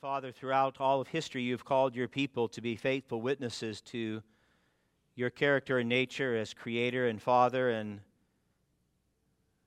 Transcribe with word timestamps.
Father, 0.00 0.30
throughout 0.30 0.76
all 0.78 1.00
of 1.00 1.08
history, 1.08 1.42
you've 1.42 1.64
called 1.64 1.96
your 1.96 2.06
people 2.06 2.48
to 2.48 2.60
be 2.60 2.76
faithful 2.76 3.22
witnesses 3.22 3.80
to 3.80 4.22
your 5.14 5.30
character 5.30 5.78
and 5.78 5.88
nature 5.88 6.36
as 6.36 6.52
Creator 6.52 7.08
and 7.08 7.20
Father. 7.20 7.70
And 7.70 8.00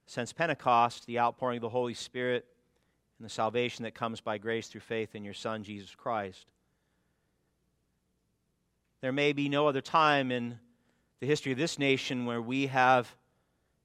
since 0.05 0.31
Pentecost, 0.31 1.07
the 1.07 1.17
outpouring 1.17 1.57
of 1.57 1.61
the 1.63 1.69
Holy 1.69 1.95
Spirit 1.95 2.45
and 3.17 3.25
the 3.25 3.29
salvation 3.29 3.83
that 3.83 3.95
comes 3.95 4.21
by 4.21 4.37
grace 4.37 4.67
through 4.67 4.81
faith 4.81 5.15
in 5.15 5.23
your 5.23 5.33
Son, 5.33 5.63
Jesus 5.63 5.95
Christ. 5.95 6.45
There 9.01 9.11
may 9.11 9.33
be 9.33 9.49
no 9.49 9.67
other 9.67 9.81
time 9.81 10.31
in 10.31 10.59
the 11.21 11.27
history 11.27 11.53
of 11.53 11.57
this 11.57 11.79
nation 11.79 12.25
where 12.25 12.41
we 12.41 12.67
have 12.67 13.15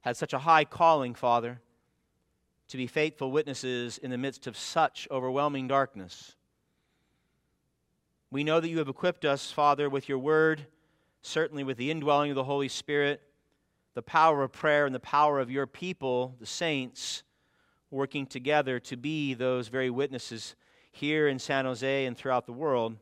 had 0.01 0.15
such 0.15 0.33
a 0.33 0.39
high 0.39 0.65
calling, 0.65 1.15
Father 1.15 1.59
to 2.67 2.77
be 2.77 2.87
faithful 2.87 3.31
witnesses 3.31 3.97
in 3.97 4.11
the 4.11 4.17
midst 4.17 4.47
of 4.47 4.57
such 4.57 5.07
overwhelming 5.11 5.67
darkness. 5.67 6.35
We 8.31 8.43
know 8.43 8.59
that 8.59 8.69
you 8.69 8.79
have 8.79 8.89
equipped 8.89 9.23
us, 9.23 9.51
Father, 9.51 9.89
with 9.89 10.09
your 10.09 10.17
word, 10.17 10.65
certainly 11.21 11.63
with 11.63 11.77
the 11.77 11.91
indwelling 11.91 12.31
of 12.31 12.35
the 12.35 12.43
Holy 12.43 12.67
Spirit, 12.67 13.21
the 13.93 14.01
power 14.01 14.43
of 14.43 14.51
prayer, 14.51 14.85
and 14.85 14.93
the 14.93 14.99
power 14.99 15.39
of 15.39 15.51
your 15.51 15.67
people, 15.67 16.35
the 16.39 16.45
saints, 16.45 17.23
working 17.91 18.25
together 18.25 18.79
to 18.79 18.97
be 18.97 19.33
those 19.33 19.67
very 19.67 19.89
witnesses 19.89 20.55
here 20.91 21.27
in 21.27 21.39
San 21.39 21.65
Jose 21.65 22.05
and 22.05 22.17
throughout 22.17 22.45
the 22.45 22.51
world. 22.51 22.97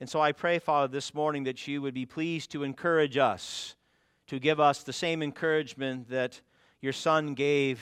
And 0.00 0.08
so 0.08 0.20
I 0.20 0.32
pray, 0.32 0.58
Father, 0.58 0.88
this 0.88 1.14
morning 1.14 1.44
that 1.44 1.66
you 1.66 1.80
would 1.82 1.94
be 1.94 2.06
pleased 2.06 2.52
to 2.52 2.62
encourage 2.62 3.16
us, 3.16 3.74
to 4.26 4.38
give 4.38 4.60
us 4.60 4.82
the 4.82 4.92
same 4.92 5.22
encouragement 5.22 6.10
that 6.10 6.40
your 6.80 6.92
Son 6.92 7.34
gave 7.34 7.80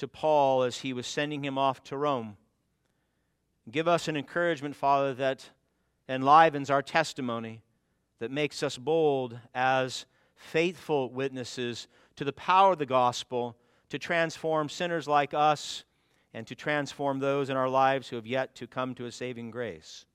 to 0.00 0.08
Paul 0.08 0.62
as 0.62 0.78
he 0.78 0.92
was 0.92 1.06
sending 1.06 1.44
him 1.44 1.58
off 1.58 1.82
to 1.84 1.96
Rome. 1.96 2.36
Give 3.70 3.86
us 3.86 4.08
an 4.08 4.16
encouragement, 4.16 4.74
Father, 4.74 5.14
that 5.14 5.50
enlivens 6.08 6.70
our 6.70 6.82
testimony, 6.82 7.62
that 8.18 8.30
makes 8.30 8.62
us 8.62 8.78
bold 8.78 9.38
as 9.54 10.06
faithful 10.34 11.10
witnesses 11.10 11.86
to 12.16 12.24
the 12.24 12.32
power 12.32 12.72
of 12.72 12.78
the 12.78 12.86
gospel 12.86 13.56
to 13.90 13.98
transform 13.98 14.70
sinners 14.70 15.06
like 15.06 15.34
us 15.34 15.84
and 16.32 16.46
to 16.46 16.54
transform 16.54 17.18
those 17.18 17.50
in 17.50 17.56
our 17.56 17.68
lives 17.68 18.08
who 18.08 18.16
have 18.16 18.26
yet 18.26 18.54
to 18.54 18.66
come 18.66 18.94
to 18.94 19.04
a 19.04 19.12
saving 19.12 19.50
grace. 19.50 20.06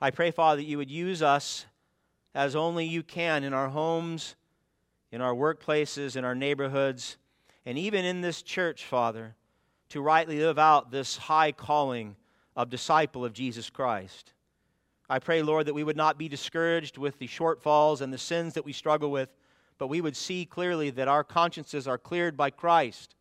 I 0.00 0.10
pray, 0.10 0.32
Father, 0.32 0.56
that 0.56 0.68
you 0.68 0.78
would 0.78 0.90
use 0.90 1.22
us 1.22 1.66
as 2.34 2.56
only 2.56 2.86
you 2.86 3.04
can 3.04 3.44
in 3.44 3.54
our 3.54 3.68
homes, 3.68 4.34
in 5.12 5.20
our 5.20 5.34
workplaces, 5.34 6.16
in 6.16 6.24
our 6.24 6.34
neighborhoods 6.34 7.18
and 7.64 7.78
even 7.78 8.04
in 8.04 8.20
this 8.20 8.42
church, 8.42 8.84
Father, 8.84 9.34
to 9.90 10.00
rightly 10.00 10.38
live 10.38 10.58
out 10.58 10.90
this 10.90 11.16
high 11.16 11.52
calling 11.52 12.16
of 12.56 12.70
disciple 12.70 13.24
of 13.24 13.32
Jesus 13.32 13.70
Christ. 13.70 14.32
I 15.08 15.18
pray, 15.18 15.42
Lord, 15.42 15.66
that 15.66 15.74
we 15.74 15.84
would 15.84 15.96
not 15.96 16.18
be 16.18 16.28
discouraged 16.28 16.96
with 16.96 17.18
the 17.18 17.28
shortfalls 17.28 18.00
and 18.00 18.12
the 18.12 18.18
sins 18.18 18.54
that 18.54 18.64
we 18.64 18.72
struggle 18.72 19.10
with, 19.10 19.28
but 19.78 19.88
we 19.88 20.00
would 20.00 20.16
see 20.16 20.46
clearly 20.46 20.90
that 20.90 21.08
our 21.08 21.24
consciences 21.24 21.86
are 21.86 21.98
cleared 21.98 22.36
by 22.36 22.50
Christ 22.50 23.14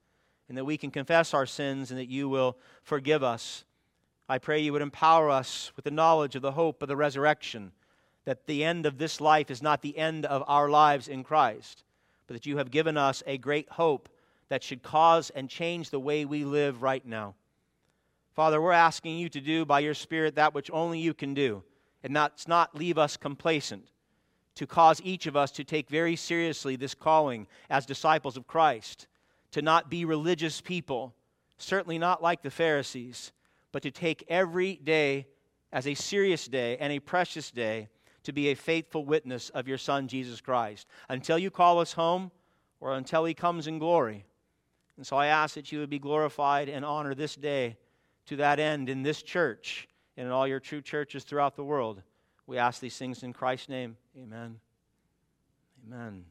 and 0.47 0.57
that 0.57 0.65
we 0.65 0.77
can 0.77 0.91
confess 0.91 1.33
our 1.33 1.45
sins 1.45 1.91
and 1.91 1.99
that 1.99 2.09
you 2.09 2.29
will 2.29 2.57
forgive 2.83 3.23
us. 3.23 3.65
I 4.29 4.37
pray 4.37 4.59
you 4.59 4.73
would 4.73 4.81
empower 4.81 5.29
us 5.29 5.71
with 5.75 5.85
the 5.85 5.91
knowledge 5.91 6.35
of 6.35 6.41
the 6.41 6.53
hope 6.53 6.81
of 6.81 6.87
the 6.87 6.95
resurrection, 6.95 7.73
that 8.25 8.47
the 8.47 8.63
end 8.63 8.85
of 8.85 8.97
this 8.97 9.19
life 9.19 9.51
is 9.51 9.61
not 9.61 9.81
the 9.81 9.97
end 9.97 10.25
of 10.25 10.43
our 10.47 10.69
lives 10.69 11.07
in 11.07 11.23
Christ, 11.23 11.83
but 12.27 12.35
that 12.35 12.45
you 12.45 12.57
have 12.57 12.71
given 12.71 12.95
us 12.95 13.23
a 13.27 13.37
great 13.37 13.69
hope 13.71 14.07
that 14.51 14.61
should 14.61 14.83
cause 14.83 15.29
and 15.29 15.49
change 15.49 15.89
the 15.89 15.99
way 15.99 16.25
we 16.25 16.43
live 16.43 16.83
right 16.83 17.05
now. 17.05 17.35
Father, 18.33 18.61
we're 18.61 18.73
asking 18.73 19.17
you 19.17 19.29
to 19.29 19.39
do 19.39 19.63
by 19.63 19.79
your 19.79 19.93
Spirit 19.93 20.35
that 20.35 20.53
which 20.53 20.69
only 20.73 20.99
you 20.99 21.13
can 21.13 21.33
do, 21.33 21.63
and 22.03 22.13
that's 22.13 22.49
not 22.49 22.75
leave 22.75 22.97
us 22.97 23.15
complacent, 23.15 23.91
to 24.55 24.67
cause 24.67 24.99
each 25.05 25.25
of 25.25 25.37
us 25.37 25.51
to 25.51 25.63
take 25.63 25.87
very 25.87 26.17
seriously 26.17 26.75
this 26.75 26.93
calling 26.93 27.47
as 27.69 27.85
disciples 27.85 28.35
of 28.35 28.45
Christ, 28.45 29.07
to 29.51 29.61
not 29.61 29.89
be 29.89 30.03
religious 30.03 30.59
people, 30.59 31.15
certainly 31.57 31.97
not 31.97 32.21
like 32.21 32.41
the 32.41 32.51
Pharisees, 32.51 33.31
but 33.71 33.81
to 33.83 33.89
take 33.89 34.25
every 34.27 34.75
day 34.83 35.27
as 35.71 35.87
a 35.87 35.93
serious 35.93 36.45
day 36.45 36.75
and 36.75 36.91
a 36.91 36.99
precious 36.99 37.51
day 37.51 37.87
to 38.23 38.33
be 38.33 38.49
a 38.49 38.55
faithful 38.55 39.05
witness 39.05 39.47
of 39.51 39.69
your 39.69 39.77
Son, 39.77 40.09
Jesus 40.09 40.41
Christ, 40.41 40.87
until 41.07 41.39
you 41.39 41.49
call 41.49 41.79
us 41.79 41.93
home 41.93 42.31
or 42.81 42.95
until 42.95 43.23
he 43.23 43.33
comes 43.33 43.65
in 43.65 43.79
glory. 43.79 44.25
And 45.01 45.07
so 45.07 45.17
I 45.17 45.25
ask 45.25 45.55
that 45.55 45.71
you 45.71 45.79
would 45.79 45.89
be 45.89 45.97
glorified 45.97 46.69
and 46.69 46.85
honored 46.85 47.17
this 47.17 47.35
day 47.35 47.75
to 48.27 48.35
that 48.35 48.59
end 48.59 48.87
in 48.87 49.01
this 49.01 49.23
church 49.23 49.87
and 50.15 50.27
in 50.27 50.31
all 50.31 50.47
your 50.47 50.59
true 50.59 50.79
churches 50.79 51.23
throughout 51.23 51.55
the 51.55 51.63
world. 51.63 52.03
We 52.45 52.59
ask 52.59 52.79
these 52.79 52.95
things 52.95 53.23
in 53.23 53.33
Christ's 53.33 53.67
name. 53.67 53.97
Amen. 54.15 54.59
Amen. 55.87 56.25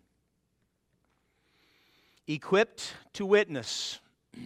Equipped 2.28 2.94
to 3.14 3.26
witness. 3.26 3.98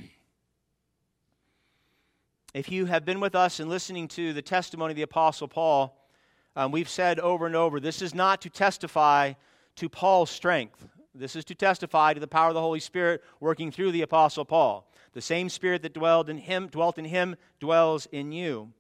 If 2.55 2.73
you 2.73 2.87
have 2.87 3.05
been 3.05 3.21
with 3.21 3.35
us 3.35 3.61
and 3.61 3.69
listening 3.69 4.09
to 4.09 4.33
the 4.33 4.41
testimony 4.41 4.93
of 4.93 4.97
the 4.97 5.03
Apostle 5.03 5.49
Paul, 5.49 6.09
um, 6.57 6.73
we've 6.73 6.89
said 6.89 7.21
over 7.21 7.45
and 7.45 7.55
over 7.55 7.79
this 7.79 8.01
is 8.01 8.15
not 8.15 8.41
to 8.41 8.49
testify 8.49 9.35
to 9.77 9.89
Paul's 9.91 10.31
strength. 10.31 10.89
This 11.15 11.37
is 11.37 11.45
to 11.47 11.55
testify 11.55 12.13
to 12.13 12.21
the 12.21 12.27
power 12.27 12.49
of 12.49 12.55
the 12.55 12.61
Holy 12.61 12.81
Spirit 12.81 13.23
working 13.39 13.71
through 13.71 13.93
the 13.93 14.03
Apostle 14.03 14.45
Paul. 14.45 14.91
The 15.13 15.23
same 15.23 15.49
Spirit 15.49 15.83
that 15.83 15.95
dwelled 15.95 16.29
in 16.29 16.39
him, 16.39 16.67
dwelt 16.67 16.99
in 16.99 17.05
him 17.05 17.37
dwells 17.61 18.07
in 18.07 18.33
you. 18.33 18.73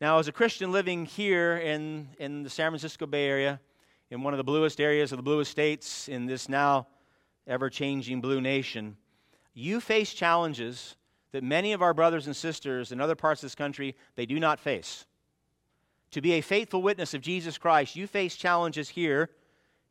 Now, 0.00 0.18
as 0.18 0.26
a 0.26 0.32
Christian 0.32 0.72
living 0.72 1.04
here 1.04 1.58
in, 1.58 2.08
in 2.18 2.42
the 2.42 2.48
San 2.48 2.70
Francisco 2.70 3.04
Bay 3.04 3.26
Area, 3.26 3.60
in 4.10 4.22
one 4.22 4.32
of 4.32 4.38
the 4.38 4.44
bluest 4.44 4.80
areas 4.80 5.12
of 5.12 5.18
the 5.18 5.22
bluest 5.22 5.50
states 5.50 6.08
in 6.08 6.24
this 6.24 6.48
now 6.48 6.86
ever 7.46 7.68
changing 7.68 8.22
blue 8.22 8.40
nation, 8.40 8.96
you 9.52 9.80
face 9.80 10.14
challenges 10.14 10.96
that 11.32 11.44
many 11.44 11.74
of 11.74 11.82
our 11.82 11.92
brothers 11.92 12.26
and 12.26 12.34
sisters 12.34 12.90
in 12.90 13.00
other 13.02 13.14
parts 13.14 13.42
of 13.42 13.48
this 13.48 13.54
country 13.54 13.94
they 14.16 14.24
do 14.24 14.40
not 14.40 14.58
face. 14.58 15.04
To 16.12 16.22
be 16.22 16.32
a 16.32 16.40
faithful 16.40 16.80
witness 16.80 17.12
of 17.12 17.20
Jesus 17.20 17.58
Christ, 17.58 17.94
you 17.94 18.06
face 18.06 18.34
challenges 18.34 18.88
here 18.88 19.28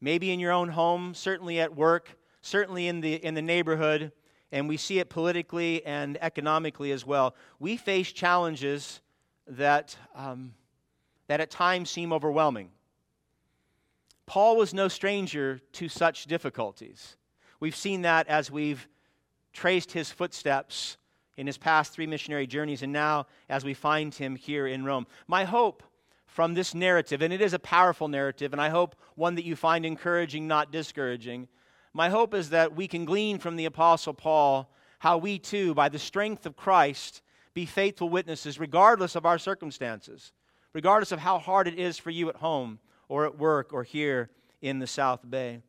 maybe 0.02 0.32
in 0.32 0.40
your 0.40 0.52
own 0.52 0.70
home, 0.70 1.14
certainly 1.14 1.60
at 1.60 1.76
work, 1.76 2.18
certainly 2.42 2.88
in 2.88 3.02
the, 3.02 3.14
in 3.14 3.34
the 3.34 3.42
neighborhood, 3.42 4.12
and 4.52 4.68
we 4.68 4.78
see 4.78 5.00
it 5.00 5.10
politically 5.10 5.86
and 5.86 6.18
economically 6.22 6.92
as 6.92 7.06
well. 7.06 7.36
We 7.60 7.78
face 7.78 8.12
challenges 8.12 9.02
that, 9.48 9.96
um, 10.16 10.54
that 11.28 11.40
at 11.40 11.52
times 11.52 11.90
seem 11.90 12.12
overwhelming. 12.14 12.72
Paul 14.26 14.58
was 14.58 14.74
no 14.74 14.88
stranger 14.88 15.60
to 15.74 15.90
such 15.90 16.26
difficulties. 16.26 17.18
We've 17.60 17.76
seen 17.76 18.04
that 18.04 18.28
as 18.28 18.52
we've 18.52 18.88
traced 19.54 19.92
his 19.92 20.12
footsteps 20.12 20.98
in 21.36 21.48
his 21.48 21.58
past 21.58 21.94
three 21.94 22.06
missionary 22.06 22.46
journeys, 22.46 22.84
and 22.84 22.94
now 22.94 23.28
as 23.50 23.64
we 23.64 23.74
find 23.74 24.14
him 24.14 24.36
here 24.36 24.68
in 24.68 24.84
Rome. 24.84 25.08
My 25.28 25.46
hope 25.46 25.84
from 26.30 26.54
this 26.54 26.76
narrative, 26.76 27.22
and 27.22 27.34
it 27.34 27.42
is 27.42 27.54
a 27.54 27.60
powerful 27.60 28.08
narrative, 28.08 28.54
and 28.54 28.62
I 28.62 28.70
hope 28.70 28.96
one 29.16 29.36
that 29.36 29.46
you 29.46 29.56
find 29.56 29.86
encouraging, 29.86 30.48
not 30.48 30.72
discouraging. 30.72 31.48
My 31.92 32.10
hope 32.10 32.34
is 32.36 32.52
that 32.52 32.76
we 32.76 32.88
can 32.88 33.04
glean 33.04 33.40
from 33.40 33.56
the 33.56 33.66
Apostle 33.66 34.14
Paul 34.14 34.72
how 35.00 35.18
we 35.18 35.40
too, 35.40 35.74
by 35.74 35.90
the 35.90 35.98
strength 35.98 36.46
of 36.46 36.56
Christ, 36.56 37.22
be 37.54 37.66
faithful 37.66 38.10
witnesses 38.10 38.60
regardless 38.60 39.16
of 39.16 39.26
our 39.26 39.40
circumstances, 39.40 40.32
regardless 40.74 41.12
of 41.12 41.20
how 41.20 41.40
hard 41.40 41.68
it 41.68 41.80
is 41.80 41.98
for 41.98 42.12
you 42.12 42.30
at 42.30 42.36
home 42.36 42.80
or 43.08 43.26
at 43.26 43.38
work 43.38 43.74
or 43.74 43.84
here 43.84 44.30
in 44.62 44.80
the 44.80 44.88
South 44.88 45.28
Bay. 45.28 45.62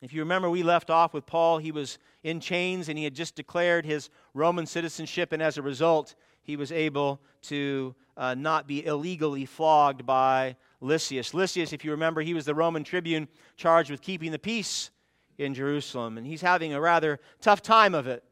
If 0.00 0.14
you 0.14 0.20
remember, 0.20 0.48
we 0.48 0.62
left 0.62 0.88
off 0.88 1.12
with 1.12 1.26
Paul. 1.26 1.58
He 1.58 1.72
was 1.72 1.98
in 2.22 2.40
chains 2.40 2.88
and 2.88 2.96
he 2.96 3.04
had 3.04 3.14
just 3.14 3.34
declared 3.34 3.84
his 3.84 4.08
Roman 4.32 4.64
citizenship, 4.64 5.32
and 5.32 5.42
as 5.42 5.58
a 5.58 5.62
result, 5.62 6.14
he 6.50 6.56
was 6.56 6.72
able 6.72 7.20
to 7.42 7.94
uh, 8.16 8.34
not 8.34 8.66
be 8.66 8.84
illegally 8.84 9.46
flogged 9.46 10.04
by 10.04 10.56
Lysias. 10.80 11.32
Lysias, 11.32 11.72
if 11.72 11.84
you 11.84 11.92
remember, 11.92 12.22
he 12.22 12.34
was 12.34 12.44
the 12.44 12.56
Roman 12.56 12.82
tribune 12.82 13.28
charged 13.56 13.88
with 13.88 14.02
keeping 14.02 14.32
the 14.32 14.38
peace 14.38 14.90
in 15.38 15.54
Jerusalem, 15.54 16.18
and 16.18 16.26
he's 16.26 16.40
having 16.40 16.74
a 16.74 16.80
rather 16.80 17.20
tough 17.40 17.62
time 17.62 17.94
of 17.94 18.08
it. 18.08 18.24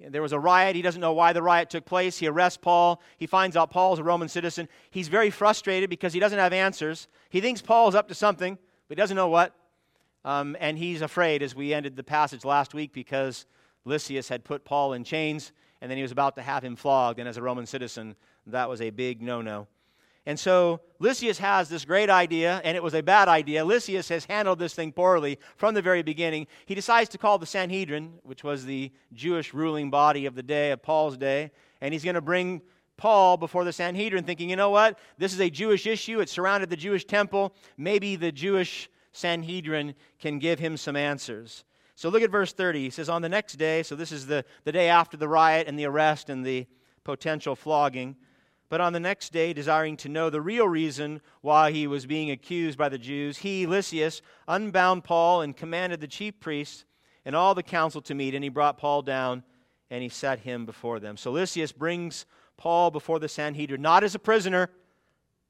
There 0.00 0.20
was 0.20 0.32
a 0.32 0.38
riot. 0.40 0.74
He 0.74 0.82
doesn't 0.82 1.00
know 1.00 1.12
why 1.12 1.32
the 1.32 1.44
riot 1.44 1.70
took 1.70 1.84
place. 1.84 2.18
He 2.18 2.26
arrests 2.26 2.58
Paul. 2.60 3.00
He 3.18 3.26
finds 3.28 3.56
out 3.56 3.70
Paul's 3.70 4.00
a 4.00 4.02
Roman 4.02 4.28
citizen. 4.28 4.68
He's 4.90 5.06
very 5.06 5.30
frustrated 5.30 5.90
because 5.90 6.12
he 6.12 6.18
doesn't 6.18 6.38
have 6.40 6.52
answers. 6.52 7.06
He 7.28 7.40
thinks 7.40 7.62
Paul's 7.62 7.94
up 7.94 8.08
to 8.08 8.14
something, 8.16 8.58
but 8.88 8.98
he 8.98 9.00
doesn't 9.00 9.16
know 9.16 9.28
what. 9.28 9.54
Um, 10.24 10.56
and 10.58 10.76
he's 10.76 11.02
afraid, 11.02 11.40
as 11.40 11.54
we 11.54 11.72
ended 11.72 11.94
the 11.94 12.02
passage 12.02 12.44
last 12.44 12.74
week, 12.74 12.92
because 12.92 13.46
Lysias 13.84 14.28
had 14.28 14.42
put 14.42 14.64
Paul 14.64 14.94
in 14.94 15.04
chains 15.04 15.52
and 15.80 15.90
then 15.90 15.96
he 15.96 16.02
was 16.02 16.12
about 16.12 16.36
to 16.36 16.42
have 16.42 16.64
him 16.64 16.76
flogged. 16.76 17.18
And 17.18 17.28
as 17.28 17.36
a 17.36 17.42
Roman 17.42 17.66
citizen, 17.66 18.16
that 18.46 18.68
was 18.68 18.80
a 18.80 18.90
big 18.90 19.22
no 19.22 19.40
no. 19.42 19.66
And 20.26 20.38
so 20.38 20.80
Lysias 20.98 21.38
has 21.38 21.68
this 21.68 21.84
great 21.84 22.10
idea, 22.10 22.60
and 22.62 22.76
it 22.76 22.82
was 22.82 22.94
a 22.94 23.02
bad 23.02 23.28
idea. 23.28 23.64
Lysias 23.64 24.08
has 24.10 24.26
handled 24.26 24.58
this 24.58 24.74
thing 24.74 24.92
poorly 24.92 25.38
from 25.56 25.74
the 25.74 25.80
very 25.80 26.02
beginning. 26.02 26.46
He 26.66 26.74
decides 26.74 27.08
to 27.10 27.18
call 27.18 27.38
the 27.38 27.46
Sanhedrin, 27.46 28.12
which 28.22 28.44
was 28.44 28.64
the 28.64 28.92
Jewish 29.14 29.54
ruling 29.54 29.90
body 29.90 30.26
of 30.26 30.34
the 30.34 30.42
day, 30.42 30.72
of 30.72 30.82
Paul's 30.82 31.16
day, 31.16 31.50
and 31.80 31.94
he's 31.94 32.04
going 32.04 32.14
to 32.14 32.20
bring 32.20 32.60
Paul 32.98 33.38
before 33.38 33.64
the 33.64 33.72
Sanhedrin, 33.72 34.24
thinking, 34.24 34.50
you 34.50 34.56
know 34.56 34.68
what? 34.68 34.98
This 35.16 35.32
is 35.32 35.40
a 35.40 35.48
Jewish 35.48 35.86
issue. 35.86 36.20
It 36.20 36.28
surrounded 36.28 36.68
the 36.68 36.76
Jewish 36.76 37.06
temple. 37.06 37.54
Maybe 37.78 38.14
the 38.14 38.30
Jewish 38.30 38.90
Sanhedrin 39.12 39.94
can 40.18 40.38
give 40.38 40.58
him 40.58 40.76
some 40.76 40.96
answers. 40.96 41.64
So 42.00 42.08
look 42.08 42.22
at 42.22 42.30
verse 42.30 42.54
30. 42.54 42.84
He 42.84 42.88
says, 42.88 43.10
On 43.10 43.20
the 43.20 43.28
next 43.28 43.56
day, 43.56 43.82
so 43.82 43.94
this 43.94 44.10
is 44.10 44.26
the, 44.26 44.42
the 44.64 44.72
day 44.72 44.88
after 44.88 45.18
the 45.18 45.28
riot 45.28 45.68
and 45.68 45.78
the 45.78 45.84
arrest 45.84 46.30
and 46.30 46.42
the 46.42 46.66
potential 47.04 47.54
flogging. 47.54 48.16
But 48.70 48.80
on 48.80 48.94
the 48.94 49.00
next 49.00 49.34
day, 49.34 49.52
desiring 49.52 49.98
to 49.98 50.08
know 50.08 50.30
the 50.30 50.40
real 50.40 50.66
reason 50.66 51.20
why 51.42 51.72
he 51.72 51.86
was 51.86 52.06
being 52.06 52.30
accused 52.30 52.78
by 52.78 52.88
the 52.88 52.96
Jews, 52.96 53.36
he, 53.36 53.66
Lysias, 53.66 54.22
unbound 54.48 55.04
Paul 55.04 55.42
and 55.42 55.54
commanded 55.54 56.00
the 56.00 56.06
chief 56.06 56.40
priests 56.40 56.86
and 57.26 57.36
all 57.36 57.54
the 57.54 57.62
council 57.62 58.00
to 58.00 58.14
meet. 58.14 58.34
And 58.34 58.42
he 58.42 58.48
brought 58.48 58.78
Paul 58.78 59.02
down 59.02 59.44
and 59.90 60.02
he 60.02 60.08
set 60.08 60.38
him 60.38 60.64
before 60.64 61.00
them. 61.00 61.18
So 61.18 61.32
Lysias 61.32 61.70
brings 61.70 62.24
Paul 62.56 62.90
before 62.90 63.18
the 63.18 63.28
Sanhedrin, 63.28 63.82
not 63.82 64.04
as 64.04 64.14
a 64.14 64.18
prisoner, 64.18 64.70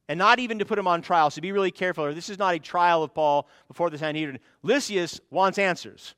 and 0.08 0.18
not 0.18 0.40
even 0.40 0.58
to 0.58 0.64
put 0.64 0.80
him 0.80 0.88
on 0.88 1.00
trial. 1.00 1.30
So 1.30 1.40
be 1.40 1.52
really 1.52 1.70
careful. 1.70 2.12
This 2.12 2.28
is 2.28 2.40
not 2.40 2.56
a 2.56 2.58
trial 2.58 3.04
of 3.04 3.14
Paul 3.14 3.46
before 3.68 3.88
the 3.88 3.98
Sanhedrin. 3.98 4.40
Lysias 4.64 5.20
wants 5.30 5.56
answers. 5.56 6.16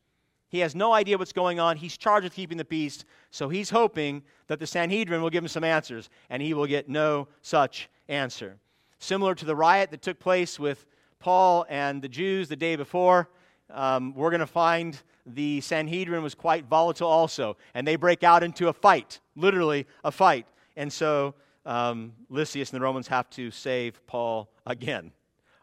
He 0.53 0.59
has 0.59 0.75
no 0.75 0.93
idea 0.93 1.17
what's 1.17 1.33
going 1.33 1.59
on. 1.59 1.79
He's 1.79 1.97
charged 1.97 2.25
with 2.25 2.35
keeping 2.35 2.59
the 2.59 2.65
peace, 2.65 3.07
so 3.31 3.49
he's 3.49 3.71
hoping 3.71 4.23
that 4.49 4.61
the 4.61 4.67
Sanhedrin 4.67 5.23
will 5.23 5.31
give 5.31 5.43
him 5.43 5.49
some 5.49 5.65
answers, 5.65 6.11
and 6.29 6.43
he 6.43 6.53
will 6.53 6.67
get 6.67 6.91
no 6.91 7.27
such 7.41 7.89
answer. 8.07 8.59
Similar 8.99 9.35
to 9.37 9.47
the 9.47 9.57
riot 9.57 9.91
that 9.93 10.03
took 10.03 10.19
place 10.21 10.61
with 10.61 10.85
Paul 11.21 11.65
and 11.71 12.03
the 12.03 12.09
Jews 12.09 12.51
the 12.51 12.57
day 12.57 12.77
before, 12.77 13.31
um, 13.71 14.15
we're 14.15 14.29
going 14.29 14.41
to 14.41 14.47
find 14.47 14.99
the 15.25 15.63
Sanhedrin 15.63 16.23
was 16.23 16.35
quite 16.35 16.67
volatile 16.67 17.09
also, 17.09 17.57
and 17.73 17.87
they 17.87 17.97
break 17.97 18.23
out 18.23 18.43
into 18.43 18.69
a 18.69 18.75
fight, 18.75 19.21
literally 19.35 19.87
a 20.05 20.13
fight. 20.13 20.47
And 20.77 20.93
so 20.93 21.35
um, 21.65 22.13
Lysias 22.29 22.71
and 22.73 22.79
the 22.79 22.85
Romans 22.85 23.09
have 23.09 23.31
to 23.31 23.51
save 23.51 24.07
Paul 24.07 24.51
again. 24.67 25.13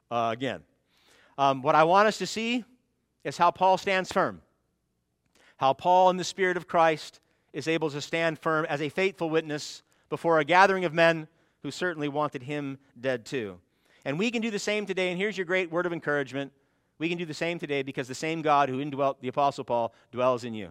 Uh, 0.10 0.30
again. 0.34 0.62
Um, 1.38 1.62
what 1.62 1.76
I 1.76 1.84
want 1.84 2.08
us 2.08 2.18
to 2.18 2.26
see 2.26 2.66
is 3.24 3.38
how 3.38 3.52
Paul 3.52 3.78
stands 3.78 4.12
firm. 4.12 4.42
How 5.60 5.74
Paul, 5.74 6.10
in 6.10 6.16
the 6.16 6.24
Spirit 6.24 6.56
of 6.56 6.70
Christ, 6.70 7.20
is 7.52 7.68
able 7.68 7.90
to 7.90 8.00
stand 8.00 8.40
firm 8.40 8.66
as 8.70 8.82
a 8.82 8.88
faithful 8.88 9.30
witness 9.30 9.84
before 10.10 10.40
a 10.40 10.46
gathering 10.46 10.86
of 10.86 10.94
men 10.94 11.28
who 11.64 11.70
certainly 11.70 12.08
wanted 12.08 12.44
him 12.44 12.78
dead 13.00 13.26
too. 13.26 13.60
And 14.06 14.18
we 14.18 14.32
can 14.32 14.42
do 14.42 14.52
the 14.52 14.58
same 14.58 14.86
today. 14.86 15.10
And 15.10 15.20
here's 15.20 15.38
your 15.38 15.46
great 15.46 15.70
word 15.70 15.86
of 15.86 15.92
encouragement. 15.92 16.54
We 16.98 17.10
can 17.10 17.18
do 17.18 17.26
the 17.26 17.34
same 17.34 17.60
today 17.60 17.84
because 17.84 18.08
the 18.08 18.16
same 18.16 18.42
God 18.42 18.70
who 18.70 18.80
indwelt 18.80 19.22
the 19.22 19.28
Apostle 19.28 19.66
Paul 19.66 19.94
dwells 20.14 20.46
in 20.46 20.54
you. 20.54 20.70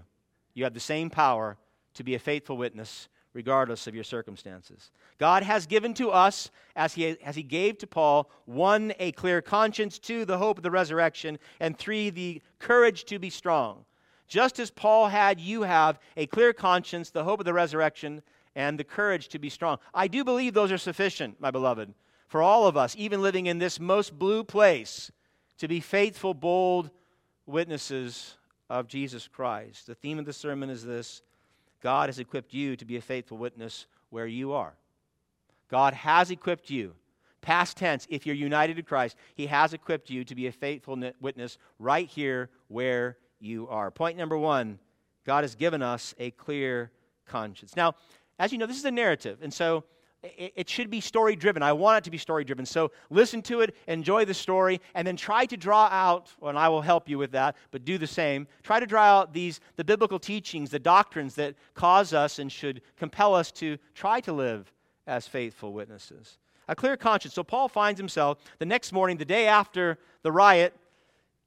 You 0.55 0.64
have 0.64 0.73
the 0.73 0.81
same 0.81 1.11
power 1.11 1.58
to 1.93 2.02
be 2.02 2.14
a 2.14 2.19
faithful 2.19 2.56
witness 2.56 3.08
regardless 3.34 3.87
of 3.87 3.94
your 3.94 4.05
circumstances. 4.05 4.91
God 5.19 5.43
has 5.43 5.67
given 5.67 5.93
to 5.94 6.11
us, 6.11 6.50
as 6.75 6.94
he, 6.94 7.20
as 7.20 7.37
he 7.37 7.43
gave 7.43 7.76
to 7.79 7.87
Paul, 7.87 8.31
one, 8.46 8.94
a 8.99 9.12
clear 9.12 9.43
conscience, 9.43 9.99
two, 9.99 10.25
the 10.25 10.38
hope 10.38 10.56
of 10.56 10.62
the 10.64 10.70
resurrection, 10.70 11.38
and 11.61 11.76
three, 11.76 12.08
the 12.08 12.41
courage 12.58 13.05
to 13.05 13.19
be 13.19 13.29
strong. 13.29 13.84
Just 14.28 14.58
as 14.58 14.70
Paul 14.70 15.08
had, 15.08 15.40
you 15.40 15.62
have 15.62 15.98
a 16.16 16.26
clear 16.26 16.52
conscience, 16.52 17.10
the 17.10 17.25
hope 17.25 17.40
of 17.40 17.46
the 17.46 17.54
resurrection, 17.54 18.22
and 18.54 18.78
the 18.78 18.84
courage 18.84 19.28
to 19.28 19.38
be 19.38 19.48
strong. 19.48 19.78
I 19.94 20.06
do 20.06 20.22
believe 20.22 20.52
those 20.52 20.70
are 20.70 20.78
sufficient, 20.78 21.40
my 21.40 21.50
beloved, 21.50 21.94
for 22.26 22.42
all 22.42 22.66
of 22.66 22.76
us, 22.76 22.94
even 22.98 23.22
living 23.22 23.46
in 23.46 23.58
this 23.58 23.80
most 23.80 24.19
blue 24.19 24.44
place, 24.44 25.10
to 25.58 25.66
be 25.66 25.80
faithful, 25.80 26.34
bold 26.34 26.90
witnesses 27.46 28.36
of 28.69 28.86
Jesus 28.86 29.26
Christ. 29.26 29.86
The 29.86 29.94
theme 29.94 30.19
of 30.19 30.26
the 30.26 30.32
sermon 30.32 30.70
is 30.70 30.84
this 30.84 31.22
God 31.81 32.08
has 32.08 32.19
equipped 32.19 32.52
you 32.52 32.76
to 32.76 32.84
be 32.84 32.96
a 32.96 33.00
faithful 33.00 33.38
witness 33.38 33.86
where 34.10 34.26
you 34.26 34.52
are. 34.52 34.74
God 35.70 35.94
has 35.94 36.31
equipped 36.31 36.70
you. 36.70 36.94
Past 37.40 37.76
tense, 37.76 38.06
if 38.10 38.26
you're 38.26 38.34
united 38.34 38.76
to 38.76 38.82
Christ, 38.82 39.16
He 39.34 39.46
has 39.46 39.72
equipped 39.72 40.10
you 40.10 40.24
to 40.24 40.34
be 40.34 40.48
a 40.48 40.52
faithful 40.52 40.98
witness 41.20 41.56
right 41.78 42.06
here 42.06 42.50
where 42.66 43.16
you 43.40 43.69
are. 43.69 43.90
Point 43.90 44.17
number 44.17 44.37
one 44.37 44.79
God 45.25 45.44
has 45.44 45.55
given 45.55 45.82
us 45.82 46.14
a 46.19 46.31
clear 46.32 46.90
conscience. 47.26 47.76
Now, 47.76 47.94
as 48.38 48.52
you 48.52 48.58
know, 48.58 48.67
this 48.67 48.79
is 48.79 48.85
a 48.85 48.90
narrative, 48.90 49.38
and 49.43 49.52
so 49.52 49.85
it, 50.23 50.69
should 50.69 50.90
be 50.90 51.00
story 51.00 51.37
driven. 51.37 51.62
I 51.62 51.73
want 51.73 51.99
it 51.99 52.05
to 52.05 52.11
be 52.11 52.19
story 52.19 52.44
driven. 52.44 52.67
So 52.67 52.90
listen 53.08 53.40
to 53.43 53.61
it, 53.61 53.76
enjoy 53.87 54.25
the 54.25 54.35
story, 54.35 54.81
and 54.94 55.06
then 55.06 55.17
try 55.17 55.46
to 55.46 55.56
draw 55.56 55.87
out, 55.93 56.32
and 56.43 56.58
I 56.58 56.69
will 56.69 56.82
help 56.82 57.08
you 57.08 57.19
with 57.19 57.31
that, 57.32 57.56
but 57.70 57.85
do 57.85 57.99
the 57.99 58.06
same. 58.06 58.49
Try 58.62 58.81
to 58.81 58.87
draw 58.87 59.05
out 59.05 59.32
these 59.32 59.61
the 59.76 59.84
biblical 59.84 60.19
teachings, 60.19 60.70
the 60.70 60.79
doctrines 60.79 61.34
that 61.37 61.55
cause 61.75 62.12
us 62.12 62.38
and 62.41 62.50
should 62.50 62.82
compel 62.96 63.34
us 63.34 63.52
to 63.52 63.79
try 63.94 64.20
to 64.23 64.32
live 64.32 64.73
as 65.06 65.29
faithful 65.29 65.73
witnesses. 65.73 66.38
A 66.67 66.75
clear 66.75 66.96
conscience. 66.96 67.34
So 67.34 67.44
Paul 67.44 67.69
finds 67.69 67.99
himself 67.99 68.38
the 68.58 68.67
next 68.67 68.93
morning, 68.93 69.17
the 69.17 69.25
day 69.25 69.46
after 69.46 69.99
the 70.23 70.32
riot, 70.32 70.75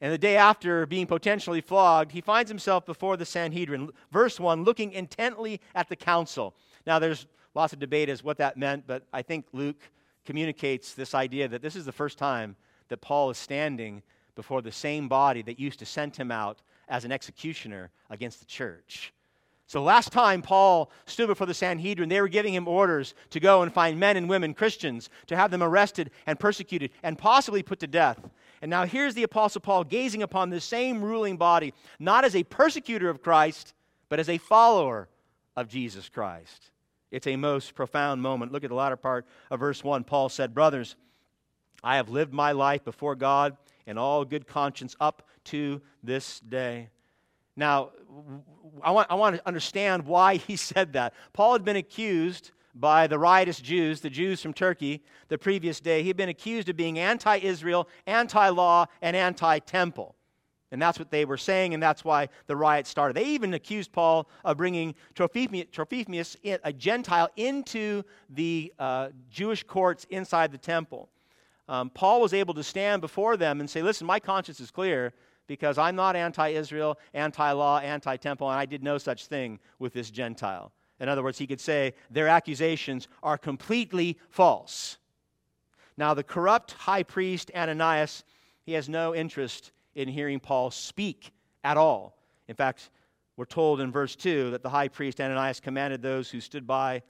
and 0.01 0.12
the 0.12 0.18
day 0.18 0.36
after 0.36 0.88
being 0.88 1.06
potentially 1.06 1.62
flogged, 1.62 2.12
he 2.12 2.21
finds 2.21 2.50
himself 2.50 2.86
before 2.88 3.18
the 3.18 3.25
Sanhedrin. 3.25 3.92
Verse 4.12 4.39
1, 4.39 4.63
looking 4.63 4.92
intently 4.94 5.62
at 5.75 5.89
the 5.89 5.95
council. 5.95 6.56
Now, 6.88 6.98
there's 6.98 7.27
lots 7.53 7.71
of 7.71 7.80
debate 7.80 8.09
as 8.09 8.24
what 8.24 8.38
that 8.39 8.57
meant, 8.57 8.88
but 8.88 9.03
I 9.13 9.21
think 9.21 9.45
Luke 9.53 9.89
communicates 10.25 10.95
this 10.95 11.13
idea 11.13 11.48
that 11.48 11.62
this 11.62 11.75
is 11.75 11.86
the 11.86 11.92
first 11.92 12.18
time 12.18 12.56
that 12.89 13.01
Paul 13.01 13.30
is 13.30 13.38
standing 13.38 14.01
before 14.36 14.62
the 14.62 14.71
same 14.71 15.07
body 15.07 15.44
that 15.44 15.59
used 15.59 15.80
to 15.80 15.86
send 15.86 16.15
him 16.15 16.31
out 16.31 16.62
as 16.89 17.06
an 17.06 17.12
executioner 17.12 17.92
against 18.09 18.39
the 18.39 18.45
church. 18.45 19.13
So, 19.68 19.81
last 19.81 20.12
time 20.12 20.42
Paul 20.42 20.92
stood 21.06 21.27
before 21.27 21.48
the 21.48 21.53
Sanhedrin, 21.53 22.09
they 22.09 22.19
were 22.19 22.27
giving 22.27 22.53
him 22.53 22.68
orders 22.68 23.13
to 23.30 23.39
go 23.39 23.62
and 23.62 23.74
find 23.74 23.98
men 23.98 24.18
and 24.18 24.27
women, 24.27 24.53
Christians, 24.53 25.09
to 25.27 25.38
have 25.38 25.50
them 25.50 25.63
arrested 25.63 26.12
and 26.25 26.38
persecuted 26.38 26.92
and 27.03 27.18
possibly 27.18 27.63
put 27.63 27.80
to 27.80 27.88
death. 27.88 28.19
And 28.62 28.69
now 28.69 28.86
here's 28.86 29.16
the 29.16 29.24
Apostle 29.24 29.62
Paul 29.62 29.84
gazing 29.84 30.22
upon 30.22 30.50
the 30.50 30.62
same 30.62 31.04
ruling 31.04 31.38
body, 31.38 31.74
not 32.00 32.24
as 32.24 32.36
a 32.36 32.44
persecutor 32.44 33.10
of 33.10 33.24
Christ, 33.24 33.74
but 34.08 34.19
as 34.19 34.30
a 34.30 34.38
follower 34.38 35.10
of 35.56 35.68
Jesus 35.68 36.10
Christ. 36.10 36.69
It's 37.10 37.28
a 37.28 37.36
most 37.36 37.75
profound 37.75 38.22
moment. 38.22 38.52
Look 38.52 38.63
at 38.63 38.69
the 38.69 38.75
latter 38.75 38.96
part 38.96 39.25
of 39.50 39.60
verse 39.60 39.84
1. 39.84 40.04
Paul 40.04 40.30
said, 40.30 40.54
Brothers, 40.54 40.96
I 41.84 41.96
have 41.98 42.10
lived 42.10 42.34
my 42.34 42.52
life 42.52 42.86
before 42.86 43.16
God 43.16 43.58
in 43.86 43.98
all 43.98 44.24
good 44.24 44.48
conscience 44.48 44.96
up 45.00 45.28
to 45.46 45.81
this 46.04 46.40
day. 46.40 46.90
Now, 47.56 47.92
I 48.81 48.92
want, 48.92 49.08
I 49.10 49.16
want 49.16 49.36
to 49.36 49.48
understand 49.48 50.06
why 50.06 50.36
he 50.36 50.56
said 50.56 50.94
that. 50.94 51.13
Paul 51.34 51.54
had 51.54 51.66
been 51.66 51.75
accused 51.75 52.52
by 52.74 53.08
the 53.08 53.20
riotous 53.20 53.60
Jews, 53.60 54.02
the 54.02 54.10
Jews 54.10 54.42
from 54.42 54.54
Turkey, 54.54 55.04
the 55.28 55.38
previous 55.38 55.80
day. 55.80 56.01
He 56.01 56.08
had 56.08 56.18
been 56.18 56.30
accused 56.30 56.70
of 56.70 56.78
being 56.78 57.00
anti 57.00 57.38
Israel, 57.38 57.88
anti 58.06 58.50
law, 58.50 58.86
and 59.01 59.16
anti 59.16 59.60
temple. 59.60 60.16
And 60.72 60.82
that's 60.82 60.98
what 60.98 61.12
they 61.12 61.25
were 61.25 61.38
saying, 61.38 61.74
and 61.74 61.84
that's 61.84 62.06
why 62.06 62.30
the 62.48 62.56
riot 62.56 62.88
started. 62.88 63.18
They 63.18 63.25
even 63.25 63.54
accused 63.54 63.92
Paul 63.92 64.30
of 64.46 64.56
bringing 64.56 64.96
Trophimus, 65.13 66.38
a 66.63 66.72
Gentile, 66.72 67.30
into 67.36 68.04
the 68.30 68.74
uh, 68.80 69.10
Jewish 69.30 69.63
courts 69.63 70.06
inside 70.10 70.54
the 70.54 70.58
temple. 70.58 71.10
Um, 71.68 71.90
Paul 71.90 72.22
was 72.22 72.34
able 72.34 72.54
to 72.54 72.63
stand 72.63 73.01
before 73.01 73.36
them 73.36 73.60
and 73.60 73.70
say, 73.70 73.82
Listen, 73.82 74.08
my 74.08 74.20
conscience 74.20 74.62
is 74.62 74.72
clear 74.72 75.13
because 75.46 75.78
I'm 75.78 75.98
not 75.98 76.16
anti 76.16 76.50
Israel, 76.50 76.98
anti 77.13 77.51
law, 77.51 77.80
anti 77.80 78.16
temple, 78.16 78.50
and 78.50 78.58
I 78.58 78.66
did 78.66 78.82
no 78.82 78.98
such 78.98 79.28
thing 79.28 79.60
with 79.80 79.92
this 79.92 80.10
Gentile. 80.10 80.72
In 81.01 81.10
other 81.10 81.24
words, 81.24 81.39
he 81.39 81.48
could 81.48 81.60
say, 81.60 81.96
Their 82.12 82.27
accusations 82.27 83.08
are 83.22 83.38
completely 83.38 84.17
false. 84.29 84.98
Now, 85.98 86.13
the 86.13 86.24
corrupt 86.24 86.72
high 86.72 87.03
priest 87.03 87.51
Ananias, 87.53 88.24
he 88.63 88.74
has 88.74 88.88
no 88.88 89.13
interest 89.13 89.72
in 89.96 90.08
hearing 90.08 90.39
Paul 90.39 90.72
speak 90.72 91.34
at 91.63 91.75
all. 91.75 92.17
In 92.48 92.55
fact, 92.55 92.91
we're 93.36 93.46
told 93.46 93.81
in 93.81 93.91
verse 93.91 94.15
2 94.15 94.51
that 94.51 94.62
the 94.62 94.70
high 94.70 94.88
priest 94.88 95.20
Ananias 95.20 95.60
commanded 95.60 96.01
those 96.01 96.29
who 96.29 96.39
stood 96.39 96.67
by 96.67 97.01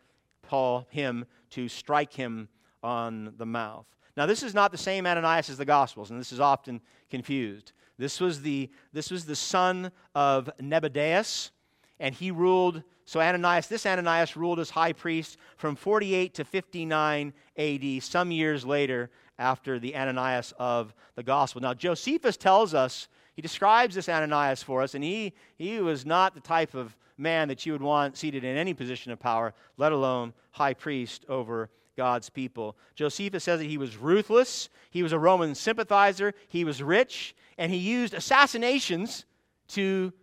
Paul, 0.42 0.88
him, 0.90 1.26
to 1.52 1.68
strike 1.68 2.14
him 2.14 2.48
on 2.82 3.34
the 3.38 3.46
mouth. 3.46 3.86
Now, 4.16 4.26
this 4.26 4.42
is 4.42 4.54
not 4.54 4.72
the 4.72 4.78
same 4.78 5.06
Ananias 5.06 5.50
as 5.50 5.58
the 5.58 5.66
Gospels, 5.66 6.12
and 6.12 6.20
this 6.20 6.32
is 6.32 6.40
often 6.40 6.82
confused. 7.10 7.74
This 7.98 8.20
was 8.20 8.42
the, 8.42 8.70
this 8.94 9.12
was 9.12 9.26
the 9.26 9.36
son 9.36 9.92
of 10.16 10.50
Nebuchadnezzar, 10.60 11.52
and 12.00 12.16
he 12.16 12.32
ruled. 12.32 12.84
So, 13.12 13.20
Ananias, 13.20 13.68
this 13.68 13.86
Ananias 13.86 14.38
ruled 14.38 14.62
as 14.62 14.70
high 14.70 14.94
priest 14.94 15.36
from 15.58 15.76
48 15.76 16.34
to 16.36 16.46
59 16.46 17.34
AD, 17.58 18.04
some 18.04 18.32
years 18.32 18.66
later 18.66 19.10
after 19.38 19.80
the 19.80 19.98
Ananias 19.98 20.54
of 20.58 20.94
the 21.16 21.22
gospel. 21.22 21.60
Now, 21.60 21.74
Josephus 21.74 22.38
tells 22.38 22.74
us, 22.74 23.10
he 23.34 23.42
describes 23.42 23.96
this 23.96 24.08
Ananias 24.08 24.64
for 24.64 24.82
us, 24.82 24.96
and 24.96 25.04
he, 25.04 25.34
he 25.58 25.82
was 25.82 26.06
not 26.06 26.36
the 26.36 26.40
type 26.40 26.74
of 26.74 26.96
man 27.18 27.50
that 27.50 27.66
you 27.66 27.74
would 27.74 27.82
want 27.82 28.16
seated 28.16 28.46
in 28.46 28.56
any 28.56 28.74
position 28.74 29.12
of 29.12 29.20
power, 29.20 29.54
let 29.76 29.92
alone 29.92 30.32
high 30.52 30.74
priest 30.74 31.26
over 31.28 31.70
God's 31.98 32.30
people. 32.30 32.78
Josephus 32.96 33.44
says 33.44 33.60
that 33.60 33.66
he 33.66 33.78
was 33.78 33.98
ruthless, 33.98 34.70
he 34.90 35.04
was 35.04 35.12
a 35.12 35.20
Roman 35.20 35.54
sympathizer, 35.54 36.34
he 36.48 36.64
was 36.64 36.82
rich, 36.82 37.36
and 37.58 37.74
he 37.74 37.78
used 37.78 38.14
assassinations 38.14 39.26
to, 39.68 40.14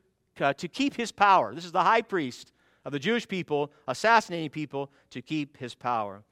uh, 0.40 0.54
to 0.54 0.68
keep 0.68 0.96
his 0.96 1.12
power. 1.12 1.54
This 1.54 1.66
is 1.66 1.72
the 1.72 1.84
high 1.84 2.00
priest 2.00 2.50
of 2.84 2.92
the 2.92 2.98
Jewish 2.98 3.26
people, 3.26 3.70
assassinating 3.86 4.50
people 4.50 4.90
to 5.10 5.22
keep 5.22 5.56
his 5.56 5.74
power. 5.74 6.22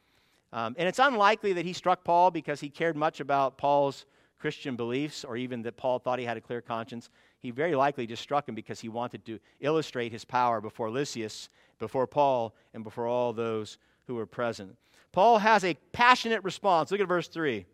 Um, 0.52 0.74
and 0.78 0.88
it's 0.88 0.98
unlikely 0.98 1.52
that 1.54 1.64
he 1.64 1.72
struck 1.72 2.04
Paul 2.04 2.30
because 2.30 2.60
he 2.60 2.68
cared 2.68 2.96
much 2.96 3.20
about 3.20 3.58
Paul's 3.58 4.06
Christian 4.38 4.76
beliefs 4.76 5.24
or 5.24 5.36
even 5.36 5.62
that 5.62 5.76
Paul 5.76 5.98
thought 5.98 6.18
he 6.18 6.24
had 6.24 6.36
a 6.36 6.40
clear 6.40 6.60
conscience. 6.60 7.10
He 7.40 7.50
very 7.50 7.74
likely 7.74 8.06
just 8.06 8.22
struck 8.22 8.48
him 8.48 8.54
because 8.54 8.80
he 8.80 8.88
wanted 8.88 9.24
to 9.26 9.38
illustrate 9.60 10.12
his 10.12 10.24
power 10.24 10.60
before 10.60 10.90
Lysias, 10.90 11.48
before 11.78 12.06
Paul, 12.06 12.54
and 12.74 12.84
before 12.84 13.06
all 13.06 13.32
those 13.32 13.78
who 14.06 14.14
were 14.14 14.26
present. 14.26 14.76
Paul 15.12 15.38
has 15.38 15.64
a 15.64 15.74
passionate 15.92 16.44
response. 16.44 16.90
Look 16.90 17.00
at 17.00 17.08
verse 17.08 17.28
3. 17.28 17.66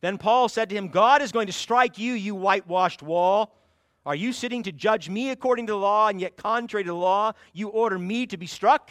Then 0.00 0.18
Paul 0.18 0.48
said 0.48 0.68
to 0.68 0.74
him, 0.74 0.88
God 0.88 1.22
is 1.22 1.32
going 1.32 1.46
to 1.46 1.52
strike 1.52 1.98
you, 1.98 2.12
you 2.12 2.34
whitewashed 2.34 3.02
wall. 3.02 3.54
Are 4.06 4.14
you 4.14 4.32
sitting 4.32 4.62
to 4.64 4.72
judge 4.72 5.08
me 5.08 5.30
according 5.30 5.66
to 5.68 5.72
the 5.72 5.78
law, 5.78 6.08
and 6.08 6.20
yet 6.20 6.36
contrary 6.36 6.84
to 6.84 6.90
the 6.90 6.94
law, 6.94 7.32
you 7.52 7.68
order 7.68 7.98
me 7.98 8.26
to 8.26 8.36
be 8.36 8.46
struck? 8.46 8.90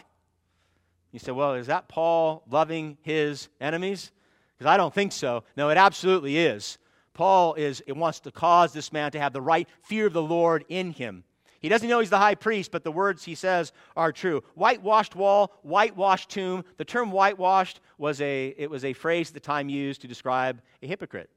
You 1.12 1.20
say, 1.20 1.32
well, 1.32 1.54
is 1.54 1.68
that 1.68 1.88
Paul 1.88 2.44
loving 2.50 2.98
his 3.04 3.50
enemies? 3.62 4.12
Because 4.58 4.70
I 4.70 4.78
don't 4.78 4.94
think 4.94 5.12
so. 5.12 5.44
No, 5.56 5.70
it 5.70 5.78
absolutely 5.78 6.38
is. 6.38 6.80
Paul 7.14 7.54
is 7.54 7.84
it 7.86 7.96
wants 7.96 8.20
to 8.22 8.32
cause 8.32 8.74
this 8.74 8.92
man 8.92 9.12
to 9.12 9.20
have 9.20 9.34
the 9.34 9.42
right 9.42 9.68
fear 9.84 10.08
of 10.08 10.14
the 10.14 10.22
Lord 10.22 10.66
in 10.68 10.92
him. 10.92 11.24
He 11.60 11.70
doesn't 11.70 11.88
know 11.88 12.00
he's 12.00 12.10
the 12.10 12.18
high 12.18 12.36
priest, 12.36 12.72
but 12.72 12.84
the 12.84 12.92
words 12.92 13.24
he 13.24 13.36
says 13.36 13.72
are 13.96 14.12
true. 14.12 14.44
Whitewashed 14.56 15.16
wall, 15.16 15.54
whitewashed 15.62 16.30
tomb. 16.30 16.66
The 16.78 16.86
term 16.86 17.12
whitewashed 17.12 17.80
was 18.00 18.20
a 18.20 18.56
it 18.58 18.70
was 18.70 18.84
a 18.84 18.94
phrase 18.94 19.30
at 19.30 19.36
the 19.36 19.40
time 19.40 19.70
used 19.70 20.02
to 20.02 20.08
describe 20.08 20.62
a 20.82 20.88
hypocrite 20.88 21.30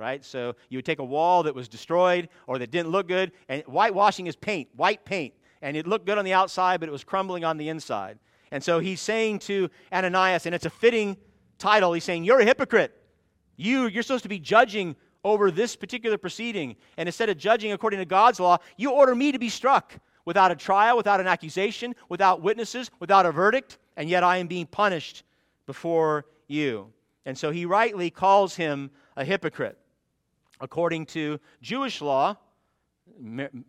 right? 0.00 0.24
So 0.24 0.56
you 0.70 0.78
would 0.78 0.86
take 0.86 0.98
a 0.98 1.04
wall 1.04 1.42
that 1.42 1.54
was 1.54 1.68
destroyed 1.68 2.30
or 2.46 2.58
that 2.58 2.70
didn't 2.70 2.90
look 2.90 3.06
good, 3.06 3.32
and 3.48 3.62
whitewashing 3.64 4.26
is 4.26 4.34
paint, 4.34 4.68
white 4.74 5.04
paint. 5.04 5.34
And 5.62 5.76
it 5.76 5.86
looked 5.86 6.06
good 6.06 6.16
on 6.16 6.24
the 6.24 6.32
outside, 6.32 6.80
but 6.80 6.88
it 6.88 6.92
was 6.92 7.04
crumbling 7.04 7.44
on 7.44 7.58
the 7.58 7.68
inside. 7.68 8.18
And 8.50 8.64
so 8.64 8.78
he's 8.78 9.00
saying 9.00 9.40
to 9.40 9.68
Ananias, 9.92 10.46
and 10.46 10.54
it's 10.54 10.64
a 10.64 10.70
fitting 10.70 11.18
title, 11.58 11.92
he's 11.92 12.02
saying, 12.02 12.24
You're 12.24 12.40
a 12.40 12.44
hypocrite. 12.44 12.96
You, 13.56 13.86
you're 13.86 14.02
supposed 14.02 14.22
to 14.22 14.30
be 14.30 14.38
judging 14.38 14.96
over 15.22 15.50
this 15.50 15.76
particular 15.76 16.16
proceeding. 16.16 16.76
And 16.96 17.06
instead 17.06 17.28
of 17.28 17.36
judging 17.36 17.72
according 17.72 17.98
to 17.98 18.06
God's 18.06 18.40
law, 18.40 18.56
you 18.78 18.90
order 18.90 19.14
me 19.14 19.32
to 19.32 19.38
be 19.38 19.50
struck 19.50 19.94
without 20.24 20.50
a 20.50 20.56
trial, 20.56 20.96
without 20.96 21.20
an 21.20 21.26
accusation, 21.26 21.94
without 22.08 22.40
witnesses, 22.40 22.90
without 23.00 23.26
a 23.26 23.32
verdict, 23.32 23.78
and 23.98 24.08
yet 24.08 24.22
I 24.22 24.38
am 24.38 24.46
being 24.46 24.66
punished 24.66 25.24
before 25.66 26.24
you. 26.48 26.90
And 27.26 27.36
so 27.36 27.50
he 27.50 27.66
rightly 27.66 28.10
calls 28.10 28.56
him 28.56 28.90
a 29.16 29.24
hypocrite. 29.24 29.78
According 30.60 31.06
to 31.06 31.40
Jewish 31.62 32.00
law, 32.00 32.36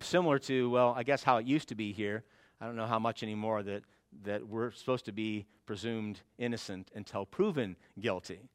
similar 0.01 0.39
to, 0.39 0.69
well, 0.69 0.93
I 0.95 1.03
guess 1.03 1.24
how 1.24 1.38
it 1.38 1.45
used 1.45 1.69
to 1.69 1.75
be 1.75 1.93
here, 1.93 2.24
I 2.60 2.65
don't 2.65 2.75
know 2.75 2.86
how 2.86 3.00
much 3.00 3.24
anymore 3.24 3.63
that, 3.63 3.83
that 4.24 4.45
we're 4.45 4.71
supposed 4.71 5.05
to 5.05 5.12
be 5.12 5.45
presumed 5.65 6.21
innocent 6.38 6.91
until 6.95 7.25
proven 7.25 7.77
guilty. 8.00 8.50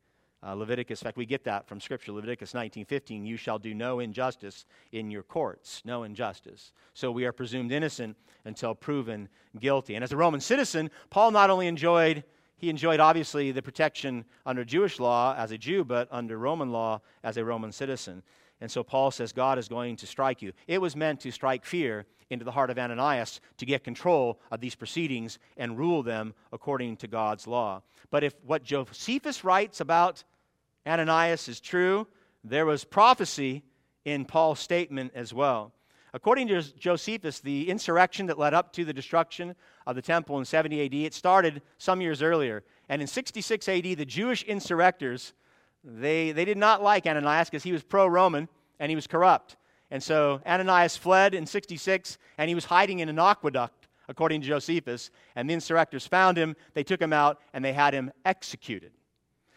Uh, 0.46 0.54
Leviticus, 0.54 1.00
in 1.00 1.06
fact, 1.06 1.16
we 1.16 1.26
get 1.26 1.44
that 1.44 1.66
from 1.66 1.80
Scripture. 1.80 2.12
Leviticus 2.12 2.52
19:15, 2.52 3.26
you 3.26 3.36
shall 3.36 3.58
do 3.58 3.74
no 3.74 4.00
injustice 4.00 4.66
in 4.92 5.10
your 5.10 5.22
courts, 5.22 5.82
no 5.84 6.02
injustice. 6.02 6.72
So 6.92 7.10
we 7.10 7.24
are 7.24 7.32
presumed 7.32 7.72
innocent 7.72 8.16
until 8.44 8.74
proven 8.74 9.28
guilty. 9.58 9.94
And 9.94 10.04
as 10.04 10.12
a 10.12 10.16
Roman 10.16 10.40
citizen, 10.40 10.90
Paul 11.10 11.30
not 11.30 11.50
only 11.50 11.66
enjoyed 11.66 12.22
he 12.56 12.70
enjoyed, 12.70 13.00
obviously, 13.00 13.52
the 13.52 13.62
protection 13.62 14.24
under 14.46 14.64
Jewish 14.64 14.98
law 14.98 15.34
as 15.36 15.50
a 15.52 15.58
Jew, 15.58 15.84
but 15.84 16.08
under 16.10 16.38
Roman 16.38 16.72
law 16.72 17.00
as 17.22 17.36
a 17.36 17.44
Roman 17.44 17.70
citizen. 17.70 18.22
And 18.60 18.70
so 18.70 18.82
Paul 18.82 19.10
says, 19.10 19.32
God 19.32 19.58
is 19.58 19.68
going 19.68 19.96
to 19.96 20.06
strike 20.06 20.40
you. 20.40 20.52
It 20.66 20.80
was 20.80 20.96
meant 20.96 21.20
to 21.20 21.30
strike 21.30 21.66
fear 21.66 22.06
into 22.30 22.44
the 22.44 22.50
heart 22.50 22.70
of 22.70 22.78
Ananias 22.78 23.40
to 23.58 23.66
get 23.66 23.84
control 23.84 24.40
of 24.50 24.60
these 24.60 24.74
proceedings 24.74 25.38
and 25.56 25.78
rule 25.78 26.02
them 26.02 26.34
according 26.52 26.96
to 26.98 27.06
God's 27.06 27.46
law. 27.46 27.82
But 28.10 28.24
if 28.24 28.34
what 28.44 28.64
Josephus 28.64 29.44
writes 29.44 29.80
about 29.80 30.24
Ananias 30.86 31.48
is 31.48 31.60
true, 31.60 32.06
there 32.42 32.66
was 32.66 32.84
prophecy 32.84 33.62
in 34.04 34.24
Paul's 34.24 34.60
statement 34.60 35.12
as 35.14 35.34
well. 35.34 35.72
According 36.14 36.48
to 36.48 36.62
Josephus, 36.78 37.40
the 37.40 37.68
insurrection 37.68 38.26
that 38.26 38.38
led 38.38 38.54
up 38.54 38.72
to 38.72 38.84
the 38.86 38.92
destruction 38.92 39.54
of 39.86 39.96
the 39.96 40.02
temple 40.02 40.38
in 40.38 40.44
70 40.44 40.84
AD, 40.84 40.94
it 40.94 41.14
started 41.14 41.62
some 41.78 42.00
years 42.00 42.22
earlier. 42.22 42.64
And 42.88 43.00
in 43.00 43.08
66 43.08 43.68
AD, 43.68 43.84
the 43.84 44.04
Jewish 44.04 44.44
insurrectors, 44.44 45.32
they, 45.84 46.32
they 46.32 46.44
did 46.44 46.58
not 46.58 46.82
like 46.82 47.06
Ananias 47.06 47.48
because 47.48 47.62
he 47.62 47.72
was 47.72 47.82
pro-Roman 47.82 48.48
and 48.80 48.90
he 48.90 48.96
was 48.96 49.06
corrupt. 49.06 49.56
And 49.90 50.02
so 50.02 50.40
Ananias 50.46 50.96
fled 50.96 51.34
in 51.34 51.46
66 51.46 52.18
and 52.38 52.48
he 52.48 52.54
was 52.54 52.64
hiding 52.64 52.98
in 52.98 53.08
an 53.08 53.18
aqueduct, 53.18 53.88
according 54.08 54.40
to 54.40 54.48
Josephus. 54.48 55.10
And 55.36 55.48
the 55.48 55.54
insurrectors 55.54 56.08
found 56.08 56.36
him, 56.36 56.56
they 56.74 56.82
took 56.82 57.00
him 57.00 57.12
out, 57.12 57.40
and 57.52 57.64
they 57.64 57.72
had 57.72 57.94
him 57.94 58.10
executed. 58.24 58.92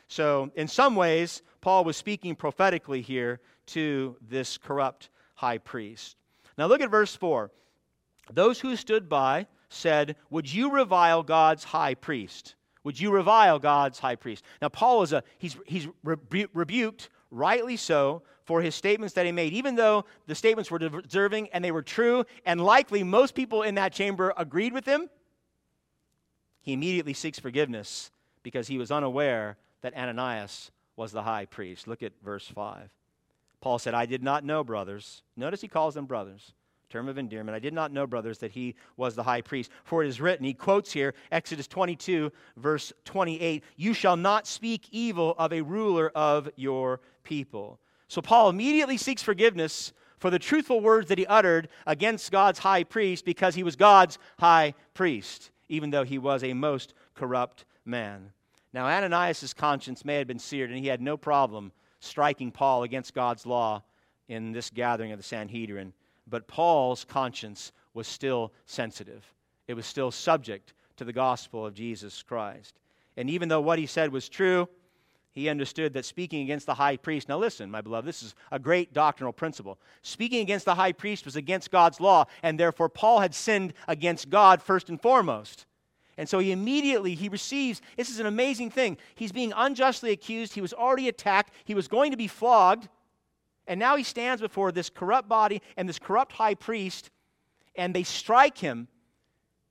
So, 0.07 0.51
in 0.55 0.67
some 0.67 0.95
ways, 0.95 1.43
Paul 1.61 1.83
was 1.83 1.95
speaking 1.95 2.35
prophetically 2.35 3.01
here 3.01 3.39
to 3.67 4.15
this 4.27 4.57
corrupt 4.57 5.09
high 5.35 5.59
priest. 5.59 6.17
Now 6.57 6.65
look 6.65 6.81
at 6.81 6.89
verse 6.89 7.15
4. 7.15 7.51
Those 8.33 8.59
who 8.59 8.75
stood 8.75 9.07
by 9.07 9.47
said, 9.69 10.15
Would 10.29 10.51
you 10.51 10.71
revile 10.71 11.23
God's 11.23 11.63
high 11.63 11.93
priest? 11.93 12.55
Would 12.83 12.99
you 12.99 13.11
revile 13.11 13.59
God's 13.59 13.99
high 13.99 14.15
priest? 14.15 14.43
Now, 14.61 14.69
Paul 14.69 15.03
is 15.03 15.13
a, 15.13 15.23
he's, 15.37 15.57
he's 15.65 15.87
rebu- 16.03 16.47
rebuked, 16.53 17.09
rightly 17.29 17.77
so, 17.77 18.23
for 18.45 18.61
his 18.61 18.73
statements 18.73 19.13
that 19.13 19.25
he 19.25 19.31
made, 19.31 19.53
even 19.53 19.75
though 19.75 20.05
the 20.25 20.33
statements 20.33 20.71
were 20.71 20.79
deserving 20.79 21.49
and 21.49 21.63
they 21.63 21.71
were 21.71 21.83
true, 21.83 22.25
and 22.45 22.59
likely 22.59 23.03
most 23.03 23.35
people 23.35 23.61
in 23.61 23.75
that 23.75 23.93
chamber 23.93 24.33
agreed 24.37 24.73
with 24.73 24.85
him. 24.85 25.09
He 26.61 26.73
immediately 26.73 27.13
seeks 27.13 27.37
forgiveness 27.37 28.11
because 28.41 28.67
he 28.67 28.77
was 28.77 28.91
unaware 28.91 29.57
that 29.81 29.95
Ananias 29.95 30.71
was 30.95 31.11
the 31.11 31.23
high 31.23 31.45
priest. 31.45 31.87
Look 31.87 32.01
at 32.01 32.13
verse 32.23 32.47
5. 32.47 32.89
Paul 33.61 33.77
said, 33.77 33.93
I 33.93 34.05
did 34.05 34.23
not 34.23 34.43
know, 34.43 34.63
brothers. 34.63 35.21
Notice 35.35 35.61
he 35.61 35.67
calls 35.67 35.93
them 35.93 36.05
brothers. 36.05 36.53
Term 36.89 37.07
of 37.07 37.19
endearment. 37.19 37.55
I 37.55 37.59
did 37.59 37.73
not 37.73 37.91
know, 37.91 38.07
brothers, 38.07 38.39
that 38.39 38.51
he 38.51 38.75
was 38.97 39.15
the 39.15 39.23
high 39.23 39.41
priest. 39.41 39.69
For 39.83 40.03
it 40.03 40.07
is 40.07 40.19
written, 40.19 40.45
he 40.45 40.55
quotes 40.55 40.91
here 40.91 41.13
Exodus 41.31 41.67
22, 41.67 42.31
verse 42.57 42.91
28 43.05 43.63
You 43.75 43.93
shall 43.93 44.17
not 44.17 44.47
speak 44.47 44.87
evil 44.91 45.35
of 45.37 45.53
a 45.53 45.61
ruler 45.61 46.11
of 46.15 46.49
your 46.55 47.01
people. 47.23 47.79
So 48.07 48.21
Paul 48.21 48.49
immediately 48.49 48.97
seeks 48.97 49.21
forgiveness 49.21 49.93
for 50.17 50.31
the 50.31 50.39
truthful 50.39 50.81
words 50.81 51.09
that 51.09 51.19
he 51.19 51.27
uttered 51.27 51.69
against 51.85 52.31
God's 52.31 52.59
high 52.59 52.83
priest 52.83 53.23
because 53.23 53.53
he 53.53 53.63
was 53.63 53.75
God's 53.75 54.17
high 54.39 54.73
priest, 54.95 55.51
even 55.69 55.91
though 55.91 56.03
he 56.03 56.17
was 56.17 56.43
a 56.43 56.53
most 56.53 56.95
corrupt 57.13 57.65
man. 57.85 58.31
Now, 58.73 58.87
Ananias' 58.87 59.53
conscience 59.53 60.03
may 60.03 60.15
have 60.15 60.27
been 60.27 60.39
seared, 60.39 60.69
and 60.69 60.79
he 60.79 60.87
had 60.87 61.01
no 61.01 61.17
problem 61.17 61.71
striking 61.99 62.51
Paul 62.51 62.83
against 62.83 63.13
God's 63.13 63.45
law 63.45 63.83
in 64.27 64.51
this 64.51 64.69
gathering 64.69 65.11
of 65.11 65.17
the 65.19 65.23
Sanhedrin. 65.23 65.93
But 66.29 66.47
Paul's 66.47 67.05
conscience 67.05 67.71
was 67.93 68.07
still 68.07 68.53
sensitive, 68.65 69.25
it 69.67 69.73
was 69.73 69.85
still 69.85 70.11
subject 70.11 70.73
to 70.97 71.05
the 71.05 71.13
gospel 71.13 71.65
of 71.65 71.73
Jesus 71.73 72.21
Christ. 72.23 72.79
And 73.17 73.29
even 73.29 73.49
though 73.49 73.61
what 73.61 73.79
he 73.79 73.85
said 73.85 74.11
was 74.11 74.29
true, 74.29 74.67
he 75.31 75.47
understood 75.47 75.93
that 75.93 76.05
speaking 76.05 76.41
against 76.41 76.65
the 76.65 76.73
high 76.73 76.97
priest, 76.97 77.29
now 77.29 77.37
listen, 77.37 77.69
my 77.69 77.81
beloved, 77.81 78.07
this 78.07 78.23
is 78.23 78.35
a 78.51 78.59
great 78.59 78.93
doctrinal 78.93 79.31
principle. 79.31 79.79
Speaking 80.01 80.41
against 80.41 80.65
the 80.65 80.75
high 80.75 80.91
priest 80.91 81.25
was 81.25 81.35
against 81.35 81.71
God's 81.71 81.99
law, 81.99 82.25
and 82.41 82.59
therefore 82.59 82.89
Paul 82.89 83.19
had 83.19 83.35
sinned 83.35 83.73
against 83.87 84.29
God 84.29 84.61
first 84.61 84.89
and 84.89 85.01
foremost. 85.01 85.65
And 86.17 86.27
so 86.27 86.39
he 86.39 86.51
immediately 86.51 87.15
he 87.15 87.29
receives 87.29 87.81
this 87.95 88.09
is 88.09 88.19
an 88.19 88.25
amazing 88.25 88.71
thing. 88.71 88.97
He's 89.15 89.31
being 89.31 89.53
unjustly 89.55 90.11
accused, 90.11 90.53
he 90.53 90.61
was 90.61 90.73
already 90.73 91.07
attacked, 91.07 91.53
he 91.63 91.75
was 91.75 91.87
going 91.87 92.11
to 92.11 92.17
be 92.17 92.27
flogged, 92.27 92.89
and 93.69 93.79
now 93.79 93.95
he 93.95 94.03
stands 94.03 94.41
before 94.41 94.71
this 94.71 94.89
corrupt 94.89 95.29
body 95.29 95.61
and 95.77 95.87
this 95.87 95.99
corrupt 95.99 96.33
high 96.33 96.55
priest 96.55 97.11
and 97.75 97.93
they 97.93 98.03
strike 98.03 98.57
him. 98.57 98.87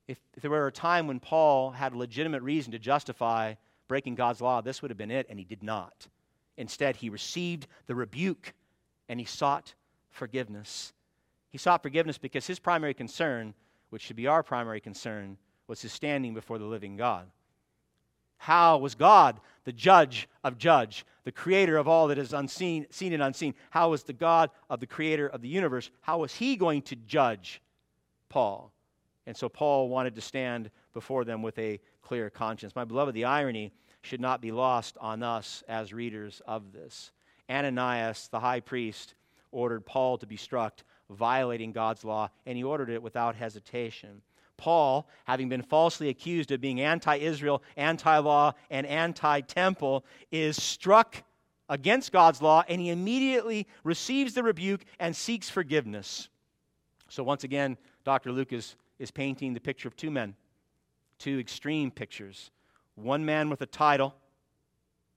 If, 0.06 0.18
if 0.34 0.40
there 0.40 0.52
were 0.52 0.68
a 0.68 0.72
time 0.72 1.08
when 1.08 1.18
Paul 1.18 1.72
had 1.72 1.94
legitimate 1.94 2.42
reason 2.42 2.72
to 2.72 2.78
justify 2.78 3.54
breaking 3.88 4.14
God's 4.14 4.40
law, 4.40 4.60
this 4.60 4.80
would 4.80 4.90
have 4.92 4.96
been 4.96 5.10
it, 5.10 5.26
and 5.28 5.38
he 5.38 5.44
did 5.44 5.64
not. 5.64 6.06
Instead, 6.56 6.96
he 6.96 7.10
received 7.10 7.66
the 7.86 7.94
rebuke 7.94 8.54
and 9.08 9.18
he 9.18 9.26
sought 9.26 9.74
forgiveness. 10.10 10.92
He 11.50 11.58
sought 11.58 11.82
forgiveness 11.82 12.18
because 12.18 12.46
his 12.46 12.60
primary 12.60 12.94
concern, 12.94 13.52
which 13.90 14.02
should 14.02 14.16
be 14.16 14.28
our 14.28 14.44
primary 14.44 14.80
concern, 14.80 15.38
was 15.66 15.82
his 15.82 15.92
standing 15.92 16.34
before 16.34 16.58
the 16.58 16.64
living 16.64 16.96
God. 16.96 17.26
How 18.38 18.78
was 18.78 18.94
God 18.94 19.40
the 19.64 19.72
judge 19.72 20.28
of 20.42 20.56
judge, 20.56 21.04
the 21.24 21.32
creator 21.32 21.76
of 21.76 21.86
all 21.86 22.08
that 22.08 22.18
is 22.18 22.32
unseen, 22.32 22.86
seen 22.90 23.12
and 23.12 23.22
unseen? 23.22 23.54
How 23.70 23.90
was 23.90 24.04
the 24.04 24.12
God 24.12 24.50
of 24.70 24.80
the 24.80 24.86
creator 24.86 25.26
of 25.26 25.42
the 25.42 25.48
universe? 25.48 25.90
How 26.00 26.18
was 26.18 26.34
he 26.34 26.56
going 26.56 26.82
to 26.82 26.96
judge 26.96 27.60
Paul? 28.28 28.72
And 29.26 29.36
so 29.36 29.48
Paul 29.48 29.88
wanted 29.90 30.14
to 30.14 30.22
stand 30.22 30.70
before 30.94 31.24
them 31.24 31.42
with 31.42 31.58
a 31.58 31.80
clear 32.00 32.30
conscience. 32.30 32.74
My 32.74 32.84
beloved, 32.84 33.14
the 33.14 33.26
irony 33.26 33.72
should 34.00 34.20
not 34.20 34.40
be 34.40 34.52
lost 34.52 34.96
on 35.00 35.22
us 35.22 35.62
as 35.68 35.92
readers 35.92 36.40
of 36.46 36.72
this. 36.72 37.12
Ananias, 37.50 38.28
the 38.28 38.40
high 38.40 38.60
priest, 38.60 39.14
ordered 39.52 39.84
Paul 39.84 40.18
to 40.18 40.26
be 40.26 40.36
struck, 40.36 40.80
violating 41.10 41.72
God's 41.72 42.04
law, 42.04 42.30
and 42.46 42.56
he 42.56 42.64
ordered 42.64 42.90
it 42.90 43.02
without 43.02 43.34
hesitation. 43.34 44.22
Paul, 44.58 45.08
having 45.24 45.48
been 45.48 45.62
falsely 45.62 46.10
accused 46.10 46.50
of 46.50 46.60
being 46.60 46.82
anti 46.82 47.16
Israel, 47.16 47.62
anti 47.78 48.18
law, 48.18 48.52
and 48.70 48.86
anti 48.86 49.40
temple, 49.40 50.04
is 50.30 50.62
struck 50.62 51.22
against 51.70 52.12
God's 52.12 52.42
law 52.42 52.64
and 52.68 52.80
he 52.80 52.90
immediately 52.90 53.66
receives 53.84 54.34
the 54.34 54.42
rebuke 54.42 54.84
and 54.98 55.16
seeks 55.16 55.48
forgiveness. 55.48 56.28
So, 57.08 57.22
once 57.22 57.44
again, 57.44 57.78
Dr. 58.04 58.32
Luke 58.32 58.52
is, 58.52 58.76
is 58.98 59.10
painting 59.10 59.54
the 59.54 59.60
picture 59.60 59.88
of 59.88 59.96
two 59.96 60.10
men, 60.10 60.34
two 61.18 61.38
extreme 61.38 61.90
pictures. 61.90 62.50
One 62.96 63.24
man 63.24 63.48
with 63.48 63.62
a 63.62 63.66
title, 63.66 64.14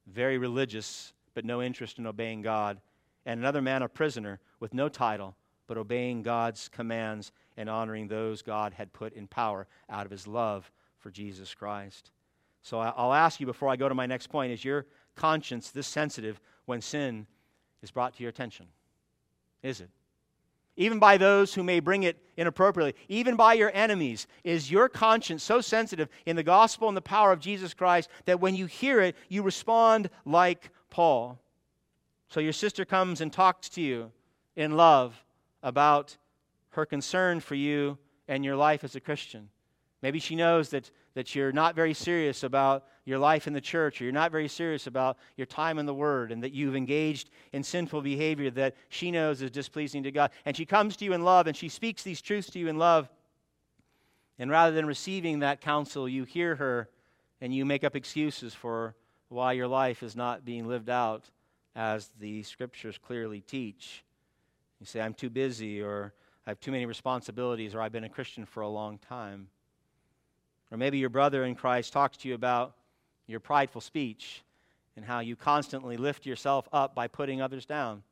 very 0.07 0.37
religious, 0.37 1.13
but 1.33 1.45
no 1.45 1.61
interest 1.61 1.97
in 1.97 2.05
obeying 2.05 2.41
God, 2.41 2.79
and 3.25 3.39
another 3.39 3.61
man, 3.61 3.81
a 3.81 3.89
prisoner, 3.89 4.39
with 4.59 4.73
no 4.73 4.87
title, 4.87 5.35
but 5.67 5.77
obeying 5.77 6.21
God's 6.21 6.69
commands 6.69 7.31
and 7.61 7.69
honoring 7.69 8.07
those 8.07 8.41
God 8.41 8.73
had 8.73 8.91
put 8.91 9.13
in 9.13 9.27
power 9.27 9.67
out 9.89 10.05
of 10.05 10.11
his 10.11 10.27
love 10.27 10.69
for 10.99 11.11
Jesus 11.11 11.53
Christ. 11.53 12.11
So 12.63 12.79
I'll 12.79 13.13
ask 13.13 13.39
you 13.39 13.45
before 13.45 13.69
I 13.69 13.75
go 13.75 13.87
to 13.87 13.95
my 13.95 14.05
next 14.05 14.27
point 14.27 14.51
is 14.51 14.65
your 14.65 14.85
conscience 15.15 15.71
this 15.71 15.87
sensitive 15.87 16.41
when 16.65 16.81
sin 16.81 17.27
is 17.81 17.91
brought 17.91 18.15
to 18.15 18.23
your 18.23 18.29
attention? 18.29 18.67
Is 19.63 19.81
it? 19.81 19.89
Even 20.77 20.99
by 20.99 21.17
those 21.17 21.53
who 21.53 21.63
may 21.63 21.79
bring 21.79 22.03
it 22.03 22.17
inappropriately, 22.37 22.95
even 23.07 23.35
by 23.35 23.53
your 23.53 23.71
enemies, 23.73 24.25
is 24.43 24.71
your 24.71 24.87
conscience 24.89 25.43
so 25.43 25.61
sensitive 25.61 26.07
in 26.25 26.35
the 26.35 26.43
gospel 26.43 26.87
and 26.87 26.95
the 26.95 27.01
power 27.01 27.31
of 27.31 27.39
Jesus 27.39 27.73
Christ 27.73 28.09
that 28.25 28.39
when 28.39 28.55
you 28.55 28.65
hear 28.65 29.01
it, 29.01 29.15
you 29.27 29.43
respond 29.43 30.09
like 30.25 30.69
Paul? 30.89 31.39
So 32.29 32.39
your 32.39 32.53
sister 32.53 32.85
comes 32.85 33.21
and 33.21 33.31
talks 33.31 33.69
to 33.69 33.81
you 33.81 34.11
in 34.55 34.77
love 34.77 35.23
about 35.61 36.17
her 36.71 36.85
concern 36.85 37.39
for 37.39 37.55
you 37.55 37.97
and 38.27 38.43
your 38.43 38.55
life 38.55 38.83
as 38.83 38.95
a 38.95 38.99
Christian. 38.99 39.49
Maybe 40.01 40.19
she 40.19 40.35
knows 40.35 40.69
that, 40.69 40.89
that 41.13 41.35
you're 41.35 41.51
not 41.51 41.75
very 41.75 41.93
serious 41.93 42.43
about 42.43 42.85
your 43.05 43.19
life 43.19 43.47
in 43.47 43.53
the 43.53 43.61
church, 43.61 43.99
or 43.99 44.05
you're 44.05 44.13
not 44.13 44.31
very 44.31 44.47
serious 44.47 44.87
about 44.87 45.17
your 45.37 45.45
time 45.45 45.77
in 45.77 45.85
the 45.85 45.93
Word, 45.93 46.31
and 46.31 46.43
that 46.43 46.53
you've 46.53 46.75
engaged 46.75 47.29
in 47.51 47.63
sinful 47.63 48.01
behavior 48.01 48.49
that 48.51 48.75
she 48.89 49.11
knows 49.11 49.41
is 49.41 49.51
displeasing 49.51 50.03
to 50.03 50.11
God. 50.11 50.31
And 50.45 50.55
she 50.55 50.65
comes 50.65 50.95
to 50.97 51.05
you 51.05 51.13
in 51.13 51.23
love, 51.23 51.47
and 51.47 51.55
she 51.55 51.69
speaks 51.69 52.03
these 52.03 52.21
truths 52.21 52.49
to 52.51 52.59
you 52.59 52.67
in 52.67 52.77
love. 52.77 53.09
And 54.39 54.49
rather 54.49 54.73
than 54.75 54.85
receiving 54.85 55.39
that 55.39 55.61
counsel, 55.61 56.09
you 56.09 56.23
hear 56.23 56.55
her 56.55 56.89
and 57.41 57.53
you 57.53 57.65
make 57.65 57.83
up 57.83 57.95
excuses 57.95 58.53
for 58.53 58.95
why 59.29 59.53
your 59.53 59.67
life 59.67 60.03
is 60.03 60.15
not 60.15 60.45
being 60.45 60.67
lived 60.67 60.89
out 60.89 61.29
as 61.75 62.09
the 62.19 62.43
scriptures 62.43 62.97
clearly 62.97 63.41
teach. 63.41 64.03
You 64.79 64.85
say, 64.85 65.01
I'm 65.01 65.13
too 65.13 65.29
busy, 65.29 65.81
or 65.81 66.13
I 66.45 66.49
have 66.49 66.59
too 66.59 66.71
many 66.71 66.85
responsibilities, 66.85 67.75
or 67.75 67.81
I've 67.81 67.91
been 67.91 68.03
a 68.03 68.09
Christian 68.09 68.45
for 68.45 68.61
a 68.61 68.69
long 68.69 68.97
time. 68.97 69.47
Or 70.71 70.77
maybe 70.77 70.97
your 70.97 71.09
brother 71.09 71.43
in 71.43 71.55
Christ 71.55 71.93
talks 71.93 72.17
to 72.17 72.27
you 72.27 72.33
about 72.33 72.75
your 73.27 73.39
prideful 73.39 73.81
speech 73.81 74.43
and 74.95 75.05
how 75.05 75.19
you 75.19 75.35
constantly 75.35 75.97
lift 75.97 76.25
yourself 76.25 76.67
up 76.73 76.95
by 76.95 77.07
putting 77.07 77.41
others 77.41 77.65
down. 77.65 78.03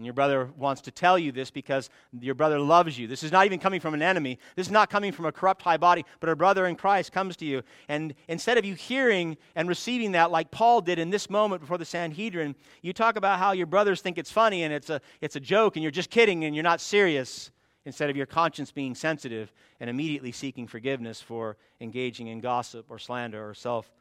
And 0.00 0.06
your 0.06 0.14
brother 0.14 0.48
wants 0.56 0.80
to 0.80 0.90
tell 0.90 1.18
you 1.18 1.30
this 1.30 1.50
because 1.50 1.90
your 2.22 2.34
brother 2.34 2.58
loves 2.58 2.98
you. 2.98 3.06
This 3.06 3.22
is 3.22 3.30
not 3.30 3.44
even 3.44 3.58
coming 3.58 3.80
from 3.80 3.92
an 3.92 4.00
enemy. 4.00 4.38
This 4.56 4.68
is 4.68 4.72
not 4.72 4.88
coming 4.88 5.12
from 5.12 5.26
a 5.26 5.32
corrupt 5.32 5.60
high 5.60 5.76
body, 5.76 6.06
but 6.20 6.30
a 6.30 6.34
brother 6.34 6.64
in 6.64 6.74
Christ 6.74 7.12
comes 7.12 7.36
to 7.36 7.44
you. 7.44 7.62
And 7.86 8.14
instead 8.26 8.56
of 8.56 8.64
you 8.64 8.72
hearing 8.72 9.36
and 9.56 9.68
receiving 9.68 10.12
that 10.12 10.30
like 10.30 10.50
Paul 10.50 10.80
did 10.80 10.98
in 10.98 11.10
this 11.10 11.28
moment 11.28 11.60
before 11.60 11.76
the 11.76 11.84
Sanhedrin, 11.84 12.54
you 12.80 12.94
talk 12.94 13.16
about 13.16 13.38
how 13.38 13.52
your 13.52 13.66
brothers 13.66 14.00
think 14.00 14.16
it's 14.16 14.30
funny 14.30 14.62
and 14.62 14.72
it's 14.72 14.88
a, 14.88 15.02
it's 15.20 15.36
a 15.36 15.40
joke 15.40 15.76
and 15.76 15.82
you're 15.82 15.92
just 15.92 16.08
kidding 16.08 16.44
and 16.44 16.56
you're 16.56 16.62
not 16.62 16.80
serious 16.80 17.50
instead 17.84 18.08
of 18.08 18.16
your 18.16 18.24
conscience 18.24 18.72
being 18.72 18.94
sensitive 18.94 19.52
and 19.80 19.90
immediately 19.90 20.32
seeking 20.32 20.66
forgiveness 20.66 21.20
for 21.20 21.58
engaging 21.78 22.28
in 22.28 22.40
gossip 22.40 22.86
or 22.88 22.98
slander 22.98 23.46
or 23.46 23.52
self 23.52 23.92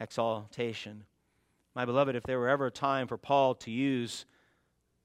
exaltation. 0.00 1.04
My 1.76 1.84
beloved, 1.84 2.16
if 2.16 2.24
there 2.24 2.40
were 2.40 2.48
ever 2.48 2.66
a 2.66 2.72
time 2.72 3.06
for 3.06 3.16
Paul 3.16 3.54
to 3.54 3.70
use 3.70 4.26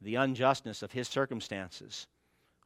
the 0.01 0.15
unjustness 0.15 0.81
of 0.81 0.91
his 0.91 1.07
circumstances 1.07 2.07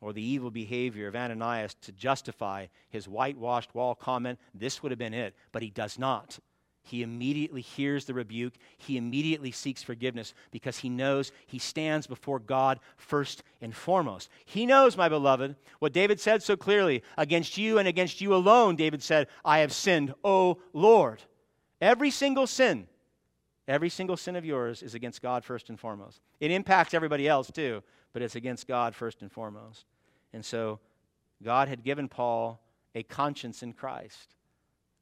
or 0.02 0.14
the 0.14 0.24
evil 0.24 0.52
behavior 0.52 1.08
of 1.08 1.16
Ananias 1.16 1.76
to 1.82 1.92
justify 1.92 2.68
his 2.90 3.08
whitewashed 3.08 3.74
wall 3.74 3.96
comment, 3.96 4.40
this 4.54 4.84
would 4.84 4.92
have 4.92 5.00
been 5.00 5.14
it, 5.14 5.36
but 5.52 5.62
he 5.62 5.70
does 5.70 5.98
not 5.98 6.40
he 6.86 7.02
immediately 7.02 7.62
hears 7.62 8.06
the 8.06 8.14
rebuke. 8.14 8.54
He 8.78 8.98
immediately 8.98 9.52
seeks 9.52 9.82
forgiveness 9.82 10.34
because 10.52 10.78
he 10.78 10.90
knows 10.90 11.32
he 11.48 11.58
stands 11.58 12.08
before 12.08 12.40
God 12.40 12.80
first 12.98 13.42
and 13.62 13.74
foremost. 13.74 14.30
He 14.46 14.66
knows, 14.66 14.98
my 14.98 15.08
beloved, 15.08 15.56
what 15.80 15.94
David 15.94 16.20
said 16.20 16.44
so 16.44 16.58
clearly 16.58 17.02
Against 17.18 17.58
you 17.58 17.78
and 17.78 17.88
against 17.88 18.20
you 18.20 18.36
alone, 18.36 18.76
David 18.76 19.02
said, 19.02 19.28
I 19.46 19.60
have 19.60 19.72
sinned, 19.72 20.14
O 20.24 20.60
Lord. 20.74 21.22
Every 21.80 22.12
single 22.12 22.48
sin, 22.48 22.88
every 23.68 23.90
single 23.90 24.18
sin 24.18 24.36
of 24.36 24.46
yours 24.46 24.84
is 24.84 24.96
against 24.96 25.22
God 25.22 25.44
first 25.44 25.70
and 25.70 25.80
foremost. 25.80 26.22
It 26.40 26.52
impacts 26.52 26.94
everybody 26.94 27.28
else 27.28 27.50
too, 27.52 27.84
but 28.12 28.22
it's 28.22 28.36
against 28.36 28.68
God 28.68 28.96
first 28.96 29.22
and 29.22 29.32
foremost. 29.32 29.86
And 30.34 30.44
so 30.44 30.80
God 31.44 31.68
had 31.68 31.84
given 31.84 32.08
Paul 32.08 32.62
a 32.96 33.04
conscience 33.04 33.64
in 33.64 33.74
Christ, 33.74 34.36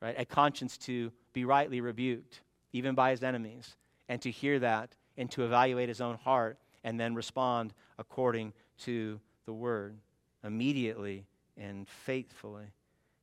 right? 0.02 0.16
A 0.18 0.26
conscience 0.26 0.78
to 0.80 1.12
be 1.34 1.46
rightly 1.46 1.82
rebuked, 1.82 2.42
even 2.74 2.96
by 2.96 3.12
his 3.12 3.24
enemies, 3.24 3.76
and 4.10 4.22
to 4.22 4.32
hear 4.32 4.60
that 4.60 4.96
and 5.18 5.30
to 5.32 5.44
evaluate 5.44 5.90
his 5.90 6.02
own 6.02 6.16
heart 6.16 6.58
and 6.84 7.00
then 7.00 7.16
respond 7.16 7.74
according 7.98 8.54
to 8.80 9.20
the 9.46 9.54
word 9.54 9.98
immediately 10.44 11.26
and 11.58 11.88
faithfully. 11.88 12.66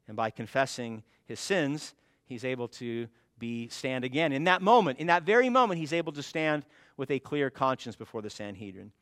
And 0.07 0.17
by 0.17 0.31
confessing 0.31 1.03
his 1.27 1.41
sins, 1.41 1.95
he's 2.25 2.45
able 2.45 2.69
to 2.69 3.09
be 3.39 3.69
stand 3.69 4.05
again. 4.05 4.33
In 4.33 4.45
that 4.45 4.63
moment, 4.63 4.99
in 4.99 5.07
that 5.09 5.23
very 5.23 5.49
moment, 5.49 5.81
he's 5.81 5.93
able 5.93 6.13
to 6.13 6.23
stand 6.23 6.65
with 6.97 7.11
a 7.11 7.19
clear 7.19 7.51
conscience 7.51 7.97
before 7.97 8.23
the 8.23 8.31
Sanhedrin. 8.31 8.93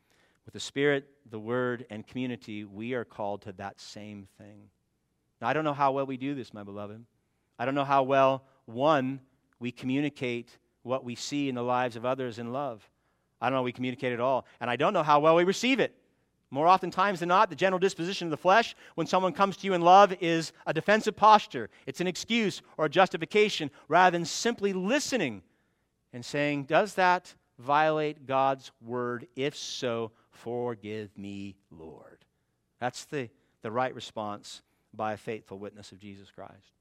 With 0.45 0.53
the 0.53 0.59
Spirit, 0.59 1.09
the 1.29 1.39
Word, 1.39 1.85
and 1.89 2.07
community, 2.07 2.63
we 2.63 2.93
are 2.93 3.03
called 3.03 3.41
to 3.43 3.51
that 3.53 3.81
same 3.81 4.27
thing. 4.37 4.69
Now, 5.41 5.47
I 5.47 5.53
don't 5.53 5.65
know 5.65 5.73
how 5.73 5.91
well 5.91 6.05
we 6.05 6.17
do 6.17 6.35
this, 6.35 6.53
my 6.53 6.63
beloved. 6.63 7.03
I 7.59 7.65
don't 7.65 7.75
know 7.75 7.83
how 7.83 8.03
well 8.03 8.43
one, 8.65 9.19
we 9.59 9.71
communicate 9.71 10.57
what 10.83 11.03
we 11.03 11.15
see 11.15 11.49
in 11.49 11.55
the 11.55 11.63
lives 11.63 11.95
of 11.95 12.05
others 12.05 12.39
in 12.39 12.53
love. 12.53 12.87
I 13.41 13.49
don't 13.49 13.57
know 13.57 13.63
we 13.63 13.71
communicate 13.71 14.13
at 14.13 14.19
all. 14.19 14.45
And 14.59 14.69
I 14.69 14.75
don't 14.75 14.93
know 14.93 15.03
how 15.03 15.19
well 15.19 15.35
we 15.35 15.43
receive 15.43 15.79
it. 15.79 15.95
More 16.49 16.67
often 16.67 16.91
times 16.91 17.19
than 17.19 17.29
not, 17.29 17.49
the 17.49 17.55
general 17.55 17.79
disposition 17.79 18.27
of 18.27 18.31
the 18.31 18.37
flesh 18.37 18.75
when 18.95 19.07
someone 19.07 19.33
comes 19.33 19.57
to 19.57 19.67
you 19.67 19.73
in 19.73 19.81
love 19.81 20.15
is 20.21 20.53
a 20.65 20.73
defensive 20.73 21.15
posture. 21.15 21.69
It's 21.85 21.99
an 21.99 22.07
excuse 22.07 22.61
or 22.77 22.85
a 22.85 22.89
justification 22.89 23.69
rather 23.89 24.17
than 24.17 24.25
simply 24.25 24.71
listening 24.71 25.41
and 26.13 26.23
saying, 26.23 26.63
Does 26.63 26.93
that 26.95 27.33
violate 27.59 28.25
God's 28.25 28.71
word? 28.81 29.27
If 29.35 29.57
so, 29.57 30.11
forgive 30.31 31.17
me, 31.17 31.57
Lord. 31.69 32.19
That's 32.79 33.05
the, 33.05 33.29
the 33.61 33.71
right 33.71 33.93
response 33.93 34.61
by 34.93 35.13
a 35.13 35.17
faithful 35.17 35.59
witness 35.59 35.91
of 35.91 35.99
Jesus 35.99 36.31
Christ. 36.31 36.73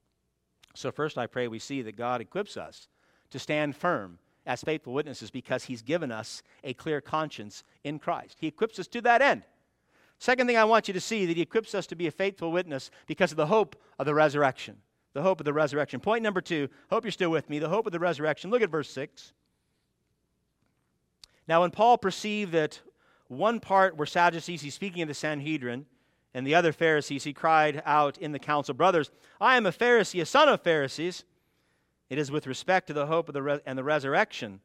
So, 0.74 0.92
first, 0.92 1.18
I 1.18 1.26
pray 1.26 1.48
we 1.48 1.58
see 1.58 1.82
that 1.82 1.96
God 1.96 2.20
equips 2.20 2.56
us 2.56 2.86
to 3.30 3.38
stand 3.40 3.74
firm 3.74 4.18
as 4.46 4.62
faithful 4.62 4.92
witnesses 4.92 5.30
because 5.30 5.64
He's 5.64 5.82
given 5.82 6.12
us 6.12 6.42
a 6.62 6.74
clear 6.74 7.00
conscience 7.00 7.64
in 7.82 7.98
Christ. 7.98 8.36
He 8.40 8.46
equips 8.46 8.78
us 8.78 8.86
to 8.88 9.00
that 9.00 9.22
end. 9.22 9.42
Second 10.18 10.46
thing 10.46 10.56
I 10.56 10.64
want 10.64 10.88
you 10.88 10.94
to 10.94 11.00
see 11.00 11.26
that 11.26 11.36
He 11.36 11.42
equips 11.42 11.74
us 11.74 11.86
to 11.88 11.96
be 11.96 12.06
a 12.06 12.10
faithful 12.10 12.50
witness 12.50 12.90
because 13.06 13.30
of 13.30 13.36
the 13.36 13.46
hope 13.46 13.76
of 13.98 14.06
the 14.06 14.14
resurrection. 14.14 14.76
The 15.12 15.22
hope 15.22 15.40
of 15.40 15.44
the 15.44 15.52
resurrection. 15.52 16.00
Point 16.00 16.22
number 16.22 16.40
two, 16.40 16.68
hope 16.90 17.04
you're 17.04 17.10
still 17.10 17.30
with 17.30 17.48
me. 17.48 17.58
The 17.58 17.68
hope 17.68 17.86
of 17.86 17.92
the 17.92 17.98
resurrection. 17.98 18.50
Look 18.50 18.62
at 18.62 18.70
verse 18.70 18.90
6. 18.90 19.32
Now, 21.48 21.62
when 21.62 21.70
Paul 21.70 21.96
perceived 21.96 22.52
that 22.52 22.80
one 23.28 23.60
part 23.60 23.96
were 23.96 24.06
Sadducees, 24.06 24.62
he's 24.62 24.74
speaking 24.74 25.02
of 25.02 25.08
the 25.08 25.14
Sanhedrin, 25.14 25.86
and 26.34 26.46
the 26.46 26.54
other 26.54 26.72
Pharisees, 26.72 27.24
he 27.24 27.32
cried 27.32 27.82
out 27.86 28.18
in 28.18 28.32
the 28.32 28.38
council, 28.38 28.74
Brothers, 28.74 29.10
I 29.40 29.56
am 29.56 29.64
a 29.64 29.72
Pharisee, 29.72 30.20
a 30.20 30.26
son 30.26 30.48
of 30.48 30.60
Pharisees. 30.60 31.24
It 32.10 32.18
is 32.18 32.30
with 32.30 32.46
respect 32.46 32.88
to 32.88 32.92
the 32.92 33.06
hope 33.06 33.28
of 33.28 33.32
the 33.32 33.42
re- 33.42 33.60
and 33.64 33.78
the 33.78 33.84
resurrection 33.84 34.60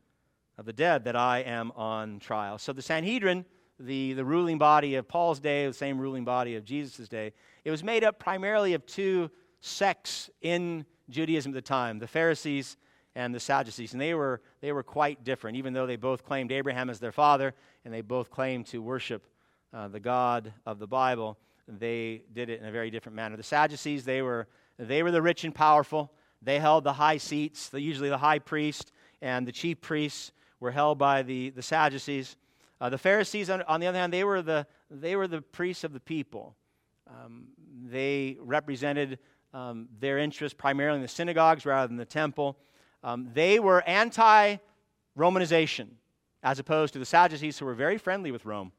of 0.58 0.66
the 0.66 0.74
dead 0.74 1.06
that 1.06 1.16
I 1.16 1.40
am 1.40 1.72
on 1.78 2.20
trial. 2.20 2.58
So 2.58 2.74
the 2.74 2.82
Sanhedrin, 2.82 3.46
the, 3.86 4.14
the 4.14 4.26
ruling 4.26 4.58
body 4.58 4.96
of 4.96 5.08
Paul's 5.08 5.40
day, 5.40 5.68
the 5.68 5.74
same 5.74 6.00
ruling 6.00 6.26
body 6.26 6.56
of 6.56 6.66
Jesus' 6.66 7.08
day, 7.08 7.34
it 7.64 7.72
was 7.72 7.84
made 7.84 8.04
up 8.04 8.20
primarily 8.20 8.74
of 8.74 8.86
two 8.86 9.30
sects 9.60 10.30
in 10.42 10.86
Judaism 11.10 11.52
at 11.52 11.56
the 11.56 11.62
time 11.62 12.00
the 12.00 12.08
Pharisees 12.08 12.78
and 13.16 13.36
the 13.36 13.40
Sadducees. 13.40 13.94
And 13.94 14.02
they 14.02 14.14
were, 14.14 14.42
they 14.62 14.72
were 14.72 14.84
quite 14.84 15.24
different, 15.24 15.58
even 15.58 15.74
though 15.74 15.86
they 15.86 15.98
both 15.98 16.24
claimed 16.24 16.52
Abraham 16.52 16.90
as 16.90 17.00
their 17.00 17.12
father 17.12 17.54
and 17.84 17.94
they 17.94 18.02
both 18.02 18.32
claimed 18.32 18.66
to 18.68 18.82
worship 18.82 19.28
uh, 19.74 19.88
the 19.88 20.00
God 20.00 20.54
of 20.66 20.80
the 20.80 20.88
Bible 20.88 21.38
they 21.68 22.24
did 22.34 22.50
it 22.50 22.60
in 22.60 22.66
a 22.66 22.72
very 22.72 22.90
different 22.90 23.16
manner. 23.16 23.38
The 23.38 23.44
Sadducees, 23.44 24.04
they 24.04 24.22
were, 24.22 24.48
they 24.78 25.04
were 25.04 25.12
the 25.12 25.22
rich 25.22 25.44
and 25.44 25.54
powerful. 25.54 26.12
They 26.42 26.60
held 26.60 26.84
the 26.84 26.94
high 26.94 27.18
seats, 27.18 27.70
the, 27.70 27.80
usually 27.80 28.10
the 28.10 28.18
high 28.18 28.40
priest 28.40 28.92
and 29.22 29.48
the 29.48 29.52
chief 29.52 29.80
priests 29.82 30.32
were 30.60 30.72
held 30.72 30.98
by 30.98 31.22
the, 31.22 31.52
the 31.52 31.62
Sadducees. 31.62 32.36
Uh, 32.82 32.90
the 32.90 32.98
Pharisees, 32.98 33.52
on, 33.52 33.62
on, 33.64 33.80
the 33.80 33.86
other 33.86 34.00
hand, 34.00 34.12
they 34.12 34.24
were 34.24 34.42
the, 34.42 34.66
they 34.90 35.16
were 35.16 35.28
the 35.28 35.40
priests 35.40 35.84
of 35.84 35.94
the 35.94 36.00
people. 36.00 36.56
Um, 37.08 37.50
they 37.86 38.38
represented 38.40 39.20
um, 39.54 39.88
their 40.00 40.18
interests 40.18 40.56
primarily 40.58 40.96
in 40.96 41.04
the 41.04 41.08
synagogues 41.08 41.64
rather 41.64 41.88
than 41.88 41.98
the 41.98 42.06
temple. 42.06 42.58
Um, 43.04 43.30
they 43.36 43.60
were 43.60 43.84
anti 43.84 44.58
Romanization, 45.16 45.90
as 46.42 46.58
opposed 46.58 46.94
to 46.94 47.00
the 47.00 47.06
Sadducees, 47.06 47.60
who 47.60 47.66
were 47.66 47.76
very 47.76 48.00
friendly 48.00 48.32
with 48.32 48.46
Rome. 48.46 48.72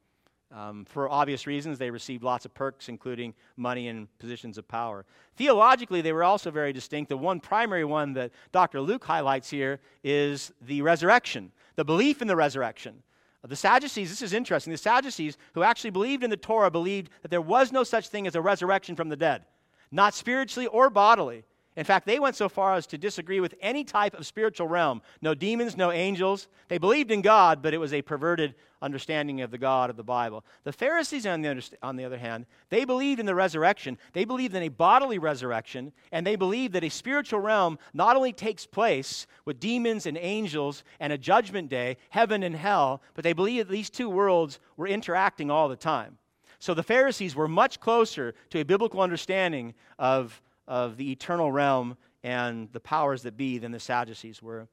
Um, 0.51 0.85
for 0.85 1.09
obvious 1.09 1.47
reasons, 1.47 1.79
they 1.79 1.91
received 1.91 2.25
lots 2.25 2.45
of 2.45 2.53
perks, 2.55 2.89
including 2.89 3.35
money 3.57 3.89
and 3.89 4.07
positions 4.19 4.59
of 4.59 4.67
power. 4.67 5.05
Theologically, 5.37 6.01
they 6.01 6.13
were 6.13 6.25
also 6.25 6.51
very 6.51 6.73
distinct. 6.73 7.09
The 7.09 7.17
one 7.17 7.39
primary 7.39 7.85
one 7.85 8.15
that 8.15 8.33
Dr. 8.51 8.81
Luke 8.81 9.05
highlights 9.05 9.49
here 9.49 9.79
is 10.03 10.53
the 10.61 10.83
resurrection, 10.83 11.53
the 11.77 11.85
belief 11.85 12.21
in 12.21 12.29
the 12.29 12.37
resurrection. 12.37 13.03
The 13.45 13.57
Sadducees, 13.57 14.09
this 14.09 14.23
is 14.23 14.33
interesting. 14.33 14.71
The 14.71 14.79
Sadducees, 14.79 15.37
who 15.55 15.65
actually 15.65 15.91
believed 15.91 16.23
in 16.23 16.31
the 16.31 16.37
Torah, 16.37 16.71
believed 16.71 17.11
that 17.23 17.31
there 17.31 17.41
was 17.41 17.73
no 17.73 17.83
such 17.83 18.09
thing 18.09 18.27
as 18.27 18.37
a 18.37 18.41
resurrection 18.41 18.95
from 18.95 19.09
the 19.09 19.17
dead, 19.17 19.45
not 19.91 20.15
spiritually 20.15 20.69
or 20.69 20.91
bodily. 20.91 21.45
In 21.75 21.85
fact, 21.85 22.07
they 22.07 22.19
went 22.19 22.37
so 22.37 22.51
far 22.51 22.75
as 22.75 22.87
to 22.89 22.99
disagree 22.99 23.41
with 23.41 23.55
any 23.61 23.83
type 23.83 24.13
of 24.15 24.27
spiritual 24.27 24.69
realm. 24.69 25.01
No 25.23 25.35
demons, 25.35 25.75
no 25.75 25.91
angels. 25.91 26.49
They 26.69 26.77
believed 26.77 27.11
in 27.11 27.23
God, 27.23 27.63
but 27.63 27.73
it 27.73 27.79
was 27.79 27.95
a 27.95 28.03
perverted 28.03 28.55
understanding 28.83 29.41
of 29.41 29.51
the 29.51 29.57
God 29.57 29.89
of 29.89 29.97
the 29.97 30.03
Bible. 30.03 30.45
The 30.65 30.73
Pharisees, 30.73 31.27
on 31.27 31.41
the, 31.41 31.65
on 31.83 31.97
the 31.97 32.05
other 32.05 32.19
hand, 32.19 32.45
they 32.69 32.85
believed 32.85 33.21
in 33.21 33.27
the 33.27 33.35
resurrection. 33.35 33.97
They 34.13 34.27
believed 34.27 34.55
in 34.55 34.63
a 34.63 34.69
bodily 34.69 35.19
resurrection, 35.19 35.93
and 36.11 36.27
they 36.27 36.37
believed 36.37 36.75
that 36.75 36.85
a 36.85 36.91
spiritual 36.91 37.41
realm 37.41 37.79
not 37.95 38.17
only 38.17 38.35
takes 38.35 38.67
place 38.67 39.27
with 39.47 39.59
demons 39.59 40.05
and 40.05 40.19
angels 40.19 40.85
and 41.01 41.11
a 41.11 41.19
judgment 41.19 41.71
day, 41.71 41.97
heaven 42.11 42.43
and 42.43 42.55
hell, 42.55 43.01
but 43.15 43.25
they 43.25 43.33
believed 43.33 43.69
that 43.69 43.73
these 43.73 43.89
two 43.89 44.11
worlds 44.11 44.61
were 44.77 44.89
interacting 44.89 45.51
all 45.51 45.71
the 45.71 45.77
time. 45.77 46.19
So 46.59 46.75
the 46.75 46.83
Pharisees 46.83 47.35
were 47.35 47.49
much 47.49 47.81
closer 47.81 48.35
to 48.51 48.61
a 48.61 48.65
biblical 48.65 49.01
understanding 49.01 49.75
of 49.99 50.43
of 50.67 50.97
the 50.97 51.11
eternal 51.11 51.51
realm 51.51 51.97
and 52.23 52.69
the 52.73 52.81
powers 52.81 53.23
that 53.23 53.37
be 53.37 53.59
than 53.59 53.73
the 53.73 53.81
Sadducees 53.81 54.43
were. 54.43 54.69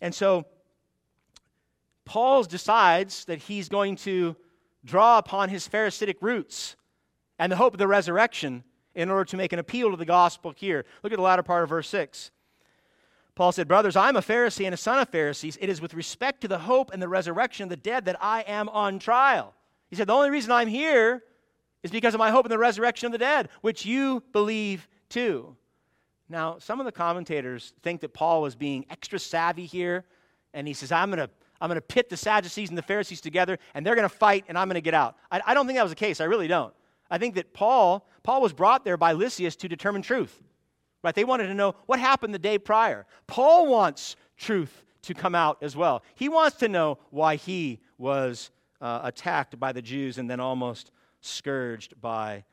And 0.00 0.14
so 0.14 0.46
Paul 2.04 2.42
decides 2.44 3.24
that 3.26 3.38
he's 3.38 3.68
going 3.68 3.96
to 3.96 4.36
draw 4.84 5.18
upon 5.18 5.48
his 5.48 5.66
Pharisaic 5.66 6.18
roots 6.20 6.76
and 7.38 7.50
the 7.50 7.56
hope 7.56 7.74
of 7.74 7.78
the 7.78 7.88
resurrection 7.88 8.64
in 8.94 9.10
order 9.10 9.24
to 9.24 9.36
make 9.36 9.52
an 9.52 9.58
appeal 9.58 9.90
to 9.90 9.96
the 9.96 10.04
gospel 10.04 10.52
here. 10.56 10.84
Look 11.02 11.12
at 11.12 11.16
the 11.16 11.22
latter 11.22 11.42
part 11.42 11.62
of 11.62 11.68
verse 11.68 11.88
6. 11.88 12.30
Paul 13.34 13.52
said, 13.52 13.66
Brothers, 13.66 13.96
I'm 13.96 14.16
a 14.16 14.20
Pharisee 14.20 14.66
and 14.66 14.74
a 14.74 14.78
son 14.78 14.98
of 14.98 15.08
Pharisees. 15.08 15.56
It 15.60 15.70
is 15.70 15.80
with 15.80 15.94
respect 15.94 16.42
to 16.42 16.48
the 16.48 16.58
hope 16.58 16.92
and 16.92 17.00
the 17.00 17.08
resurrection 17.08 17.64
of 17.64 17.70
the 17.70 17.76
dead 17.76 18.04
that 18.04 18.16
I 18.20 18.42
am 18.42 18.68
on 18.68 18.98
trial. 18.98 19.54
He 19.88 19.96
said, 19.96 20.08
The 20.08 20.12
only 20.12 20.30
reason 20.30 20.52
I'm 20.52 20.68
here 20.68 21.22
is 21.82 21.90
because 21.90 22.14
of 22.14 22.18
my 22.18 22.30
hope 22.30 22.44
in 22.44 22.50
the 22.50 22.58
resurrection 22.58 23.06
of 23.06 23.12
the 23.12 23.18
dead, 23.18 23.48
which 23.62 23.86
you 23.86 24.22
believe 24.32 24.86
Now, 26.28 26.58
some 26.58 26.80
of 26.80 26.86
the 26.86 26.92
commentators 26.92 27.74
think 27.82 28.00
that 28.00 28.14
Paul 28.14 28.42
was 28.42 28.54
being 28.54 28.86
extra 28.90 29.18
savvy 29.18 29.66
here, 29.66 30.04
and 30.54 30.66
he 30.66 30.74
says, 30.74 30.92
I'm 30.92 31.10
going 31.10 31.26
to 31.26 31.30
I'm 31.60 31.68
going 31.68 31.76
to 31.76 31.80
pit 31.80 32.08
the 32.08 32.16
Sadducees 32.16 32.70
and 32.70 32.76
the 32.76 32.82
Pharisees 32.82 33.20
together, 33.20 33.56
and 33.74 33.86
they're 33.86 33.94
going 33.94 34.08
to 34.08 34.14
fight, 34.14 34.46
and 34.48 34.58
I'm 34.58 34.66
going 34.66 34.74
to 34.74 34.80
get 34.80 34.94
out. 34.94 35.16
I, 35.30 35.40
I 35.46 35.54
don't 35.54 35.66
think 35.66 35.76
that 35.76 35.84
was 35.84 35.92
the 35.92 35.96
case. 35.96 36.20
I 36.20 36.24
really 36.24 36.48
don't. 36.48 36.74
I 37.08 37.18
think 37.18 37.36
that 37.36 37.54
Paul, 37.54 38.08
Paul 38.24 38.42
was 38.42 38.52
brought 38.52 38.84
there 38.84 38.96
by 38.96 39.12
Lysias 39.12 39.54
to 39.56 39.68
determine 39.68 40.02
truth. 40.02 40.42
Right? 41.04 41.14
They 41.14 41.22
wanted 41.22 41.46
to 41.46 41.54
know 41.54 41.76
what 41.86 42.00
happened 42.00 42.34
the 42.34 42.40
day 42.40 42.58
prior. 42.58 43.06
Paul 43.28 43.68
wants 43.68 44.16
truth 44.36 44.84
to 45.02 45.14
come 45.14 45.36
out 45.36 45.58
as 45.62 45.76
well. 45.76 46.02
He 46.16 46.28
wants 46.28 46.56
to 46.58 46.68
know 46.68 46.98
why 47.10 47.36
he 47.36 47.78
was 47.96 48.50
uh, 48.80 49.00
attacked 49.04 49.60
by 49.60 49.70
the 49.70 49.82
Jews 49.82 50.18
and 50.18 50.28
then 50.28 50.40
almost 50.40 50.90
scourged 51.20 52.00
by 52.00 52.44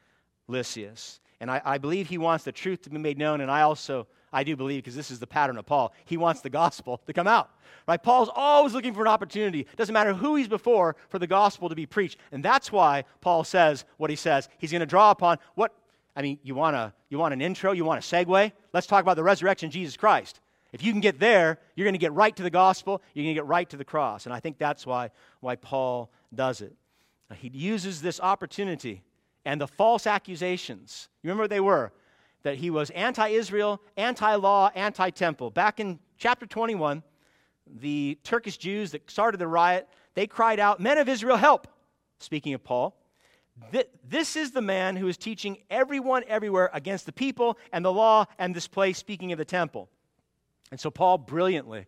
Lysias. 0.47 1.19
And 1.39 1.49
I, 1.49 1.61
I, 1.63 1.77
believe 1.77 2.07
he 2.07 2.17
wants 2.17 2.43
the 2.43 2.51
truth 2.51 2.81
to 2.83 2.89
be 2.89 2.97
made 2.97 3.17
known. 3.17 3.41
And 3.41 3.49
I 3.49 3.61
also, 3.61 4.07
I 4.33 4.43
do 4.43 4.55
believe, 4.55 4.83
because 4.83 4.95
this 4.95 5.09
is 5.09 5.19
the 5.19 5.27
pattern 5.27 5.57
of 5.57 5.65
Paul, 5.65 5.93
he 6.05 6.17
wants 6.17 6.41
the 6.41 6.49
gospel 6.49 7.01
to 7.07 7.13
come 7.13 7.27
out. 7.27 7.49
Right? 7.87 8.01
Paul's 8.01 8.29
always 8.35 8.73
looking 8.73 8.93
for 8.93 9.01
an 9.01 9.07
opportunity. 9.07 9.65
Doesn't 9.77 9.93
matter 9.93 10.13
who 10.13 10.35
he's 10.35 10.47
before 10.47 10.95
for 11.07 11.17
the 11.17 11.27
gospel 11.27 11.69
to 11.69 11.75
be 11.75 11.85
preached. 11.85 12.19
And 12.31 12.43
that's 12.43 12.71
why 12.71 13.05
Paul 13.21 13.43
says 13.43 13.85
what 13.97 14.09
he 14.09 14.15
says. 14.15 14.49
He's 14.57 14.71
going 14.71 14.81
to 14.81 14.85
draw 14.85 15.11
upon 15.11 15.37
what, 15.55 15.73
I 16.15 16.21
mean, 16.21 16.39
you 16.43 16.55
want, 16.55 16.75
a, 16.75 16.93
you 17.09 17.17
want 17.17 17.33
an 17.33 17.41
intro? 17.41 17.71
You 17.71 17.85
want 17.85 18.03
a 18.03 18.07
segue? 18.07 18.51
Let's 18.73 18.87
talk 18.87 19.01
about 19.01 19.15
the 19.15 19.23
resurrection 19.23 19.67
of 19.67 19.73
Jesus 19.73 19.95
Christ. 19.95 20.41
If 20.71 20.83
you 20.83 20.91
can 20.91 21.01
get 21.01 21.19
there, 21.19 21.59
you're 21.75 21.85
going 21.85 21.93
to 21.95 21.99
get 21.99 22.13
right 22.13 22.35
to 22.35 22.43
the 22.43 22.49
gospel. 22.49 23.01
You're 23.13 23.23
going 23.23 23.35
to 23.35 23.41
get 23.41 23.47
right 23.47 23.69
to 23.69 23.77
the 23.77 23.85
cross. 23.85 24.25
And 24.25 24.33
I 24.33 24.39
think 24.39 24.57
that's 24.57 24.85
why, 24.85 25.11
why 25.39 25.55
Paul 25.55 26.11
does 26.33 26.61
it. 26.61 26.75
He 27.35 27.49
uses 27.49 28.01
this 28.01 28.19
opportunity 28.19 29.03
and 29.45 29.59
the 29.59 29.67
false 29.67 30.07
accusations. 30.07 31.09
You 31.23 31.29
remember 31.29 31.43
what 31.43 31.49
they 31.49 31.59
were? 31.59 31.91
That 32.43 32.55
he 32.55 32.69
was 32.69 32.89
anti 32.91 33.29
Israel, 33.29 33.81
anti 33.97 34.35
law, 34.35 34.71
anti 34.75 35.09
temple. 35.09 35.51
Back 35.51 35.79
in 35.79 35.99
chapter 36.17 36.45
21, 36.45 37.03
the 37.67 38.17
Turkish 38.23 38.57
Jews 38.57 38.91
that 38.91 39.09
started 39.09 39.37
the 39.37 39.47
riot, 39.47 39.87
they 40.13 40.27
cried 40.27 40.59
out, 40.59 40.79
Men 40.79 40.97
of 40.97 41.09
Israel, 41.09 41.37
help! 41.37 41.67
Speaking 42.19 42.53
of 42.53 42.63
Paul. 42.63 42.95
This 44.07 44.35
is 44.35 44.51
the 44.51 44.61
man 44.61 44.95
who 44.95 45.07
is 45.07 45.17
teaching 45.17 45.57
everyone 45.69 46.23
everywhere 46.27 46.69
against 46.73 47.05
the 47.05 47.11
people 47.11 47.57
and 47.73 47.83
the 47.83 47.91
law 47.91 48.25
and 48.37 48.55
this 48.55 48.67
place, 48.67 48.97
speaking 48.97 49.31
of 49.31 49.37
the 49.37 49.45
temple. 49.45 49.89
And 50.71 50.79
so, 50.79 50.89
Paul 50.89 51.17
brilliantly, 51.17 51.85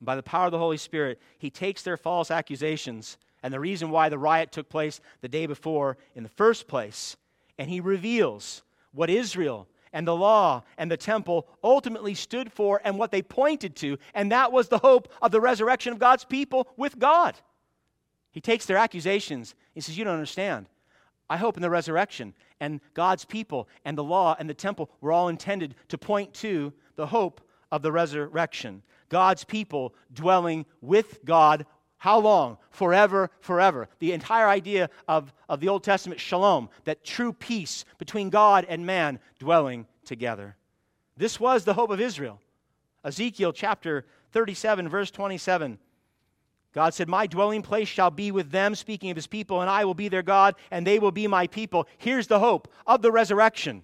by 0.00 0.16
the 0.16 0.22
power 0.22 0.46
of 0.46 0.52
the 0.52 0.58
Holy 0.58 0.76
Spirit, 0.78 1.20
he 1.38 1.50
takes 1.50 1.82
their 1.82 1.96
false 1.96 2.30
accusations 2.30 3.18
and 3.42 3.52
the 3.52 3.60
reason 3.60 3.90
why 3.90 4.08
the 4.08 4.18
riot 4.18 4.52
took 4.52 4.68
place 4.68 5.00
the 5.20 5.28
day 5.28 5.46
before 5.46 5.96
in 6.14 6.22
the 6.22 6.28
first 6.28 6.68
place. 6.68 7.16
And 7.58 7.68
he 7.68 7.80
reveals 7.80 8.62
what 8.92 9.10
Israel 9.10 9.66
and 9.92 10.06
the 10.06 10.16
law 10.16 10.62
and 10.78 10.90
the 10.90 10.96
temple 10.96 11.48
ultimately 11.64 12.14
stood 12.14 12.52
for 12.52 12.80
and 12.84 12.98
what 12.98 13.10
they 13.10 13.22
pointed 13.22 13.76
to, 13.76 13.98
and 14.14 14.30
that 14.32 14.52
was 14.52 14.68
the 14.68 14.78
hope 14.78 15.12
of 15.20 15.32
the 15.32 15.40
resurrection 15.40 15.92
of 15.92 15.98
God's 15.98 16.24
people 16.24 16.68
with 16.76 16.98
God. 16.98 17.34
He 18.30 18.40
takes 18.40 18.66
their 18.66 18.76
accusations. 18.76 19.54
He 19.74 19.80
says, 19.80 19.98
You 19.98 20.04
don't 20.04 20.14
understand. 20.14 20.66
I 21.28 21.36
hope 21.36 21.56
in 21.56 21.62
the 21.62 21.70
resurrection, 21.70 22.34
and 22.58 22.80
God's 22.94 23.24
people 23.24 23.68
and 23.84 23.96
the 23.96 24.04
law 24.04 24.36
and 24.38 24.50
the 24.50 24.54
temple 24.54 24.90
were 25.00 25.12
all 25.12 25.28
intended 25.28 25.76
to 25.88 25.98
point 25.98 26.34
to 26.34 26.72
the 26.96 27.06
hope 27.06 27.40
of 27.70 27.82
the 27.82 27.92
resurrection. 27.92 28.82
God's 29.08 29.44
people 29.44 29.94
dwelling 30.12 30.66
with 30.80 31.24
God 31.24 31.66
how 32.00 32.18
long? 32.18 32.56
Forever, 32.70 33.30
forever. 33.40 33.86
The 33.98 34.12
entire 34.12 34.48
idea 34.48 34.88
of, 35.06 35.34
of 35.50 35.60
the 35.60 35.68
Old 35.68 35.84
Testament, 35.84 36.18
shalom, 36.18 36.70
that 36.84 37.04
true 37.04 37.34
peace 37.34 37.84
between 37.98 38.30
God 38.30 38.64
and 38.70 38.86
man 38.86 39.18
dwelling 39.38 39.86
together. 40.06 40.56
This 41.18 41.38
was 41.38 41.66
the 41.66 41.74
hope 41.74 41.90
of 41.90 42.00
Israel. 42.00 42.40
Ezekiel 43.04 43.52
chapter 43.52 44.06
37, 44.32 44.88
verse 44.88 45.10
27. 45.10 45.78
God 46.72 46.94
said, 46.94 47.06
My 47.06 47.26
dwelling 47.26 47.60
place 47.60 47.88
shall 47.88 48.10
be 48.10 48.30
with 48.30 48.50
them, 48.50 48.74
speaking 48.74 49.10
of 49.10 49.16
his 49.16 49.26
people, 49.26 49.60
and 49.60 49.68
I 49.68 49.84
will 49.84 49.92
be 49.92 50.08
their 50.08 50.22
God, 50.22 50.54
and 50.70 50.86
they 50.86 50.98
will 50.98 51.12
be 51.12 51.26
my 51.26 51.48
people. 51.48 51.86
Here's 51.98 52.28
the 52.28 52.38
hope 52.38 52.72
of 52.86 53.02
the 53.02 53.12
resurrection. 53.12 53.82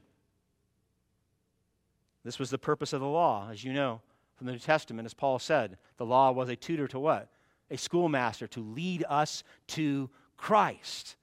This 2.24 2.38
was 2.38 2.48
the 2.48 2.56
purpose 2.56 2.94
of 2.94 3.02
the 3.02 3.06
law, 3.06 3.50
as 3.52 3.62
you 3.62 3.74
know 3.74 4.00
from 4.36 4.46
the 4.46 4.54
New 4.54 4.58
Testament, 4.58 5.04
as 5.04 5.12
Paul 5.12 5.38
said. 5.38 5.76
The 5.98 6.06
law 6.06 6.32
was 6.32 6.48
a 6.48 6.56
tutor 6.56 6.88
to 6.88 6.98
what? 6.98 7.28
A 7.70 7.76
schoolmaster 7.76 8.46
to 8.48 8.60
lead 8.60 9.04
us 9.08 9.44
to 9.68 10.10
Christ. 10.36 11.16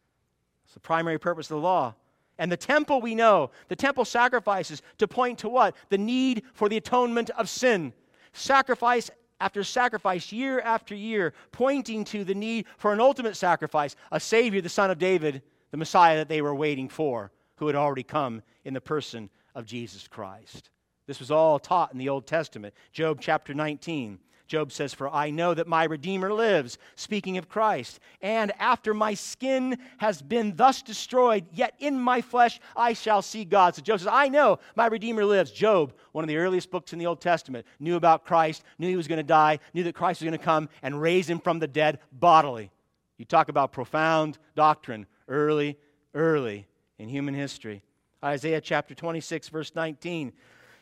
It's 0.66 0.74
the 0.74 0.80
primary 0.80 1.20
purpose 1.20 1.48
of 1.48 1.58
the 1.58 1.62
law. 1.62 1.96
And 2.38 2.52
the 2.52 2.58
temple, 2.58 3.00
we 3.00 3.16
know, 3.16 3.52
the 3.68 3.76
temple 3.76 4.06
sacrifices 4.06 4.82
to 4.98 5.08
point 5.08 5.40
to 5.40 5.50
what? 5.50 5.76
The 5.90 5.98
need 5.98 6.44
for 6.54 6.68
the 6.68 6.78
atonement 6.78 7.30
of 7.32 7.48
sin. 7.48 7.94
Sacrifice 8.34 9.12
after 9.40 9.64
sacrifice, 9.64 10.32
year 10.32 10.62
after 10.62 10.96
year, 10.96 11.34
pointing 11.52 12.06
to 12.06 12.24
the 12.24 12.34
need 12.34 12.66
for 12.78 12.94
an 12.94 13.02
ultimate 13.02 13.36
sacrifice, 13.36 13.96
a 14.12 14.20
Savior, 14.20 14.62
the 14.62 14.70
Son 14.70 14.90
of 14.90 14.98
David, 14.98 15.42
the 15.72 15.78
Messiah 15.78 16.18
that 16.18 16.30
they 16.30 16.42
were 16.42 16.56
waiting 16.56 16.88
for, 16.88 17.32
who 17.58 17.68
had 17.68 17.76
already 17.76 18.04
come 18.04 18.42
in 18.64 18.74
the 18.74 18.82
person 18.82 19.30
of 19.54 19.66
Jesus 19.66 20.08
Christ. 20.08 20.70
This 21.08 21.20
was 21.20 21.30
all 21.30 21.60
taught 21.60 21.92
in 21.92 21.98
the 21.98 22.10
Old 22.10 22.26
Testament. 22.26 22.74
Job 22.94 23.20
chapter 23.20 23.54
19. 23.54 24.18
Job 24.48 24.72
says, 24.72 24.94
For 24.94 25.10
I 25.10 25.30
know 25.30 25.54
that 25.54 25.68
my 25.68 25.86
Redeemer 25.86 26.34
lives, 26.34 26.78
speaking 26.96 27.38
of 27.38 27.50
Christ. 27.50 28.00
And 28.22 28.52
after 28.60 28.94
my 28.94 29.14
skin 29.14 29.78
has 29.98 30.22
been 30.22 30.56
thus 30.56 30.82
destroyed, 30.82 31.46
yet 31.54 31.74
in 31.80 32.00
my 32.00 32.22
flesh 32.22 32.60
I 32.76 32.94
shall 32.94 33.22
see 33.22 33.46
God. 33.46 33.76
So 33.76 33.82
Job 33.82 34.00
says, 34.00 34.08
I 34.12 34.28
know 34.28 34.60
my 34.76 34.88
Redeemer 34.88 35.26
lives. 35.26 35.52
Job, 35.52 35.94
one 36.12 36.24
of 36.24 36.28
the 36.28 36.38
earliest 36.38 36.72
books 36.72 36.94
in 36.94 37.00
the 37.00 37.08
Old 37.08 37.22
Testament, 37.22 37.66
knew 37.80 37.96
about 37.96 38.26
Christ, 38.26 38.64
knew 38.78 38.90
he 38.90 38.98
was 38.98 39.08
going 39.08 39.18
to 39.18 39.24
die, 39.24 39.60
knew 39.74 39.84
that 39.84 39.96
Christ 39.96 40.22
was 40.22 40.26
going 40.26 40.40
to 40.40 40.46
come 40.46 40.70
and 40.82 41.02
raise 41.02 41.30
him 41.30 41.40
from 41.40 41.60
the 41.60 41.68
dead 41.68 42.00
bodily. 42.12 42.72
You 43.18 43.26
talk 43.26 43.50
about 43.50 43.72
profound 43.72 44.38
doctrine 44.56 45.06
early, 45.28 45.78
early 46.14 46.68
in 46.98 47.10
human 47.10 47.34
history. 47.34 47.82
Isaiah 48.24 48.62
chapter 48.62 48.96
26, 48.96 49.50
verse 49.50 49.74
19. 49.76 50.34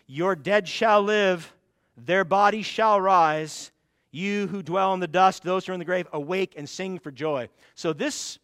Your 0.07 0.35
dead 0.35 0.67
shall 0.67 1.01
live 1.01 1.53
their 1.97 2.23
bodies 2.23 2.65
shall 2.65 2.99
rise. 2.99 3.71
You 4.11 4.47
who 4.47 4.61
dwell 4.61 4.93
in 4.93 4.99
the 4.99 5.07
dust, 5.07 5.43
those 5.43 5.65
who 5.65 5.71
are 5.71 5.73
in 5.73 5.79
the 5.79 5.85
grave, 5.85 6.07
awake 6.11 6.55
and 6.57 6.67
sing 6.67 6.99
for 6.99 7.11
joy. 7.11 7.49
So, 7.75 7.93
this 7.93 8.39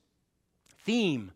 theme 0.86 1.32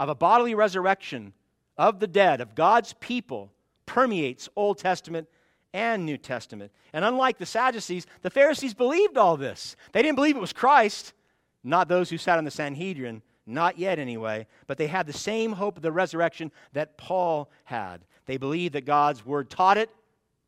of 0.00 0.08
a 0.08 0.14
bodily 0.14 0.54
resurrection 0.54 1.32
of 1.78 2.00
the 2.00 2.06
dead, 2.06 2.40
of 2.40 2.54
God's 2.54 2.94
people, 2.94 3.52
permeates 3.84 4.48
Old 4.56 4.78
Testament 4.78 5.28
and 5.72 6.04
New 6.04 6.16
Testament. 6.16 6.72
And 6.92 7.04
unlike 7.04 7.38
the 7.38 7.46
Sadducees, 7.46 8.06
the 8.22 8.30
Pharisees 8.30 8.74
believed 8.74 9.16
all 9.16 9.36
this. 9.36 9.76
They 9.92 10.02
didn't 10.02 10.16
believe 10.16 10.36
it 10.36 10.40
was 10.40 10.52
Christ, 10.52 11.12
not 11.62 11.88
those 11.88 12.10
who 12.10 12.18
sat 12.18 12.38
on 12.38 12.44
the 12.44 12.50
Sanhedrin, 12.50 13.22
not 13.46 13.78
yet 13.78 13.98
anyway, 13.98 14.46
but 14.66 14.78
they 14.78 14.88
had 14.88 15.06
the 15.06 15.12
same 15.12 15.52
hope 15.52 15.76
of 15.76 15.82
the 15.82 15.92
resurrection 15.92 16.50
that 16.72 16.96
Paul 16.96 17.50
had. 17.64 18.04
They 18.26 18.38
believed 18.38 18.74
that 18.74 18.84
God's 18.84 19.24
word 19.24 19.50
taught 19.50 19.78
it 19.78 19.90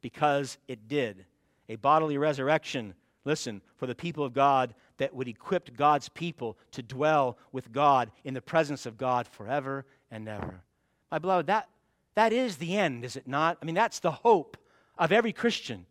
because 0.00 0.58
it 0.68 0.88
did. 0.88 1.24
A 1.68 1.76
bodily 1.76 2.18
resurrection, 2.18 2.94
listen, 3.24 3.61
for 3.76 3.87
the 3.87 3.94
people 3.94 4.24
of 4.24 4.32
God 4.32 4.74
that 4.98 5.14
would 5.14 5.28
equip 5.28 5.76
God's 5.76 6.08
people 6.08 6.56
to 6.72 6.82
dwell 6.82 7.38
with 7.52 7.72
God 7.72 8.11
in 8.24 8.34
the 8.34 8.40
presence 8.40 8.87
of 8.87 8.98
God 8.98 9.26
forever 9.26 9.84
and 10.11 10.28
ever. 10.28 10.62
My 11.11 11.18
beloved, 11.18 11.46
that, 11.46 11.68
that 12.14 12.32
is 12.32 12.56
the 12.56 12.76
end, 12.76 13.04
is 13.04 13.16
it 13.16 13.26
not? 13.26 13.58
I 13.62 13.64
mean, 13.64 13.74
that's 13.74 14.00
the 14.00 14.11
hope 14.11 14.56
of 14.96 15.12
every 15.12 15.32
Christian. 15.32 15.87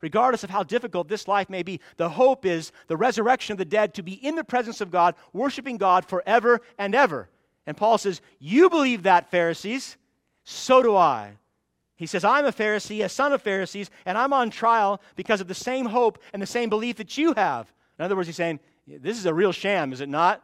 Regardless 0.00 0.44
of 0.44 0.50
how 0.50 0.62
difficult 0.62 1.08
this 1.08 1.26
life 1.26 1.48
may 1.48 1.62
be, 1.62 1.80
the 1.96 2.08
hope 2.08 2.44
is 2.44 2.70
the 2.86 2.96
resurrection 2.96 3.52
of 3.52 3.58
the 3.58 3.64
dead 3.64 3.94
to 3.94 4.02
be 4.02 4.12
in 4.12 4.34
the 4.34 4.44
presence 4.44 4.80
of 4.80 4.90
God, 4.90 5.14
worshiping 5.32 5.78
God 5.78 6.04
forever 6.04 6.60
and 6.78 6.94
ever. 6.94 7.28
And 7.66 7.76
Paul 7.76 7.98
says, 7.98 8.20
You 8.38 8.68
believe 8.68 9.04
that, 9.04 9.30
Pharisees. 9.30 9.96
So 10.44 10.82
do 10.82 10.94
I. 10.94 11.32
He 11.96 12.06
says, 12.06 12.24
I'm 12.24 12.44
a 12.44 12.52
Pharisee, 12.52 13.04
a 13.04 13.08
son 13.08 13.32
of 13.32 13.40
Pharisees, 13.40 13.90
and 14.04 14.18
I'm 14.18 14.32
on 14.32 14.50
trial 14.50 15.00
because 15.16 15.40
of 15.40 15.48
the 15.48 15.54
same 15.54 15.86
hope 15.86 16.18
and 16.32 16.40
the 16.40 16.46
same 16.46 16.68
belief 16.68 16.96
that 16.96 17.16
you 17.16 17.32
have. 17.34 17.72
In 17.98 18.04
other 18.04 18.14
words, 18.14 18.28
he's 18.28 18.36
saying, 18.36 18.60
This 18.86 19.18
is 19.18 19.26
a 19.26 19.32
real 19.34 19.52
sham, 19.52 19.92
is 19.92 20.02
it 20.02 20.08
not? 20.08 20.42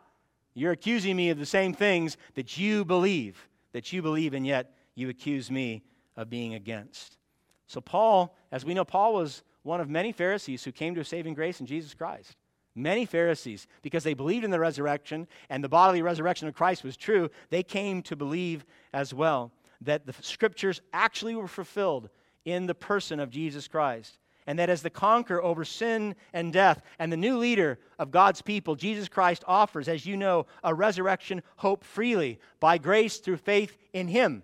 You're 0.55 0.73
accusing 0.73 1.15
me 1.15 1.31
of 1.31 1.39
the 1.39 1.47
same 1.47 1.75
things 1.75 2.17
that 2.35 2.59
you 2.59 2.85
believe, 2.85 3.49
that 3.73 3.93
you 3.93 4.01
believe, 4.03 4.35
and 4.35 4.47
yet 4.47 4.75
you 4.95 5.11
accuse 5.11 5.51
me 5.51 5.83
of 6.17 6.31
being 6.31 6.55
against. 6.55 7.19
So, 7.67 7.81
Paul, 7.81 8.37
as 8.51 8.65
we 8.65 8.75
know, 8.75 8.85
Paul 8.85 9.15
was 9.15 9.43
one 9.63 9.81
of 9.81 9.89
many 9.89 10.13
Pharisees 10.13 10.65
who 10.65 10.73
came 10.73 10.95
to 10.95 11.01
a 11.03 11.05
saving 11.05 11.35
grace 11.35 11.61
in 11.61 11.67
Jesus 11.67 11.95
Christ. 11.95 12.37
Many 12.75 13.05
Pharisees, 13.05 13.67
because 13.83 14.05
they 14.05 14.15
believed 14.15 14.45
in 14.45 14.51
the 14.51 14.59
resurrection 14.59 15.29
and 15.51 15.63
the 15.63 15.69
bodily 15.69 16.01
resurrection 16.01 16.49
of 16.49 16.55
Christ 16.55 16.83
was 16.83 16.97
true, 16.97 17.31
they 17.51 17.63
came 17.63 18.03
to 18.03 18.17
believe 18.17 18.65
as 18.95 19.13
well 19.13 19.53
that 19.85 20.07
the 20.07 20.15
scriptures 20.21 20.81
actually 20.93 21.35
were 21.35 21.49
fulfilled 21.49 22.09
in 22.45 22.67
the 22.67 22.75
person 22.75 23.21
of 23.21 23.31
Jesus 23.31 23.69
Christ. 23.69 24.19
And 24.47 24.59
that 24.59 24.71
as 24.71 24.83
the 24.83 24.91
conqueror 24.91 25.43
over 25.43 25.65
sin 25.65 26.17
and 26.33 26.53
death 26.53 26.83
and 26.99 27.13
the 27.13 27.17
new 27.17 27.39
leader 27.39 27.79
of 27.99 28.11
God's 28.11 28.43
people, 28.43 28.75
Jesus 28.75 29.09
Christ 29.09 29.45
offers, 29.47 29.87
as 29.87 30.05
you 30.05 30.17
know, 30.17 30.47
a 30.65 30.75
resurrection 30.75 31.43
hope 31.57 31.85
freely 31.85 32.41
by 32.59 32.79
grace 32.79 33.19
through 33.19 33.37
faith 33.37 33.77
in 33.93 34.09
Him. 34.09 34.43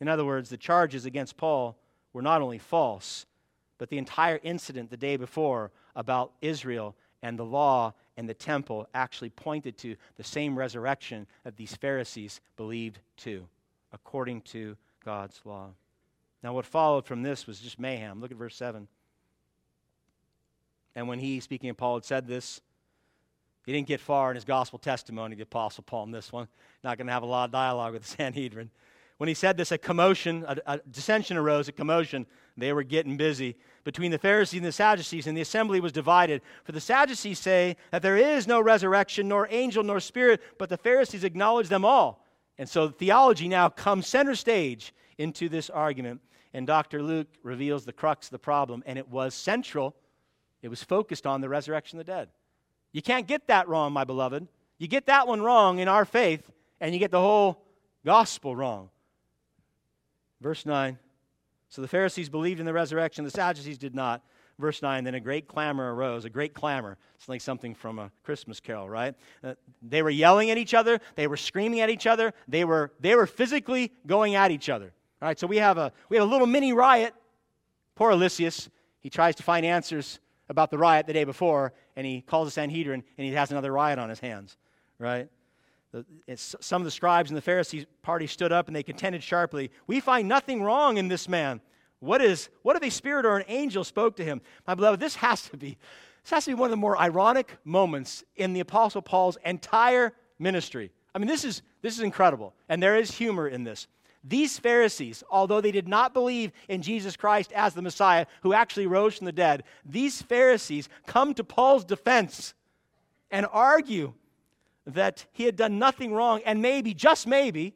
In 0.00 0.08
other 0.08 0.24
words, 0.24 0.48
the 0.48 0.56
charges 0.56 1.04
against 1.04 1.36
Paul 1.36 1.76
were 2.14 2.22
not 2.22 2.40
only 2.40 2.58
false, 2.58 3.26
but 3.76 3.90
the 3.90 3.98
entire 3.98 4.40
incident 4.42 4.90
the 4.90 4.96
day 4.96 5.16
before 5.16 5.70
about 5.94 6.32
Israel 6.40 6.96
and 7.22 7.38
the 7.38 7.44
law 7.44 7.92
and 8.16 8.28
the 8.28 8.34
temple 8.34 8.88
actually 8.94 9.30
pointed 9.30 9.76
to 9.78 9.96
the 10.16 10.24
same 10.24 10.58
resurrection 10.58 11.26
that 11.44 11.56
these 11.56 11.74
Pharisees 11.76 12.40
believed 12.56 12.98
to, 13.18 13.46
according 13.92 14.42
to 14.42 14.76
God's 15.04 15.40
law. 15.44 15.70
Now, 16.42 16.52
what 16.52 16.66
followed 16.66 17.04
from 17.04 17.22
this 17.22 17.46
was 17.46 17.60
just 17.60 17.78
mayhem. 17.78 18.20
Look 18.20 18.30
at 18.30 18.36
verse 18.36 18.56
7. 18.56 18.86
And 20.94 21.08
when 21.08 21.18
he, 21.18 21.40
speaking 21.40 21.70
of 21.70 21.76
Paul, 21.76 21.96
had 21.96 22.04
said 22.04 22.26
this, 22.26 22.60
he 23.66 23.72
didn't 23.72 23.86
get 23.88 24.00
far 24.00 24.30
in 24.30 24.34
his 24.34 24.44
gospel 24.44 24.78
testimony, 24.78 25.36
the 25.36 25.42
Apostle 25.42 25.84
Paul, 25.84 26.04
in 26.04 26.10
this 26.10 26.32
one. 26.32 26.48
Not 26.82 26.96
going 26.96 27.06
to 27.06 27.12
have 27.12 27.22
a 27.22 27.26
lot 27.26 27.44
of 27.44 27.50
dialogue 27.50 27.92
with 27.92 28.02
the 28.02 28.08
Sanhedrin. 28.16 28.70
When 29.18 29.28
he 29.28 29.34
said 29.34 29.56
this, 29.56 29.72
a 29.72 29.78
commotion, 29.78 30.44
a, 30.46 30.56
a, 30.66 30.78
dissension 30.90 31.36
arose, 31.36 31.68
a 31.68 31.72
commotion. 31.72 32.24
They 32.56 32.72
were 32.72 32.84
getting 32.84 33.16
busy 33.16 33.56
between 33.84 34.10
the 34.12 34.18
Pharisees 34.18 34.58
and 34.58 34.66
the 34.66 34.72
Sadducees, 34.72 35.26
and 35.26 35.36
the 35.36 35.42
assembly 35.42 35.80
was 35.80 35.92
divided. 35.92 36.40
For 36.64 36.72
the 36.72 36.80
Sadducees 36.80 37.40
say 37.40 37.76
that 37.90 38.00
there 38.00 38.16
is 38.16 38.46
no 38.46 38.60
resurrection, 38.60 39.28
nor 39.28 39.48
angel, 39.50 39.82
nor 39.82 39.98
spirit, 39.98 40.40
but 40.56 40.68
the 40.68 40.76
Pharisees 40.76 41.24
acknowledge 41.24 41.68
them 41.68 41.84
all. 41.84 42.24
And 42.58 42.68
so 42.68 42.88
theology 42.88 43.48
now 43.48 43.68
comes 43.68 44.06
center 44.06 44.34
stage 44.34 44.92
into 45.16 45.48
this 45.48 45.70
argument. 45.70 46.20
And 46.52 46.66
Dr. 46.66 47.02
Luke 47.02 47.28
reveals 47.42 47.84
the 47.84 47.92
crux 47.92 48.28
of 48.28 48.30
the 48.32 48.38
problem, 48.38 48.82
and 48.86 48.98
it 48.98 49.08
was 49.08 49.34
central. 49.34 49.94
It 50.62 50.68
was 50.68 50.82
focused 50.82 51.26
on 51.26 51.40
the 51.40 51.48
resurrection 51.48 52.00
of 52.00 52.06
the 52.06 52.12
dead. 52.12 52.28
You 52.92 53.02
can't 53.02 53.26
get 53.26 53.46
that 53.48 53.68
wrong, 53.68 53.92
my 53.92 54.04
beloved. 54.04 54.48
You 54.78 54.88
get 54.88 55.06
that 55.06 55.28
one 55.28 55.42
wrong 55.42 55.78
in 55.78 55.88
our 55.88 56.04
faith, 56.04 56.50
and 56.80 56.92
you 56.92 56.98
get 56.98 57.10
the 57.10 57.20
whole 57.20 57.64
gospel 58.04 58.56
wrong. 58.56 58.90
Verse 60.40 60.64
9. 60.64 60.98
So 61.68 61.82
the 61.82 61.88
Pharisees 61.88 62.28
believed 62.28 62.60
in 62.60 62.66
the 62.66 62.72
resurrection, 62.72 63.24
the 63.24 63.30
Sadducees 63.30 63.78
did 63.78 63.94
not. 63.94 64.24
Verse 64.58 64.82
9, 64.82 65.04
then 65.04 65.14
a 65.14 65.20
great 65.20 65.46
clamor 65.46 65.94
arose, 65.94 66.24
a 66.24 66.30
great 66.30 66.52
clamor. 66.52 66.98
It's 67.16 67.28
like 67.28 67.40
something 67.40 67.74
from 67.74 68.00
a 68.00 68.10
Christmas 68.24 68.58
carol, 68.58 68.88
right? 68.88 69.14
Uh, 69.42 69.54
they 69.82 70.02
were 70.02 70.10
yelling 70.10 70.50
at 70.50 70.58
each 70.58 70.74
other, 70.74 71.00
they 71.14 71.28
were 71.28 71.36
screaming 71.36 71.80
at 71.80 71.90
each 71.90 72.08
other, 72.08 72.34
they 72.48 72.64
were, 72.64 72.92
they 72.98 73.14
were 73.14 73.26
physically 73.26 73.92
going 74.06 74.34
at 74.34 74.50
each 74.50 74.68
other. 74.68 74.92
All 75.22 75.28
right, 75.28 75.38
so 75.38 75.46
we 75.46 75.58
have, 75.58 75.78
a, 75.78 75.92
we 76.08 76.16
have 76.16 76.26
a 76.26 76.30
little 76.30 76.46
mini 76.46 76.72
riot. 76.72 77.14
Poor 77.94 78.14
Lysias, 78.14 78.68
he 79.00 79.10
tries 79.10 79.36
to 79.36 79.44
find 79.44 79.64
answers 79.64 80.18
about 80.48 80.70
the 80.70 80.78
riot 80.78 81.06
the 81.06 81.12
day 81.12 81.24
before, 81.24 81.72
and 81.94 82.04
he 82.04 82.20
calls 82.20 82.48
the 82.48 82.52
Sanhedrin, 82.52 83.04
and 83.16 83.26
he 83.26 83.32
has 83.34 83.52
another 83.52 83.72
riot 83.72 83.98
on 83.98 84.08
his 84.08 84.20
hands, 84.20 84.56
right? 84.98 85.28
some 86.36 86.82
of 86.82 86.84
the 86.84 86.90
scribes 86.90 87.30
and 87.30 87.36
the 87.36 87.42
Pharisees 87.42 87.86
party 88.02 88.26
stood 88.26 88.52
up 88.52 88.66
and 88.66 88.76
they 88.76 88.82
contended 88.82 89.22
sharply. 89.22 89.70
We 89.86 90.00
find 90.00 90.28
nothing 90.28 90.62
wrong 90.62 90.98
in 90.98 91.08
this 91.08 91.28
man. 91.28 91.62
What 92.00 92.22
is 92.22 92.48
what 92.62 92.76
if 92.76 92.82
a 92.82 92.90
spirit 92.90 93.26
or 93.26 93.36
an 93.36 93.44
angel 93.48 93.84
spoke 93.84 94.16
to 94.16 94.24
him? 94.24 94.40
My 94.66 94.74
beloved, 94.74 95.00
this 95.00 95.16
has 95.16 95.42
to 95.48 95.56
be 95.56 95.76
this 96.22 96.30
has 96.30 96.44
to 96.44 96.50
be 96.50 96.54
one 96.54 96.66
of 96.66 96.72
the 96.72 96.76
more 96.76 96.98
ironic 96.98 97.56
moments 97.64 98.24
in 98.36 98.52
the 98.52 98.60
Apostle 98.60 99.02
Paul's 99.02 99.38
entire 99.44 100.12
ministry. 100.38 100.90
I 101.14 101.18
mean, 101.18 101.28
this 101.28 101.44
is 101.44 101.62
this 101.82 101.94
is 101.94 102.00
incredible, 102.00 102.54
and 102.68 102.82
there 102.82 102.96
is 102.96 103.10
humor 103.10 103.48
in 103.48 103.64
this. 103.64 103.88
These 104.24 104.58
Pharisees, 104.58 105.22
although 105.30 105.60
they 105.60 105.72
did 105.72 105.88
not 105.88 106.12
believe 106.12 106.52
in 106.68 106.82
Jesus 106.82 107.16
Christ 107.16 107.52
as 107.52 107.74
the 107.74 107.82
Messiah 107.82 108.26
who 108.42 108.52
actually 108.52 108.86
rose 108.86 109.16
from 109.16 109.26
the 109.26 109.32
dead, 109.32 109.64
these 109.84 110.20
Pharisees 110.20 110.88
come 111.06 111.34
to 111.34 111.44
Paul's 111.44 111.84
defense 111.84 112.54
and 113.30 113.46
argue 113.52 114.12
that 114.86 115.26
he 115.32 115.44
had 115.44 115.56
done 115.56 115.78
nothing 115.78 116.12
wrong, 116.12 116.40
and 116.44 116.62
maybe, 116.62 116.94
just 116.94 117.26
maybe, 117.26 117.74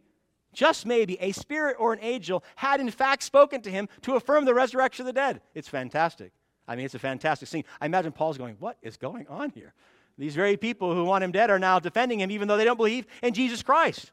just 0.53 0.87
maybe, 0.87 1.17
a 1.21 1.33
spirit 1.33 1.77
or 1.79 1.93
an 1.93 1.99
angel 2.03 2.45
had 2.57 2.81
in 2.81 2.91
fact 2.91 3.23
spoken 3.23 3.63
to 3.63 3.71
him 3.71 3.89
to 4.03 4.15
affirm 4.15 4.45
the 4.45 4.55
resurrection 4.55 5.03
of 5.03 5.07
the 5.07 5.13
dead. 5.13 5.41
It's 5.55 5.69
fantastic. 5.69 6.33
I 6.69 6.77
mean, 6.77 6.85
it's 6.85 6.95
a 6.95 6.99
fantastic 7.01 7.49
scene. 7.49 7.65
I 7.81 7.87
imagine 7.87 8.13
Paul's 8.13 8.39
going, 8.39 8.57
What 8.59 8.77
is 8.83 8.97
going 8.97 9.27
on 9.29 9.51
here? 9.51 9.75
These 10.19 10.35
very 10.35 10.57
people 10.57 10.95
who 10.95 11.05
want 11.05 11.25
him 11.25 11.33
dead 11.33 11.51
are 11.51 11.59
now 11.59 11.79
defending 11.79 12.21
him, 12.21 12.31
even 12.31 12.47
though 12.47 12.57
they 12.57 12.65
don't 12.65 12.77
believe 12.77 13.07
in 13.23 13.35
Jesus 13.35 13.63
Christ. 13.63 14.13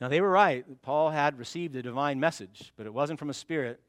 Now, 0.00 0.08
they 0.08 0.20
were 0.20 0.30
right. 0.30 0.64
Paul 0.82 1.10
had 1.10 1.38
received 1.38 1.74
a 1.74 1.82
divine 1.82 2.20
message, 2.20 2.72
but 2.76 2.86
it 2.86 2.94
wasn't 2.94 3.18
from 3.18 3.30
a 3.30 3.34
spirit 3.34 3.80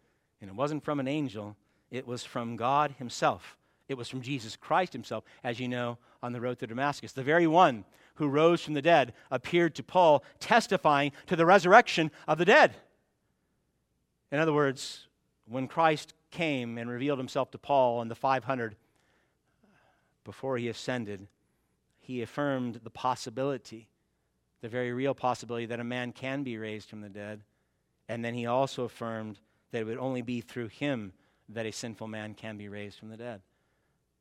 and 0.42 0.50
it 0.50 0.56
wasn't 0.56 0.84
from 0.84 1.00
an 1.00 1.08
angel, 1.08 1.56
it 1.92 2.08
was 2.08 2.24
from 2.24 2.56
God 2.56 2.96
Himself. 2.98 3.58
It 3.90 3.98
was 3.98 4.08
from 4.08 4.22
Jesus 4.22 4.56
Christ 4.56 4.94
himself, 4.94 5.24
as 5.44 5.60
you 5.60 5.68
know, 5.68 5.98
on 6.22 6.32
the 6.32 6.40
road 6.40 6.60
to 6.60 6.68
Damascus. 6.68 7.12
The 7.12 7.24
very 7.24 7.48
one 7.48 7.84
who 8.20 8.28
rose 8.28 8.62
from 8.62 8.76
the 8.76 8.82
dead 8.82 9.14
appeared 9.32 9.74
to 9.76 9.84
Paul, 9.84 10.24
testifying 10.40 11.14
to 11.28 11.36
the 11.36 11.46
resurrection 11.46 12.12
of 12.28 12.38
the 12.38 12.46
dead. 12.46 12.76
In 14.32 14.40
other 14.40 14.54
words, 14.54 15.08
when 15.48 15.68
Christ 15.68 16.14
came 16.30 16.78
and 16.78 16.90
revealed 16.90 17.18
himself 17.18 17.50
to 17.52 17.58
Paul 17.58 18.02
and 18.02 18.12
the 18.12 18.16
500 18.16 18.76
before 20.26 20.58
he 20.58 20.68
ascended, 20.68 21.28
he 21.98 22.22
affirmed 22.22 22.82
the 22.84 22.90
possibility, 22.90 23.88
the 24.62 24.70
very 24.70 24.92
real 24.92 25.16
possibility, 25.16 25.66
that 25.68 25.80
a 25.80 25.84
man 25.86 26.12
can 26.12 26.44
be 26.44 26.58
raised 26.58 26.90
from 26.90 27.02
the 27.02 27.10
dead. 27.10 27.42
And 28.10 28.24
then 28.24 28.34
he 28.34 28.46
also 28.46 28.84
affirmed 28.84 29.40
that 29.72 29.82
it 29.82 29.86
would 29.86 29.98
only 29.98 30.22
be 30.22 30.42
through 30.42 30.68
him 30.68 31.14
that 31.48 31.66
a 31.66 31.72
sinful 31.72 32.08
man 32.08 32.34
can 32.34 32.58
be 32.58 32.68
raised 32.68 33.00
from 33.00 33.10
the 33.10 33.18
dead. 33.18 33.42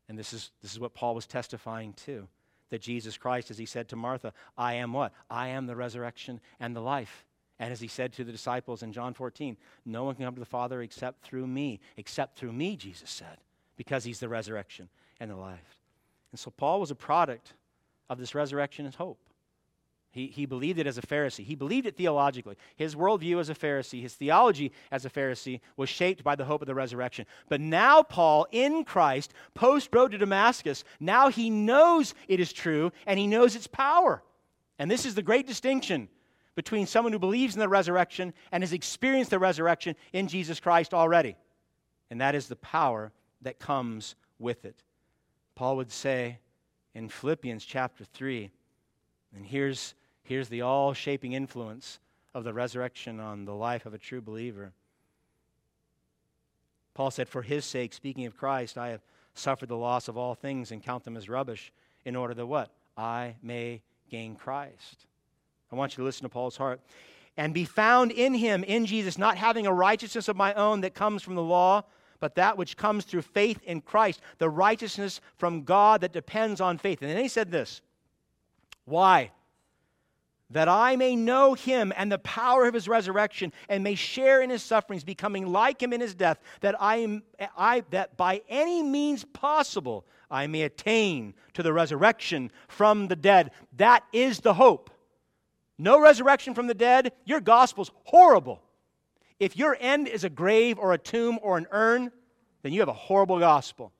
And 0.08 0.16
this 0.16 0.32
is, 0.32 0.52
this 0.62 0.72
is 0.72 0.78
what 0.78 0.94
Paul 0.94 1.16
was 1.16 1.26
testifying 1.26 1.94
to 2.04 2.28
that 2.70 2.83
Jesus 2.83 3.16
Christ, 3.16 3.50
as 3.50 3.59
he 3.59 3.66
said 3.66 3.88
to 3.88 3.96
Martha, 3.96 4.33
I 4.57 4.74
am 4.74 4.92
what? 4.92 5.12
I 5.31 5.48
am 5.48 5.66
the 5.66 5.76
resurrection 5.76 6.40
and 6.61 6.74
the 6.74 6.81
life. 6.81 7.24
And 7.59 7.72
as 7.72 7.81
he 7.81 7.88
said 7.88 8.12
to 8.14 8.24
the 8.24 8.33
disciples 8.33 8.83
in 8.83 8.92
John 8.92 9.14
14, 9.14 9.57
no 9.85 10.04
one 10.04 10.14
can 10.14 10.24
come 10.24 10.35
to 10.35 10.40
the 10.40 10.46
Father 10.46 10.83
except 10.83 11.22
through 11.24 11.46
me, 11.46 11.81
except 11.96 12.38
through 12.38 12.52
me, 12.52 12.76
Jesus 12.76 13.11
said, 13.11 13.38
because 13.76 14.04
he's 14.04 14.20
the 14.20 14.28
resurrection 14.28 14.88
and 15.18 15.31
the 15.31 15.37
life. 15.37 15.81
And 16.31 16.38
so 16.38 16.50
Paul 16.50 16.81
was 16.81 16.90
a 16.90 16.96
product 16.96 17.54
of 18.09 18.18
this 18.18 18.35
resurrection 18.35 18.87
and 18.87 18.94
hope. 18.94 19.18
He, 20.11 20.29
he 20.29 20.47
believed 20.47 20.79
it 20.79 20.87
as 20.87 20.97
a 20.97 21.03
Pharisee. 21.03 21.44
He 21.44 21.55
believed 21.55 21.87
it 21.87 21.97
theologically. 21.97 22.57
His 22.77 22.94
worldview 22.94 23.38
as 23.40 23.51
a 23.51 23.55
Pharisee, 23.55 24.01
his 24.01 24.14
theology 24.14 24.73
as 24.90 25.05
a 25.05 25.11
Pharisee, 25.11 25.61
was 25.77 25.88
shaped 25.88 26.25
by 26.25 26.35
the 26.35 26.47
hope 26.47 26.62
of 26.62 26.66
the 26.66 26.75
resurrection. 26.75 27.27
But 27.49 27.61
now, 27.61 28.03
Paul, 28.03 28.47
in 28.51 28.85
Christ, 28.85 29.35
post 29.55 29.90
road 29.92 30.12
to 30.12 30.18
Damascus, 30.18 30.85
now 30.99 31.29
he 31.29 31.51
knows 31.51 32.14
it 32.27 32.40
is 32.40 32.53
true 32.53 32.90
and 33.07 33.18
he 33.18 33.27
knows 33.27 33.55
its 33.55 33.66
power. 33.66 34.23
And 34.79 34.90
this 34.90 35.05
is 35.05 35.14
the 35.14 35.23
great 35.23 35.47
distinction 35.47 36.09
between 36.55 36.87
someone 36.87 37.12
who 37.12 37.18
believes 37.18 37.55
in 37.55 37.61
the 37.61 37.68
resurrection 37.68 38.33
and 38.51 38.62
has 38.62 38.73
experienced 38.73 39.31
the 39.31 39.38
resurrection 39.38 39.94
in 40.12 40.27
Jesus 40.27 40.59
Christ 40.59 40.94
already. 40.94 41.37
And 42.11 42.21
that 42.21 42.35
is 42.35 42.49
the 42.49 42.57
power 42.57 43.12
that 43.42 43.59
comes 43.59 44.16
with 44.38 44.64
it. 44.64 44.83
Paul 45.55 45.77
would 45.77 45.92
say 45.92 46.38
in 46.94 47.09
Philippians 47.09 47.64
chapter 47.64 48.05
3, 48.05 48.51
and 49.35 49.47
here's, 49.47 49.95
here's 50.23 50.49
the 50.49 50.62
all 50.62 50.93
shaping 50.93 51.33
influence 51.33 51.99
of 52.35 52.45
the 52.45 52.53
resurrection 52.53 53.21
on 53.21 53.45
the 53.45 53.55
life 53.55 53.87
of 53.87 53.95
a 53.95 53.99
true 53.99 54.21
believer. 54.21 54.73
Paul 56.95 57.11
said, 57.11 57.29
For 57.29 57.43
his 57.43 57.64
sake, 57.64 57.93
speaking 57.93 58.27
of 58.27 58.37
Christ, 58.37 58.77
I 58.77 58.88
have 58.88 59.03
suffered 59.35 59.69
the 59.69 59.77
loss 59.77 60.09
of 60.09 60.17
all 60.17 60.35
things 60.35 60.73
and 60.73 60.83
count 60.83 61.05
them 61.05 61.17
as 61.17 61.29
rubbish 61.29 61.73
in 62.05 62.17
order 62.17 62.35
that 62.35 62.47
what? 62.47 62.71
I 62.97 63.37
may 63.43 63.83
gain 64.11 64.35
Christ. 64.35 65.07
I 65.71 65.77
want 65.77 65.93
you 65.93 66.03
to 66.03 66.05
listen 66.05 66.25
to 66.25 66.29
Paul's 66.29 66.57
heart. 66.57 66.81
And 67.37 67.55
be 67.55 67.64
found 67.64 68.11
in 68.11 68.35
him, 68.35 68.64
in 68.64 68.85
Jesus, 68.85 69.17
not 69.17 69.37
having 69.37 69.67
a 69.67 69.73
righteousness 69.73 70.29
of 70.29 70.37
my 70.37 70.53
own 70.55 70.81
that 70.81 70.95
comes 70.95 71.23
from 71.23 71.37
the 71.37 71.43
law, 71.43 71.85
but 72.19 72.35
that 72.35 72.59
which 72.59 72.77
comes 72.77 73.05
through 73.05 73.23
faith 73.23 73.61
in 73.62 73.81
Christ, 73.81 74.21
the 74.38 74.51
righteousness 74.51 75.21
from 75.37 75.62
God 75.62 76.01
that 76.01 76.12
depends 76.12 76.61
on 76.61 76.79
faith. 76.79 77.01
And 77.01 77.11
then 77.11 77.23
he 77.23 77.29
said 77.29 77.53
this 77.53 77.81
Why? 78.88 79.33
that 80.51 80.68
I 80.68 80.96
may 80.96 81.14
know 81.14 81.55
him 81.55 81.92
and 81.96 82.11
the 82.11 82.18
power 82.18 82.66
of 82.66 82.74
his 82.74 82.88
resurrection 82.88 83.53
and 83.68 83.85
may 83.85 83.94
share 83.94 84.40
in 84.40 84.51
his 84.51 84.62
sufferings, 84.62 85.05
becoming 85.05 85.46
like 85.46 85.83
him 85.83 85.92
in 85.92 86.01
his 86.01 86.14
death, 86.14 86.40
that 86.61 86.74
I, 86.81 87.20
I 87.57 87.85
that 87.90 88.16
by 88.16 88.40
any 88.48 88.83
means 88.83 89.24
possible 89.24 90.07
I 90.31 90.46
may 90.46 90.62
attain 90.62 91.35
to 91.55 91.62
the 91.62 91.72
resurrection 91.72 92.51
from 92.66 93.09
the 93.09 93.16
dead. 93.16 93.51
That 93.77 94.05
is 94.12 94.40
the 94.40 94.55
hope. 94.55 94.90
No 95.79 96.01
resurrection 96.01 96.55
from 96.55 96.66
the 96.66 96.74
dead, 96.74 97.12
your 97.24 97.40
gospel's 97.40 97.90
horrible. 98.05 98.62
If 99.38 99.57
your 99.57 99.77
end 99.79 100.09
is 100.09 100.24
a 100.24 100.31
grave 100.31 100.79
or 100.79 100.92
a 100.92 100.98
tomb 100.98 101.38
or 101.42 101.57
an 101.59 101.66
urn, 101.70 102.11
then 102.62 102.72
you 102.72 102.81
have 102.81 102.88
a 102.88 102.94
horrible 102.94 103.38
gospel. 103.38 103.92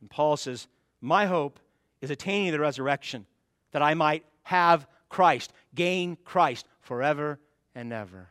And 0.00 0.08
Paul 0.08 0.36
says, 0.36 0.68
My 1.00 1.26
hope 1.26 1.58
is 2.00 2.10
attaining 2.10 2.52
the 2.52 2.60
resurrection, 2.60 3.26
that 3.72 3.82
I 3.82 3.94
might 3.94 4.24
have 4.42 4.86
Christ, 5.08 5.52
gain 5.74 6.16
Christ 6.24 6.66
forever 6.80 7.38
and 7.74 7.92
ever. 7.92 8.28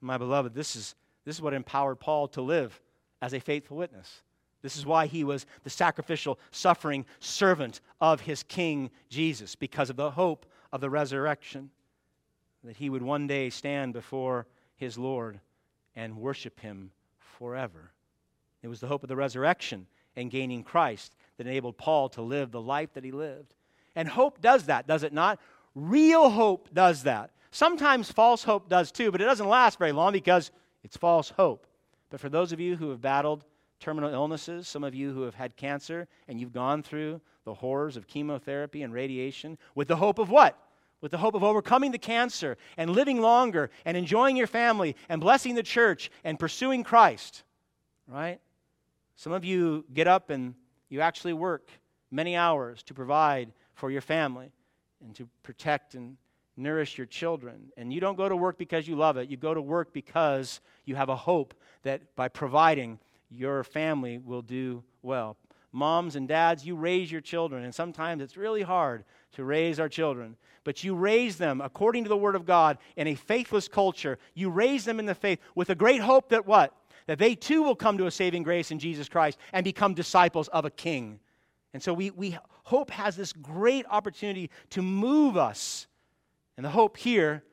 My 0.00 0.18
beloved, 0.18 0.54
this 0.54 0.76
is, 0.76 0.94
this 1.24 1.36
is 1.36 1.42
what 1.42 1.54
empowered 1.54 2.00
Paul 2.00 2.28
to 2.28 2.42
live 2.42 2.80
as 3.20 3.32
a 3.32 3.40
faithful 3.40 3.76
witness. 3.76 4.22
This 4.62 4.76
is 4.76 4.86
why 4.86 5.06
he 5.06 5.24
was 5.24 5.46
the 5.64 5.70
sacrificial, 5.70 6.38
suffering 6.50 7.06
servant 7.20 7.80
of 8.00 8.20
his 8.20 8.42
King 8.42 8.90
Jesus, 9.08 9.54
because 9.54 9.90
of 9.90 9.96
the 9.96 10.10
hope 10.10 10.46
of 10.72 10.80
the 10.80 10.90
resurrection, 10.90 11.70
that 12.64 12.76
he 12.76 12.90
would 12.90 13.02
one 13.02 13.26
day 13.26 13.48
stand 13.50 13.92
before 13.92 14.46
his 14.76 14.98
Lord 14.98 15.40
and 15.94 16.16
worship 16.16 16.60
him 16.60 16.90
forever. 17.18 17.92
It 18.62 18.68
was 18.68 18.80
the 18.80 18.88
hope 18.88 19.02
of 19.02 19.08
the 19.08 19.16
resurrection 19.16 19.86
and 20.16 20.30
gaining 20.30 20.62
Christ 20.62 21.14
that 21.36 21.46
enabled 21.46 21.78
Paul 21.78 22.08
to 22.10 22.22
live 22.22 22.50
the 22.50 22.60
life 22.60 22.92
that 22.94 23.04
he 23.04 23.12
lived. 23.12 23.54
And 23.96 24.06
hope 24.06 24.40
does 24.40 24.64
that, 24.64 24.86
does 24.86 25.02
it 25.02 25.12
not? 25.12 25.40
Real 25.74 26.30
hope 26.30 26.68
does 26.72 27.02
that. 27.02 27.30
Sometimes 27.50 28.12
false 28.12 28.44
hope 28.44 28.68
does 28.68 28.92
too, 28.92 29.10
but 29.10 29.20
it 29.20 29.24
doesn't 29.24 29.48
last 29.48 29.78
very 29.78 29.92
long 29.92 30.12
because 30.12 30.50
it's 30.84 30.96
false 30.96 31.30
hope. 31.30 31.66
But 32.10 32.20
for 32.20 32.28
those 32.28 32.52
of 32.52 32.60
you 32.60 32.76
who 32.76 32.90
have 32.90 33.00
battled 33.00 33.44
terminal 33.80 34.12
illnesses, 34.12 34.68
some 34.68 34.84
of 34.84 34.94
you 34.94 35.12
who 35.12 35.22
have 35.22 35.34
had 35.34 35.56
cancer, 35.56 36.06
and 36.28 36.40
you've 36.40 36.52
gone 36.52 36.82
through 36.82 37.20
the 37.44 37.54
horrors 37.54 37.96
of 37.96 38.06
chemotherapy 38.06 38.82
and 38.82 38.92
radiation 38.92 39.58
with 39.74 39.88
the 39.88 39.96
hope 39.96 40.18
of 40.18 40.30
what? 40.30 40.58
With 41.00 41.12
the 41.12 41.18
hope 41.18 41.34
of 41.34 41.44
overcoming 41.44 41.92
the 41.92 41.98
cancer 41.98 42.56
and 42.76 42.90
living 42.90 43.20
longer 43.20 43.70
and 43.84 43.96
enjoying 43.96 44.36
your 44.36 44.46
family 44.46 44.96
and 45.08 45.20
blessing 45.20 45.54
the 45.54 45.62
church 45.62 46.10
and 46.24 46.38
pursuing 46.38 46.84
Christ, 46.84 47.42
right? 48.08 48.40
Some 49.14 49.32
of 49.32 49.44
you 49.44 49.84
get 49.92 50.08
up 50.08 50.30
and 50.30 50.54
you 50.88 51.00
actually 51.00 51.32
work 51.32 51.70
many 52.10 52.36
hours 52.36 52.82
to 52.84 52.94
provide 52.94 53.52
for 53.76 53.90
your 53.90 54.00
family 54.00 54.50
and 55.00 55.14
to 55.14 55.28
protect 55.42 55.94
and 55.94 56.16
nourish 56.56 56.98
your 56.98 57.06
children. 57.06 57.70
And 57.76 57.92
you 57.92 58.00
don't 58.00 58.16
go 58.16 58.28
to 58.28 58.36
work 58.36 58.58
because 58.58 58.88
you 58.88 58.96
love 58.96 59.16
it, 59.16 59.30
you 59.30 59.36
go 59.36 59.54
to 59.54 59.62
work 59.62 59.92
because 59.92 60.60
you 60.84 60.96
have 60.96 61.08
a 61.08 61.16
hope 61.16 61.54
that 61.82 62.16
by 62.16 62.28
providing, 62.28 62.98
your 63.30 63.62
family 63.64 64.18
will 64.18 64.42
do 64.42 64.82
well. 65.02 65.36
Moms 65.72 66.16
and 66.16 66.26
dads, 66.26 66.64
you 66.64 66.74
raise 66.74 67.12
your 67.12 67.20
children, 67.20 67.64
and 67.64 67.74
sometimes 67.74 68.22
it's 68.22 68.36
really 68.36 68.62
hard 68.62 69.04
to 69.32 69.44
raise 69.44 69.78
our 69.78 69.88
children. 69.88 70.36
But 70.64 70.82
you 70.82 70.94
raise 70.94 71.36
them 71.36 71.60
according 71.60 72.04
to 72.04 72.08
the 72.08 72.16
Word 72.16 72.34
of 72.34 72.46
God 72.46 72.78
in 72.96 73.06
a 73.08 73.14
faithless 73.14 73.68
culture. 73.68 74.18
You 74.34 74.48
raise 74.48 74.84
them 74.84 74.98
in 74.98 75.06
the 75.06 75.14
faith 75.14 75.38
with 75.54 75.70
a 75.70 75.74
great 75.74 76.00
hope 76.00 76.30
that 76.30 76.46
what? 76.46 76.72
That 77.06 77.18
they 77.18 77.34
too 77.34 77.62
will 77.62 77.76
come 77.76 77.98
to 77.98 78.06
a 78.06 78.10
saving 78.10 78.42
grace 78.42 78.70
in 78.70 78.78
Jesus 78.78 79.08
Christ 79.08 79.38
and 79.52 79.64
become 79.64 79.92
disciples 79.92 80.48
of 80.48 80.64
a 80.64 80.70
king. 80.70 81.20
And 81.76 81.82
so 81.82 81.92
we, 81.92 82.10
we 82.10 82.38
hope 82.62 82.90
has 82.90 83.16
this 83.16 83.34
great 83.34 83.84
opportunity 83.90 84.48
to 84.70 84.80
move 84.80 85.36
us. 85.36 85.86
And 86.56 86.64
the 86.64 86.70
hope 86.70 86.96
here 86.96 87.44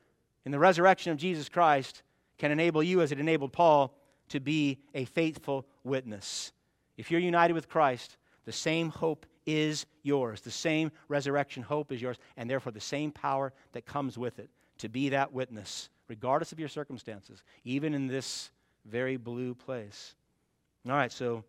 in 0.46 0.50
the 0.50 0.58
resurrection 0.58 1.12
of 1.12 1.18
Jesus 1.18 1.50
Christ 1.50 2.02
can 2.38 2.50
enable 2.50 2.82
you, 2.82 3.02
as 3.02 3.12
it 3.12 3.20
enabled 3.20 3.52
Paul, 3.52 3.94
to 4.30 4.40
be 4.40 4.78
a 4.94 5.04
faithful 5.04 5.66
witness. 5.82 6.54
If 6.96 7.10
you're 7.10 7.20
united 7.20 7.52
with 7.52 7.68
Christ, 7.68 8.16
the 8.46 8.52
same 8.52 8.88
hope 8.88 9.26
is 9.44 9.84
yours. 10.02 10.40
The 10.40 10.50
same 10.50 10.90
resurrection 11.08 11.62
hope 11.62 11.92
is 11.92 12.00
yours, 12.00 12.16
and 12.38 12.48
therefore 12.48 12.72
the 12.72 12.80
same 12.80 13.12
power 13.12 13.52
that 13.72 13.84
comes 13.84 14.16
with 14.16 14.38
it 14.38 14.48
to 14.78 14.88
be 14.88 15.10
that 15.10 15.34
witness, 15.34 15.90
regardless 16.08 16.50
of 16.50 16.58
your 16.58 16.70
circumstances, 16.70 17.42
even 17.64 17.92
in 17.92 18.06
this 18.06 18.52
very 18.86 19.18
blue 19.18 19.54
place. 19.54 20.14
All 20.88 20.92
right, 20.92 21.12
so 21.12 21.44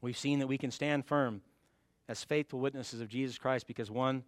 we've 0.00 0.16
seen 0.16 0.38
that 0.38 0.46
we 0.46 0.56
can 0.56 0.70
stand 0.70 1.04
firm 1.04 1.42
as 2.08 2.24
faithful 2.24 2.58
witnesses 2.58 3.00
of 3.00 3.08
Jesus 3.08 3.38
Christ 3.38 3.66
because, 3.66 3.90
one, 3.90 4.24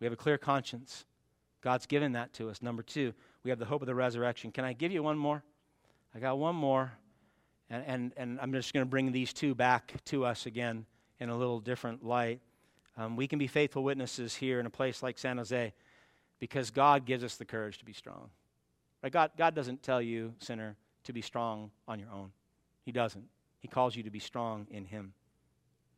we 0.00 0.04
have 0.04 0.12
a 0.12 0.16
clear 0.16 0.38
conscience. 0.38 1.06
God's 1.62 1.86
given 1.86 2.12
that 2.12 2.32
to 2.34 2.50
us. 2.50 2.60
Number 2.60 2.82
two, 2.82 3.14
we 3.44 3.50
have 3.50 3.58
the 3.58 3.64
hope 3.64 3.82
of 3.82 3.86
the 3.86 3.94
resurrection. 3.94 4.52
Can 4.52 4.64
I 4.64 4.72
give 4.72 4.92
you 4.92 5.02
one 5.02 5.16
more? 5.16 5.42
I 6.14 6.18
got 6.18 6.38
one 6.38 6.56
more. 6.56 6.92
And, 7.70 7.84
and, 7.86 8.12
and 8.16 8.40
I'm 8.40 8.52
just 8.52 8.74
going 8.74 8.84
to 8.84 8.90
bring 8.90 9.12
these 9.12 9.32
two 9.32 9.54
back 9.54 9.94
to 10.06 10.24
us 10.24 10.46
again 10.46 10.84
in 11.20 11.30
a 11.30 11.36
little 11.36 11.60
different 11.60 12.04
light. 12.04 12.40
Um, 12.96 13.16
we 13.16 13.26
can 13.26 13.38
be 13.38 13.46
faithful 13.46 13.82
witnesses 13.82 14.34
here 14.34 14.60
in 14.60 14.66
a 14.66 14.70
place 14.70 15.02
like 15.02 15.18
San 15.18 15.38
Jose 15.38 15.72
because 16.38 16.70
God 16.70 17.06
gives 17.06 17.24
us 17.24 17.36
the 17.36 17.44
courage 17.44 17.78
to 17.78 17.84
be 17.84 17.92
strong. 17.92 18.28
Right? 19.02 19.12
God, 19.12 19.30
God 19.38 19.54
doesn't 19.54 19.82
tell 19.82 20.02
you, 20.02 20.34
sinner, 20.38 20.76
to 21.04 21.12
be 21.12 21.22
strong 21.22 21.70
on 21.88 21.98
your 21.98 22.10
own. 22.10 22.32
He 22.84 22.92
doesn't. 22.92 23.24
He 23.60 23.68
calls 23.68 23.96
you 23.96 24.02
to 24.02 24.10
be 24.10 24.18
strong 24.18 24.66
in 24.70 24.84
Him. 24.84 25.14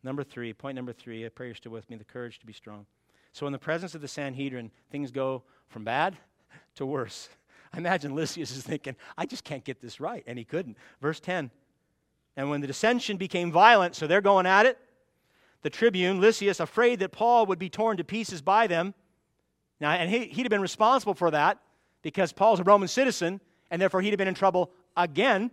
Number 0.05 0.23
three, 0.23 0.53
point 0.53 0.77
number 0.77 0.93
three, 0.93 1.25
I 1.25 1.31
pray 1.31 1.47
you're 1.47 1.55
still 1.55 1.73
with 1.73 1.89
me, 1.89 1.97
the 1.97 2.05
courage 2.05 2.39
to 2.39 2.47
be 2.47 2.53
strong. 2.53 2.85
So, 3.33 3.47
in 3.47 3.53
the 3.53 3.59
presence 3.59 3.95
of 3.95 4.03
the 4.03 4.07
Sanhedrin, 4.07 4.71
things 4.91 5.11
go 5.11 5.43
from 5.69 5.83
bad 5.83 6.17
to 6.77 6.85
worse. 6.85 7.31
I 7.73 7.79
imagine 7.79 8.15
Lysias 8.15 8.55
is 8.55 8.63
thinking, 8.63 8.95
I 9.17 9.25
just 9.25 9.43
can't 9.43 9.65
get 9.65 9.81
this 9.81 10.01
right. 10.01 10.23
And 10.27 10.39
he 10.39 10.45
couldn't. 10.45 10.77
Verse 11.01 11.19
10 11.21 11.51
And 12.37 12.51
when 12.51 12.61
the 12.61 12.67
dissension 12.67 13.17
became 13.17 13.51
violent, 13.51 13.97
so 13.97 14.07
they're 14.07 14.21
going 14.21 14.47
at 14.47 14.67
it, 14.67 14.79
the 15.63 15.71
tribune, 15.71 16.21
Lysias, 16.21 16.61
afraid 16.61 16.99
that 17.01 17.11
Paul 17.11 17.47
would 17.47 17.59
be 17.59 17.71
torn 17.71 17.97
to 17.97 18.05
pieces 18.05 18.43
by 18.43 18.67
them. 18.67 18.93
Now, 19.81 19.91
and 19.93 20.11
he, 20.11 20.27
he'd 20.27 20.43
have 20.43 20.51
been 20.51 20.61
responsible 20.61 21.15
for 21.15 21.31
that 21.31 21.59
because 22.03 22.31
Paul's 22.33 22.61
a 22.61 22.65
Roman 22.65 22.89
citizen, 22.89 23.41
and 23.71 23.81
therefore 23.81 24.03
he'd 24.03 24.11
have 24.11 24.19
been 24.19 24.29
in 24.29 24.35
trouble 24.35 24.71
again. 24.97 25.51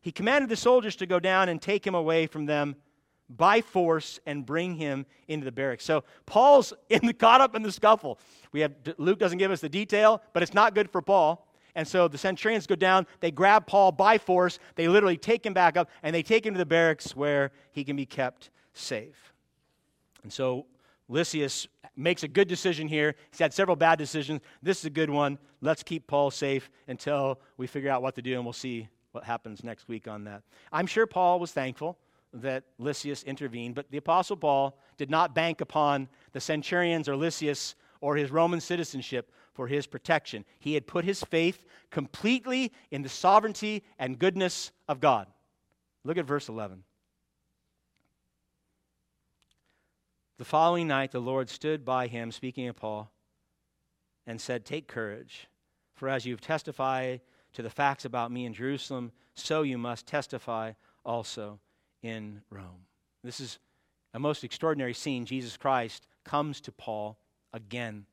He 0.00 0.12
commanded 0.12 0.48
the 0.48 0.56
soldiers 0.56 0.94
to 0.96 1.06
go 1.06 1.18
down 1.18 1.48
and 1.48 1.60
take 1.60 1.84
him 1.84 1.96
away 1.96 2.28
from 2.28 2.46
them 2.46 2.76
by 3.36 3.60
force 3.60 4.20
and 4.26 4.44
bring 4.44 4.74
him 4.74 5.06
into 5.28 5.44
the 5.44 5.52
barracks. 5.52 5.84
So 5.84 6.04
Paul's 6.26 6.72
in 6.88 7.06
the, 7.06 7.14
caught 7.14 7.40
up 7.40 7.54
in 7.54 7.62
the 7.62 7.72
scuffle. 7.72 8.18
We 8.52 8.60
have 8.60 8.72
Luke 8.98 9.18
doesn't 9.18 9.38
give 9.38 9.50
us 9.50 9.60
the 9.60 9.68
detail, 9.68 10.22
but 10.32 10.42
it's 10.42 10.54
not 10.54 10.74
good 10.74 10.90
for 10.90 11.02
Paul. 11.02 11.46
And 11.74 11.88
so 11.88 12.06
the 12.06 12.18
centurions 12.18 12.66
go 12.66 12.74
down, 12.74 13.06
they 13.20 13.30
grab 13.30 13.66
Paul 13.66 13.92
by 13.92 14.18
force, 14.18 14.58
they 14.74 14.88
literally 14.88 15.16
take 15.16 15.46
him 15.46 15.54
back 15.54 15.78
up, 15.78 15.88
and 16.02 16.14
they 16.14 16.22
take 16.22 16.44
him 16.44 16.52
to 16.52 16.58
the 16.58 16.66
barracks 16.66 17.16
where 17.16 17.50
he 17.70 17.82
can 17.82 17.96
be 17.96 18.04
kept 18.04 18.50
safe. 18.74 19.32
And 20.22 20.30
so 20.30 20.66
Lysias 21.08 21.66
makes 21.96 22.24
a 22.24 22.28
good 22.28 22.46
decision 22.46 22.88
here. 22.88 23.14
He's 23.30 23.38
had 23.38 23.54
several 23.54 23.76
bad 23.76 23.98
decisions. 23.98 24.42
This 24.62 24.80
is 24.80 24.84
a 24.84 24.90
good 24.90 25.08
one. 25.08 25.38
Let's 25.62 25.82
keep 25.82 26.06
Paul 26.06 26.30
safe 26.30 26.70
until 26.88 27.40
we 27.56 27.66
figure 27.66 27.90
out 27.90 28.02
what 28.02 28.16
to 28.16 28.22
do, 28.22 28.34
and 28.34 28.44
we'll 28.44 28.52
see 28.52 28.88
what 29.12 29.24
happens 29.24 29.64
next 29.64 29.88
week 29.88 30.08
on 30.08 30.24
that. 30.24 30.42
I'm 30.72 30.86
sure 30.86 31.06
Paul 31.06 31.40
was 31.40 31.52
thankful 31.52 31.98
that 32.34 32.64
Lysias 32.78 33.22
intervened, 33.24 33.74
but 33.74 33.90
the 33.90 33.98
Apostle 33.98 34.36
Paul 34.36 34.78
did 34.96 35.10
not 35.10 35.34
bank 35.34 35.60
upon 35.60 36.08
the 36.32 36.40
centurions 36.40 37.08
or 37.08 37.16
Lysias 37.16 37.74
or 38.00 38.16
his 38.16 38.30
Roman 38.30 38.60
citizenship 38.60 39.30
for 39.52 39.66
his 39.66 39.86
protection. 39.86 40.44
He 40.58 40.74
had 40.74 40.86
put 40.86 41.04
his 41.04 41.22
faith 41.22 41.64
completely 41.90 42.72
in 42.90 43.02
the 43.02 43.08
sovereignty 43.08 43.84
and 43.98 44.18
goodness 44.18 44.72
of 44.88 45.00
God. 45.00 45.26
Look 46.04 46.18
at 46.18 46.24
verse 46.24 46.48
11. 46.48 46.82
The 50.38 50.44
following 50.44 50.88
night, 50.88 51.12
the 51.12 51.20
Lord 51.20 51.48
stood 51.48 51.84
by 51.84 52.08
him, 52.08 52.32
speaking 52.32 52.66
of 52.66 52.74
Paul, 52.74 53.12
and 54.26 54.40
said, 54.40 54.64
Take 54.64 54.88
courage 54.88 55.48
For 55.94 56.08
as 56.08 56.26
you've 56.26 56.40
testified 56.40 57.20
to 57.52 57.62
the 57.62 57.70
facts 57.70 58.04
about 58.04 58.32
me 58.32 58.46
in 58.46 58.54
Jerusalem, 58.54 59.12
so 59.34 59.62
you 59.62 59.78
must 59.78 60.06
testify 60.06 60.72
also 61.04 61.60
in 62.02 62.42
Rome. 62.50 62.86
This 63.22 63.40
is 63.40 63.58
a 64.14 64.18
most 64.18 64.44
extraordinary 64.44 64.94
scene. 64.94 65.24
Jesus 65.24 65.56
Christ 65.56 66.06
comes 66.24 66.60
to 66.62 66.72
Paul 66.72 67.18
again, 67.52 68.06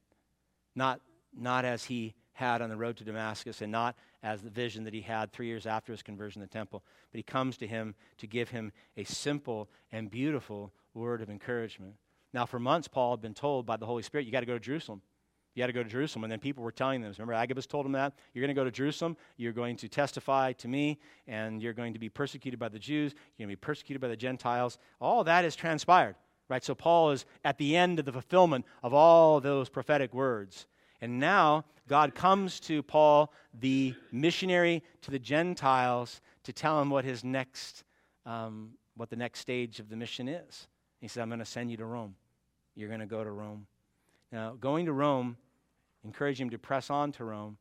not, 0.76 1.02
not 1.38 1.66
as 1.66 1.86
he 1.86 2.14
had 2.34 2.62
on 2.62 2.70
the 2.70 2.78
road 2.78 2.98
to 2.98 3.04
Damascus 3.04 3.62
and 3.62 3.72
not 3.72 3.96
as 4.24 4.42
the 4.42 4.50
vision 4.50 4.84
that 4.86 4.94
he 4.94 5.02
had 5.02 5.32
three 5.32 5.48
years 5.48 5.66
after 5.66 5.92
his 5.92 6.02
conversion 6.02 6.42
to 6.42 6.48
the 6.48 6.54
temple, 6.54 6.84
but 7.12 7.18
he 7.18 7.24
comes 7.24 7.58
to 7.58 7.68
him 7.68 7.96
to 8.18 8.28
give 8.28 8.50
him 8.50 8.72
a 8.96 9.04
simple 9.04 9.70
and 9.92 10.10
beautiful 10.10 10.72
word 10.94 11.22
of 11.22 11.30
encouragement. 11.30 11.96
Now, 12.34 12.46
for 12.46 12.60
months, 12.60 12.88
Paul 12.88 13.12
had 13.12 13.22
been 13.22 13.34
told 13.34 13.66
by 13.66 13.78
the 13.78 13.86
Holy 13.86 14.04
Spirit, 14.04 14.26
you 14.26 14.32
got 14.32 14.42
to 14.42 14.46
go 14.46 14.54
to 14.54 14.60
Jerusalem. 14.60 15.02
You 15.60 15.64
got 15.64 15.68
to 15.68 15.74
go 15.74 15.84
to 15.84 15.90
Jerusalem. 15.90 16.24
And 16.24 16.32
then 16.32 16.40
people 16.40 16.64
were 16.64 16.72
telling 16.72 17.02
them, 17.02 17.12
remember, 17.18 17.34
Agabus 17.34 17.66
told 17.66 17.86
him 17.86 17.92
that? 17.92 18.14
You're 18.34 18.42
going 18.42 18.56
to 18.56 18.58
go 18.58 18.64
to 18.64 18.72
Jerusalem. 18.72 19.18
You're 19.36 19.52
going 19.52 19.76
to 19.76 19.90
testify 19.90 20.54
to 20.54 20.70
me, 20.70 21.00
and 21.28 21.62
you're 21.62 21.74
going 21.74 21.92
to 21.92 22.00
be 22.00 22.08
persecuted 22.08 22.58
by 22.58 22.70
the 22.70 22.80
Jews. 22.80 23.12
You're 23.36 23.46
going 23.46 23.54
to 23.54 23.60
be 23.60 23.66
persecuted 23.66 24.00
by 24.00 24.08
the 24.08 24.16
Gentiles. 24.16 24.78
All 25.02 25.22
that 25.26 25.44
has 25.44 25.58
transpired, 25.58 26.16
right? 26.48 26.64
So 26.64 26.76
Paul 26.76 27.12
is 27.12 27.26
at 27.44 27.58
the 27.58 27.76
end 27.76 28.00
of 28.00 28.06
the 28.06 28.14
fulfillment 28.14 28.66
of 28.84 28.94
all 28.94 29.42
those 29.42 29.68
prophetic 29.68 30.14
words. 30.14 30.66
And 31.02 31.20
now 31.20 31.66
God 31.90 32.16
comes 32.16 32.62
to 32.62 32.82
Paul, 32.82 33.34
the 33.60 33.94
missionary 34.14 34.82
to 35.02 35.12
the 35.12 35.20
Gentiles, 35.20 36.22
to 36.44 36.54
tell 36.54 36.82
him 36.82 36.90
what 36.90 37.04
his 37.04 37.26
next, 37.26 37.84
um, 38.26 38.76
what 38.96 39.10
the 39.10 39.18
next 39.18 39.42
stage 39.42 39.82
of 39.82 39.90
the 39.90 39.98
mission 39.98 40.30
is. 40.30 40.70
He 41.02 41.10
said, 41.10 41.22
I'm 41.22 41.28
going 41.28 41.40
to 41.40 41.46
send 41.46 41.70
you 41.70 41.76
to 41.76 41.86
Rome. 41.86 42.16
You're 42.76 42.88
going 42.88 43.02
to 43.02 43.06
go 43.06 43.26
to 43.26 43.32
Rome. 43.32 43.68
Now, 44.32 44.54
going 44.58 44.86
to 44.86 44.94
Rome 44.94 45.36
encouraged 46.04 46.40
him 46.40 46.50
to 46.50 46.58
press 46.58 46.90
on 46.90 47.12
to 47.14 47.24
Rome. 47.24 47.58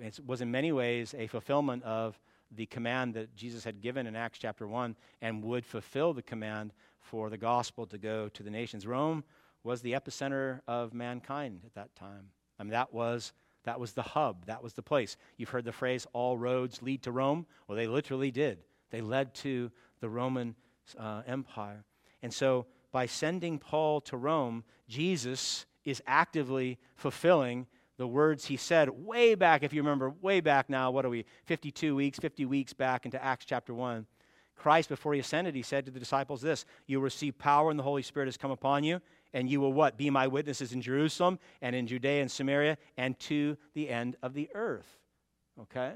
It 0.00 0.20
was 0.24 0.40
in 0.40 0.50
many 0.50 0.72
ways 0.72 1.14
a 1.16 1.26
fulfillment 1.26 1.82
of 1.82 2.18
the 2.54 2.66
command 2.66 3.14
that 3.14 3.34
Jesus 3.34 3.64
had 3.64 3.80
given 3.80 4.06
in 4.06 4.14
Acts 4.14 4.38
chapter 4.38 4.66
1 4.66 4.96
and 5.20 5.42
would 5.42 5.64
fulfill 5.64 6.12
the 6.12 6.22
command 6.22 6.72
for 7.00 7.30
the 7.30 7.38
gospel 7.38 7.86
to 7.86 7.98
go 7.98 8.28
to 8.28 8.42
the 8.42 8.50
nations. 8.50 8.86
Rome 8.86 9.24
was 9.64 9.80
the 9.80 9.92
epicenter 9.92 10.60
of 10.66 10.92
mankind 10.92 11.60
at 11.64 11.74
that 11.74 11.94
time. 11.96 12.28
I 12.58 12.62
mean, 12.62 12.72
that 12.72 12.92
was, 12.92 13.32
that 13.64 13.80
was 13.80 13.92
the 13.92 14.02
hub, 14.02 14.46
that 14.46 14.62
was 14.62 14.74
the 14.74 14.82
place. 14.82 15.16
You've 15.36 15.48
heard 15.48 15.64
the 15.64 15.72
phrase, 15.72 16.06
all 16.12 16.36
roads 16.36 16.82
lead 16.82 17.02
to 17.04 17.12
Rome. 17.12 17.46
Well, 17.66 17.76
they 17.76 17.86
literally 17.86 18.30
did. 18.30 18.58
They 18.90 19.00
led 19.00 19.34
to 19.36 19.70
the 20.00 20.08
Roman 20.08 20.54
uh, 20.98 21.22
Empire. 21.26 21.84
And 22.22 22.32
so, 22.32 22.66
by 22.92 23.06
sending 23.06 23.58
Paul 23.58 24.02
to 24.02 24.16
Rome, 24.18 24.64
Jesus 24.86 25.64
is 25.84 26.02
actively 26.06 26.78
fulfilling 26.94 27.66
the 27.98 28.06
words 28.06 28.46
he 28.46 28.56
said 28.56 28.88
way 28.88 29.34
back, 29.34 29.62
if 29.62 29.72
you 29.72 29.82
remember, 29.82 30.10
way 30.20 30.40
back 30.40 30.70
now, 30.70 30.90
what 30.90 31.04
are 31.04 31.10
we, 31.10 31.24
52 31.44 31.94
weeks, 31.94 32.18
50 32.18 32.46
weeks 32.46 32.72
back 32.72 33.04
into 33.04 33.22
Acts 33.22 33.44
chapter 33.44 33.74
1. 33.74 34.06
Christ, 34.56 34.88
before 34.88 35.14
he 35.14 35.20
ascended, 35.20 35.54
he 35.54 35.62
said 35.62 35.84
to 35.86 35.90
the 35.90 35.98
disciples 35.98 36.40
this 36.40 36.64
You 36.86 36.98
will 36.98 37.04
receive 37.04 37.38
power, 37.38 37.70
and 37.70 37.78
the 37.78 37.84
Holy 37.84 38.02
Spirit 38.02 38.26
has 38.26 38.36
come 38.36 38.50
upon 38.50 38.84
you, 38.84 39.00
and 39.34 39.48
you 39.48 39.60
will 39.60 39.72
what? 39.72 39.96
Be 39.96 40.10
my 40.10 40.26
witnesses 40.26 40.72
in 40.72 40.80
Jerusalem, 40.80 41.38
and 41.60 41.74
in 41.74 41.86
Judea 41.86 42.22
and 42.22 42.30
Samaria, 42.30 42.78
and 42.96 43.18
to 43.20 43.56
the 43.74 43.88
end 43.88 44.16
of 44.22 44.34
the 44.34 44.48
earth. 44.54 44.86
Okay? 45.60 45.94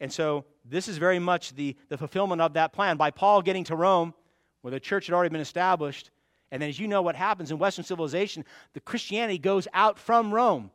And 0.00 0.12
so 0.12 0.44
this 0.64 0.88
is 0.88 0.98
very 0.98 1.18
much 1.18 1.54
the, 1.54 1.76
the 1.88 1.98
fulfillment 1.98 2.40
of 2.40 2.52
that 2.54 2.72
plan. 2.72 2.96
By 2.96 3.10
Paul 3.10 3.42
getting 3.42 3.64
to 3.64 3.76
Rome, 3.76 4.14
where 4.60 4.70
the 4.70 4.80
church 4.80 5.06
had 5.06 5.14
already 5.14 5.32
been 5.32 5.40
established, 5.40 6.10
and 6.50 6.62
then, 6.62 6.68
as 6.68 6.78
you 6.78 6.86
know, 6.86 7.02
what 7.02 7.16
happens 7.16 7.50
in 7.50 7.58
Western 7.58 7.84
civilization, 7.84 8.44
the 8.72 8.80
Christianity 8.80 9.38
goes 9.38 9.66
out 9.74 9.98
from 9.98 10.32
Rome 10.32 10.70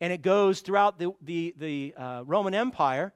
and 0.00 0.12
it 0.12 0.22
goes 0.22 0.60
throughout 0.60 0.98
the, 0.98 1.12
the, 1.22 1.54
the 1.58 1.94
uh, 1.96 2.22
Roman 2.26 2.54
Empire. 2.54 3.12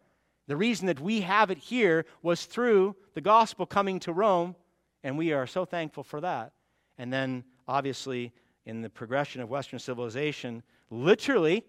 The 0.46 0.56
reason 0.56 0.86
that 0.86 1.00
we 1.00 1.20
have 1.20 1.50
it 1.50 1.58
here 1.58 2.06
was 2.22 2.44
through 2.44 2.96
the 3.14 3.20
gospel 3.20 3.66
coming 3.66 4.00
to 4.00 4.12
Rome, 4.12 4.56
and 5.04 5.16
we 5.16 5.32
are 5.32 5.46
so 5.46 5.64
thankful 5.64 6.02
for 6.02 6.20
that. 6.22 6.52
And 6.98 7.12
then, 7.12 7.44
obviously, 7.68 8.32
in 8.66 8.82
the 8.82 8.90
progression 8.90 9.40
of 9.40 9.48
Western 9.48 9.78
civilization, 9.78 10.62
literally, 10.90 11.64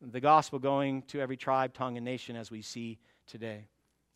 the 0.00 0.20
gospel 0.20 0.58
going 0.58 1.02
to 1.02 1.20
every 1.20 1.36
tribe, 1.36 1.72
tongue, 1.74 1.96
and 1.96 2.04
nation 2.04 2.36
as 2.36 2.50
we 2.50 2.62
see 2.62 2.98
today. 3.26 3.66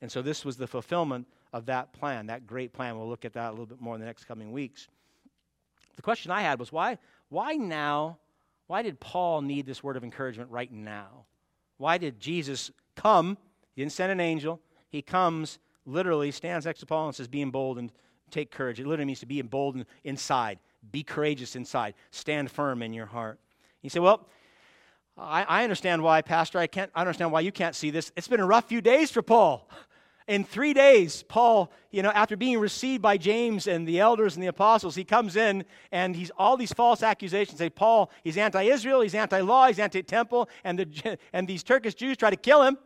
And 0.01 0.11
so, 0.11 0.23
this 0.23 0.45
was 0.45 0.57
the 0.57 0.67
fulfillment 0.67 1.27
of 1.53 1.67
that 1.67 1.93
plan, 1.93 2.27
that 2.27 2.47
great 2.47 2.73
plan. 2.73 2.99
We'll 2.99 3.09
look 3.09 3.25
at 3.25 3.33
that 3.35 3.49
a 3.49 3.51
little 3.51 3.67
bit 3.67 3.81
more 3.81 3.95
in 3.95 4.01
the 4.01 4.07
next 4.07 4.25
coming 4.25 4.53
weeks. 4.53 4.89
The 5.97 6.03
question 6.03 6.31
I 6.31 6.43
had 6.43 6.59
was 6.59 6.73
why, 6.73 6.99
why 7.29 7.55
now? 7.55 8.19
Why 8.73 8.81
did 8.81 9.01
Paul 9.01 9.43
need 9.43 9.67
this 9.67 9.85
word 9.85 9.99
of 9.99 10.03
encouragement 10.03 10.51
right 10.51 10.73
now? 10.73 11.27
Why 11.77 11.99
did 11.99 12.19
Jesus 12.19 12.71
come? 12.97 13.37
He 13.75 13.83
didn't 13.83 13.93
send 13.93 14.11
an 14.11 14.19
angel. 14.19 14.61
He 14.89 15.03
comes, 15.03 15.59
literally, 15.85 16.31
stands 16.31 16.65
next 16.65 16.81
to 16.81 16.87
Paul 16.87 17.09
and 17.09 17.15
says, 17.15 17.29
Be 17.29 17.43
emboldened, 17.43 17.93
take 18.31 18.51
courage. 18.51 18.81
It 18.81 18.87
literally 18.87 19.05
means 19.05 19.21
to 19.21 19.27
be 19.27 19.41
emboldened 19.41 19.85
inside. 20.05 20.59
Be 20.91 21.03
courageous 21.03 21.55
inside. 21.55 21.93
Stand 22.13 22.51
firm 22.51 22.83
in 22.83 22.95
your 22.95 23.05
heart. 23.05 23.39
He 23.83 23.91
said, 23.91 24.01
Well, 24.01 24.27
I, 25.19 25.43
I 25.43 25.65
understand 25.65 26.03
why, 26.03 26.23
Pastor. 26.23 26.59
I 26.59 26.67
can't 26.67 26.91
I 26.95 27.01
understand 27.01 27.31
why 27.31 27.41
you 27.41 27.53
can't 27.53 27.75
see 27.75 27.91
this. 27.91 28.11
It's 28.17 28.27
been 28.27 28.41
a 28.41 28.47
rough 28.47 28.71
few 28.71 28.81
days 28.81 29.11
for 29.11 29.21
Paul. 29.21 29.69
In 30.29 30.45
three 30.45 30.73
days, 30.73 31.25
Paul, 31.25 31.73
you 31.91 32.03
know, 32.03 32.11
after 32.11 32.37
being 32.37 32.59
received 32.59 33.03
by 33.03 33.17
James 33.17 33.67
and 33.67 33.87
the 33.87 33.99
elders 33.99 34.35
and 34.35 34.43
the 34.43 34.49
apostles, 34.49 34.95
he 34.95 35.05
comes 35.05 35.37
in 35.37 35.65
and 35.91 36.15
he's 36.15 36.31
all 36.39 36.57
these 36.57 36.73
false 36.73 37.03
accusations. 37.03 37.59
Say, 37.59 37.71
Paul, 37.71 38.11
he's 38.23 38.37
anti 38.37 38.63
Israel, 38.63 39.01
he's 39.01 39.15
anti 39.15 39.41
law, 39.41 39.67
he's 39.67 39.79
anti 39.79 40.03
temple, 40.03 40.49
and, 40.65 40.79
the, 40.79 41.19
and 41.33 41.49
these 41.49 41.63
Turkish 41.63 41.95
Jews 41.95 42.17
try 42.17 42.31
to 42.31 42.37
kill 42.37 42.63
him. 42.63 42.79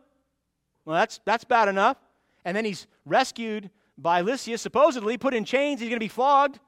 Well, 0.85 0.95
that's, 0.95 1.19
that's 1.25 1.43
bad 1.43 1.67
enough. 1.67 1.97
And 2.43 2.55
then 2.55 2.65
he's 2.65 2.87
rescued 3.05 3.69
by 3.97 4.21
Lysias, 4.21 4.61
supposedly 4.61 5.17
put 5.17 5.33
in 5.33 5.43
chains, 5.43 5.79
he's 5.79 5.89
going 5.89 5.99
to 5.99 6.03
be 6.03 6.07
flogged. 6.07 6.59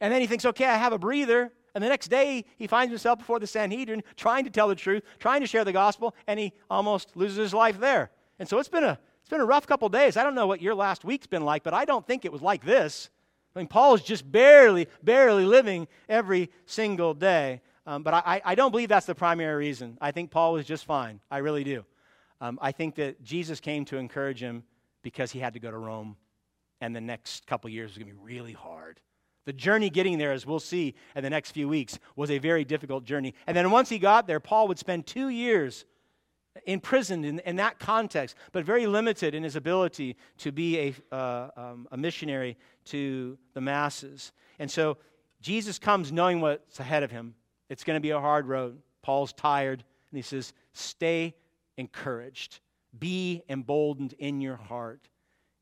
And 0.00 0.12
then 0.12 0.20
he 0.20 0.26
thinks, 0.26 0.44
okay, 0.44 0.64
I 0.64 0.76
have 0.76 0.92
a 0.92 0.98
breather. 0.98 1.52
And 1.74 1.82
the 1.82 1.88
next 1.88 2.08
day, 2.08 2.44
he 2.56 2.66
finds 2.66 2.90
himself 2.90 3.20
before 3.20 3.38
the 3.38 3.46
Sanhedrin 3.46 4.02
trying 4.16 4.44
to 4.44 4.50
tell 4.50 4.68
the 4.68 4.74
truth, 4.74 5.04
trying 5.18 5.40
to 5.40 5.46
share 5.46 5.64
the 5.64 5.72
gospel, 5.72 6.14
and 6.26 6.38
he 6.38 6.52
almost 6.68 7.16
loses 7.16 7.38
his 7.38 7.54
life 7.54 7.78
there. 7.78 8.10
And 8.38 8.48
so 8.48 8.58
it's 8.58 8.68
been 8.68 8.84
a 8.84 8.98
it's 9.22 9.30
been 9.30 9.40
a 9.40 9.46
rough 9.46 9.66
couple 9.66 9.88
days. 9.88 10.16
I 10.16 10.24
don't 10.24 10.34
know 10.34 10.46
what 10.46 10.60
your 10.60 10.74
last 10.74 11.04
week's 11.04 11.26
been 11.26 11.44
like, 11.44 11.62
but 11.62 11.72
I 11.72 11.84
don't 11.84 12.06
think 12.06 12.24
it 12.24 12.32
was 12.32 12.42
like 12.42 12.64
this. 12.64 13.08
I 13.54 13.60
mean, 13.60 13.68
Paul 13.68 13.94
is 13.94 14.02
just 14.02 14.30
barely, 14.30 14.88
barely 15.02 15.44
living 15.44 15.86
every 16.08 16.50
single 16.66 17.14
day. 17.14 17.60
Um, 17.86 18.02
but 18.02 18.14
I, 18.14 18.40
I 18.44 18.54
don't 18.54 18.70
believe 18.70 18.88
that's 18.88 19.06
the 19.06 19.14
primary 19.14 19.54
reason. 19.56 19.98
I 20.00 20.10
think 20.12 20.30
Paul 20.30 20.54
was 20.54 20.66
just 20.66 20.84
fine. 20.84 21.20
I 21.30 21.38
really 21.38 21.64
do. 21.64 21.84
Um, 22.40 22.58
I 22.60 22.72
think 22.72 22.96
that 22.96 23.22
Jesus 23.22 23.60
came 23.60 23.84
to 23.86 23.96
encourage 23.96 24.40
him 24.40 24.64
because 25.02 25.30
he 25.30 25.38
had 25.38 25.52
to 25.54 25.60
go 25.60 25.70
to 25.70 25.78
Rome, 25.78 26.16
and 26.80 26.94
the 26.94 27.00
next 27.00 27.46
couple 27.46 27.70
years 27.70 27.90
was 27.90 27.98
going 27.98 28.08
to 28.08 28.14
be 28.14 28.24
really 28.24 28.52
hard. 28.52 29.00
The 29.44 29.52
journey 29.52 29.90
getting 29.90 30.18
there, 30.18 30.32
as 30.32 30.46
we'll 30.46 30.60
see 30.60 30.94
in 31.16 31.22
the 31.24 31.30
next 31.30 31.50
few 31.50 31.68
weeks, 31.68 31.98
was 32.14 32.30
a 32.30 32.38
very 32.38 32.64
difficult 32.64 33.04
journey. 33.04 33.34
And 33.46 33.56
then 33.56 33.70
once 33.70 33.88
he 33.88 33.98
got 33.98 34.26
there, 34.26 34.40
Paul 34.40 34.68
would 34.68 34.78
spend 34.78 35.06
two 35.06 35.28
years 35.28 35.84
imprisoned 36.66 37.24
in, 37.24 37.38
in, 37.40 37.56
that 37.56 37.78
context, 37.78 38.36
but 38.52 38.64
very 38.64 38.86
limited 38.86 39.34
in 39.34 39.42
his 39.42 39.56
ability 39.56 40.16
to 40.38 40.52
be 40.52 40.78
a, 40.78 41.14
uh, 41.14 41.50
um, 41.56 41.88
a 41.90 41.96
missionary 41.96 42.56
to 42.84 43.38
the 43.54 43.60
masses. 43.60 44.32
And 44.58 44.70
so 44.70 44.98
Jesus 45.40 45.78
comes 45.78 46.12
knowing 46.12 46.40
what's 46.40 46.78
ahead 46.78 47.02
of 47.02 47.10
him. 47.10 47.34
It's 47.68 47.84
going 47.84 47.96
to 47.96 48.00
be 48.00 48.10
a 48.10 48.20
hard 48.20 48.46
road. 48.46 48.78
Paul's 49.02 49.32
tired, 49.32 49.82
and 50.10 50.18
he 50.18 50.22
says, 50.22 50.52
Stay 50.72 51.34
encouraged, 51.76 52.60
be 52.98 53.42
emboldened 53.48 54.14
in 54.18 54.40
your 54.40 54.56
heart. 54.56 55.08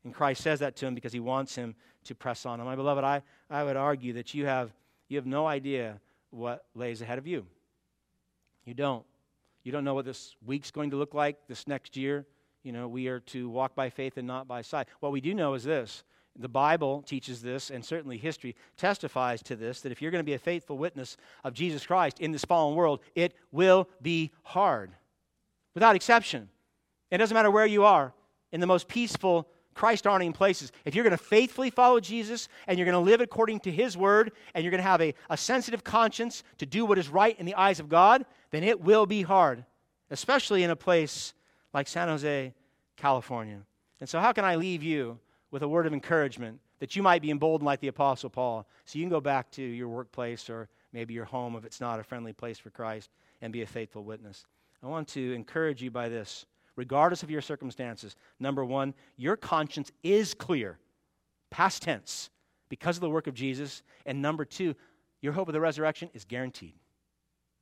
And 0.03 0.13
Christ 0.13 0.41
says 0.41 0.59
that 0.59 0.75
to 0.77 0.87
him 0.87 0.95
because 0.95 1.13
he 1.13 1.19
wants 1.19 1.55
him 1.55 1.75
to 2.05 2.15
press 2.15 2.45
on. 2.45 2.59
And 2.59 2.67
my 2.67 2.75
beloved, 2.75 3.03
I, 3.03 3.21
I 3.49 3.63
would 3.63 3.77
argue 3.77 4.13
that 4.13 4.33
you 4.33 4.45
have, 4.45 4.73
you 5.07 5.17
have 5.17 5.25
no 5.25 5.47
idea 5.47 5.99
what 6.31 6.65
lays 6.75 7.01
ahead 7.01 7.17
of 7.17 7.27
you. 7.27 7.45
You 8.65 8.73
don't. 8.73 9.05
You 9.63 9.71
don't 9.71 9.83
know 9.83 9.93
what 9.93 10.05
this 10.05 10.35
week's 10.45 10.71
going 10.71 10.91
to 10.91 10.97
look 10.97 11.13
like 11.13 11.37
this 11.47 11.67
next 11.67 11.95
year. 11.95 12.25
You 12.63 12.71
know, 12.71 12.87
we 12.87 13.07
are 13.07 13.19
to 13.19 13.49
walk 13.49 13.75
by 13.75 13.89
faith 13.89 14.17
and 14.17 14.27
not 14.27 14.47
by 14.47 14.61
sight. 14.61 14.87
What 14.99 15.11
we 15.11 15.21
do 15.21 15.33
know 15.33 15.53
is 15.53 15.63
this 15.63 16.03
the 16.37 16.47
Bible 16.47 17.01
teaches 17.01 17.41
this, 17.41 17.69
and 17.69 17.83
certainly 17.83 18.17
history 18.17 18.55
testifies 18.77 19.43
to 19.43 19.55
this 19.55 19.81
that 19.81 19.91
if 19.91 20.01
you're 20.01 20.11
going 20.11 20.23
to 20.23 20.25
be 20.25 20.33
a 20.33 20.39
faithful 20.39 20.77
witness 20.77 21.17
of 21.43 21.53
Jesus 21.53 21.85
Christ 21.85 22.19
in 22.19 22.31
this 22.31 22.45
fallen 22.45 22.75
world, 22.75 23.01
it 23.15 23.33
will 23.51 23.89
be 24.01 24.31
hard, 24.43 24.91
without 25.73 25.95
exception. 25.95 26.49
It 27.09 27.17
doesn't 27.17 27.35
matter 27.35 27.51
where 27.51 27.65
you 27.65 27.83
are, 27.83 28.13
in 28.51 28.61
the 28.61 28.67
most 28.67 28.87
peaceful, 28.87 29.47
Christ 29.73 30.05
honoring 30.05 30.33
places. 30.33 30.71
If 30.85 30.95
you're 30.95 31.03
going 31.03 31.17
to 31.17 31.23
faithfully 31.23 31.69
follow 31.69 31.99
Jesus 31.99 32.47
and 32.67 32.77
you're 32.77 32.85
going 32.85 32.93
to 32.93 33.11
live 33.11 33.21
according 33.21 33.61
to 33.61 33.71
His 33.71 33.97
word 33.97 34.31
and 34.53 34.63
you're 34.63 34.71
going 34.71 34.83
to 34.83 34.89
have 34.89 35.01
a, 35.01 35.13
a 35.29 35.37
sensitive 35.37 35.83
conscience 35.83 36.43
to 36.57 36.65
do 36.65 36.85
what 36.85 36.97
is 36.97 37.09
right 37.09 37.39
in 37.39 37.45
the 37.45 37.55
eyes 37.55 37.79
of 37.79 37.89
God, 37.89 38.25
then 38.51 38.63
it 38.63 38.81
will 38.81 39.05
be 39.05 39.21
hard, 39.21 39.65
especially 40.09 40.63
in 40.63 40.69
a 40.69 40.75
place 40.75 41.33
like 41.73 41.87
San 41.87 42.07
Jose, 42.07 42.53
California. 42.97 43.61
And 43.99 44.09
so, 44.09 44.19
how 44.19 44.31
can 44.31 44.45
I 44.45 44.55
leave 44.55 44.83
you 44.83 45.19
with 45.51 45.63
a 45.63 45.67
word 45.67 45.85
of 45.85 45.93
encouragement 45.93 46.59
that 46.79 46.95
you 46.95 47.03
might 47.03 47.21
be 47.21 47.29
emboldened 47.29 47.65
like 47.65 47.79
the 47.79 47.87
Apostle 47.87 48.29
Paul 48.29 48.67
so 48.85 48.97
you 48.97 49.03
can 49.03 49.09
go 49.09 49.21
back 49.21 49.51
to 49.51 49.61
your 49.61 49.87
workplace 49.87 50.49
or 50.49 50.67
maybe 50.91 51.13
your 51.13 51.25
home 51.25 51.55
if 51.55 51.63
it's 51.63 51.79
not 51.79 51.99
a 51.99 52.03
friendly 52.03 52.33
place 52.33 52.57
for 52.57 52.71
Christ 52.71 53.09
and 53.41 53.53
be 53.53 53.61
a 53.61 53.67
faithful 53.67 54.03
witness? 54.03 54.45
I 54.83 54.87
want 54.87 55.07
to 55.09 55.33
encourage 55.33 55.83
you 55.83 55.91
by 55.91 56.09
this. 56.09 56.45
Regardless 56.75 57.23
of 57.23 57.29
your 57.29 57.41
circumstances. 57.41 58.15
Number 58.39 58.63
one, 58.63 58.93
your 59.17 59.35
conscience 59.35 59.91
is 60.03 60.33
clear, 60.33 60.79
past 61.49 61.83
tense, 61.83 62.29
because 62.69 62.97
of 62.97 63.01
the 63.01 63.09
work 63.09 63.27
of 63.27 63.33
Jesus. 63.33 63.83
And 64.05 64.21
number 64.21 64.45
two, 64.45 64.75
your 65.21 65.33
hope 65.33 65.47
of 65.47 65.53
the 65.53 65.61
resurrection 65.61 66.09
is 66.13 66.25
guaranteed, 66.25 66.73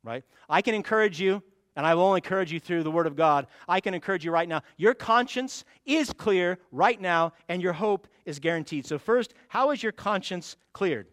right? 0.03 0.23
I 0.47 0.61
can 0.61 0.75
encourage 0.75 1.19
you, 1.19 1.43
and 1.75 1.85
I 1.85 1.95
will 1.95 2.03
only 2.03 2.19
encourage 2.19 2.51
you 2.51 2.59
through 2.59 2.83
the 2.83 2.91
Word 2.91 3.07
of 3.07 3.15
God. 3.15 3.47
I 3.67 3.79
can 3.79 3.93
encourage 3.93 4.23
you 4.23 4.31
right 4.31 4.47
now. 4.47 4.61
Your 4.77 4.93
conscience 4.93 5.65
is 5.85 6.13
clear 6.13 6.59
right 6.71 6.99
now, 6.99 7.33
and 7.47 7.61
your 7.61 7.73
hope 7.73 8.07
is 8.25 8.39
guaranteed. 8.39 8.85
So, 8.85 8.97
first, 8.97 9.33
how 9.47 9.71
is 9.71 9.81
your 9.81 9.91
conscience 9.91 10.55
cleared? 10.73 11.07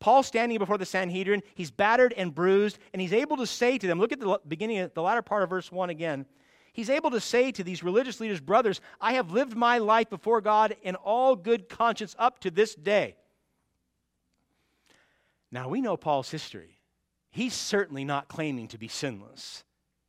Paul 0.00 0.22
standing 0.22 0.58
before 0.58 0.78
the 0.78 0.86
Sanhedrin, 0.86 1.42
he's 1.54 1.70
battered 1.70 2.14
and 2.16 2.34
bruised, 2.34 2.78
and 2.92 3.02
he's 3.02 3.12
able 3.12 3.36
to 3.38 3.46
say 3.46 3.78
to 3.78 3.86
them, 3.86 3.98
look 3.98 4.12
at 4.12 4.20
the 4.20 4.38
beginning, 4.46 4.88
the 4.94 5.02
latter 5.02 5.22
part 5.22 5.42
of 5.42 5.50
verse 5.50 5.72
1 5.72 5.90
again. 5.90 6.24
He's 6.72 6.90
able 6.90 7.10
to 7.10 7.20
say 7.20 7.50
to 7.52 7.64
these 7.64 7.82
religious 7.82 8.20
leaders, 8.20 8.40
brothers, 8.40 8.80
I 9.00 9.14
have 9.14 9.32
lived 9.32 9.56
my 9.56 9.78
life 9.78 10.10
before 10.10 10.40
God 10.40 10.76
in 10.82 10.94
all 10.94 11.34
good 11.36 11.68
conscience 11.68 12.14
up 12.18 12.38
to 12.40 12.50
this 12.50 12.74
day. 12.74 13.16
Now, 15.50 15.68
we 15.68 15.80
know 15.80 15.96
Paul's 15.96 16.30
history. 16.30 16.78
He's 17.30 17.54
certainly 17.54 18.04
not 18.04 18.28
claiming 18.28 18.68
to 18.68 18.78
be 18.78 18.88
sinless. 18.88 19.64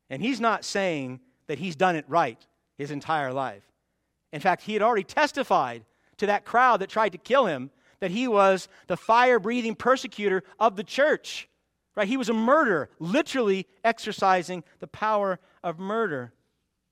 And 0.10 0.22
he's 0.22 0.42
not 0.42 0.66
saying 0.66 1.20
that 1.48 1.60
he's 1.60 1.76
done 1.76 1.96
it 1.96 2.06
right 2.08 2.46
his 2.78 2.92
entire 2.92 3.34
life. 3.34 3.64
In 4.32 4.42
fact, 4.42 4.64
he 4.64 4.74
had 4.74 4.82
already 4.82 5.04
testified 5.04 5.84
to 6.18 6.28
that 6.28 6.46
crowd 6.46 6.82
that 6.82 6.90
tried 6.90 7.14
to 7.14 7.18
kill 7.18 7.46
him 7.46 7.72
that 8.00 8.12
he 8.12 8.28
was 8.28 8.68
the 8.88 8.98
fire 8.98 9.40
breathing 9.40 9.76
persecutor 9.76 10.44
of 10.60 10.76
the 10.76 10.84
church. 10.84 11.50
Right? 11.96 12.08
He 12.08 12.18
was 12.18 12.30
a 12.30 12.34
murderer, 12.34 12.90
literally 13.00 13.68
exercising 13.84 14.64
the 14.80 14.88
power 14.88 15.40
of 15.64 15.80
murder. 15.80 16.34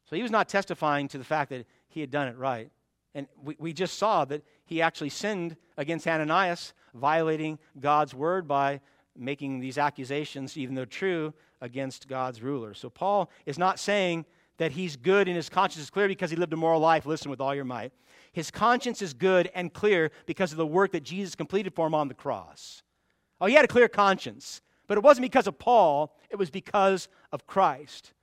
So 0.09 0.15
he 0.15 0.21
was 0.21 0.31
not 0.31 0.47
testifying 0.47 1.07
to 1.09 1.17
the 1.17 1.23
fact 1.23 1.49
that 1.49 1.65
he 1.89 2.01
had 2.01 2.11
done 2.11 2.27
it 2.27 2.37
right. 2.37 2.71
And 3.13 3.27
we, 3.43 3.55
we 3.59 3.73
just 3.73 3.97
saw 3.97 4.25
that 4.25 4.43
he 4.65 4.81
actually 4.81 5.09
sinned 5.09 5.57
against 5.77 6.07
Ananias, 6.07 6.73
violating 6.93 7.59
God's 7.79 8.13
word 8.13 8.47
by 8.47 8.79
making 9.15 9.59
these 9.59 9.77
accusations, 9.77 10.57
even 10.57 10.75
though 10.75 10.85
true, 10.85 11.33
against 11.61 12.07
God's 12.07 12.41
ruler. 12.41 12.73
So 12.73 12.89
Paul 12.89 13.29
is 13.45 13.57
not 13.57 13.79
saying 13.79 14.25
that 14.57 14.71
he's 14.71 14.95
good 14.95 15.27
and 15.27 15.35
his 15.35 15.49
conscience 15.49 15.83
is 15.83 15.89
clear 15.89 16.07
because 16.07 16.29
he 16.29 16.37
lived 16.37 16.53
a 16.53 16.57
moral 16.57 16.79
life. 16.79 17.05
Listen 17.05 17.29
with 17.29 17.41
all 17.41 17.55
your 17.55 17.65
might. 17.65 17.91
His 18.31 18.51
conscience 18.51 19.01
is 19.01 19.13
good 19.13 19.49
and 19.55 19.73
clear 19.73 20.11
because 20.25 20.51
of 20.51 20.57
the 20.57 20.65
work 20.65 20.91
that 20.91 21.03
Jesus 21.03 21.35
completed 21.35 21.73
for 21.73 21.87
him 21.87 21.95
on 21.95 22.07
the 22.07 22.13
cross. 22.13 22.83
Oh, 23.41 23.47
he 23.47 23.55
had 23.55 23.65
a 23.65 23.67
clear 23.67 23.87
conscience, 23.87 24.61
but 24.87 24.97
it 24.97 25.03
wasn't 25.03 25.23
because 25.23 25.47
of 25.47 25.59
Paul, 25.59 26.15
it 26.29 26.37
was 26.37 26.49
because 26.49 27.07
of 27.31 27.45
Christ. 27.45 28.13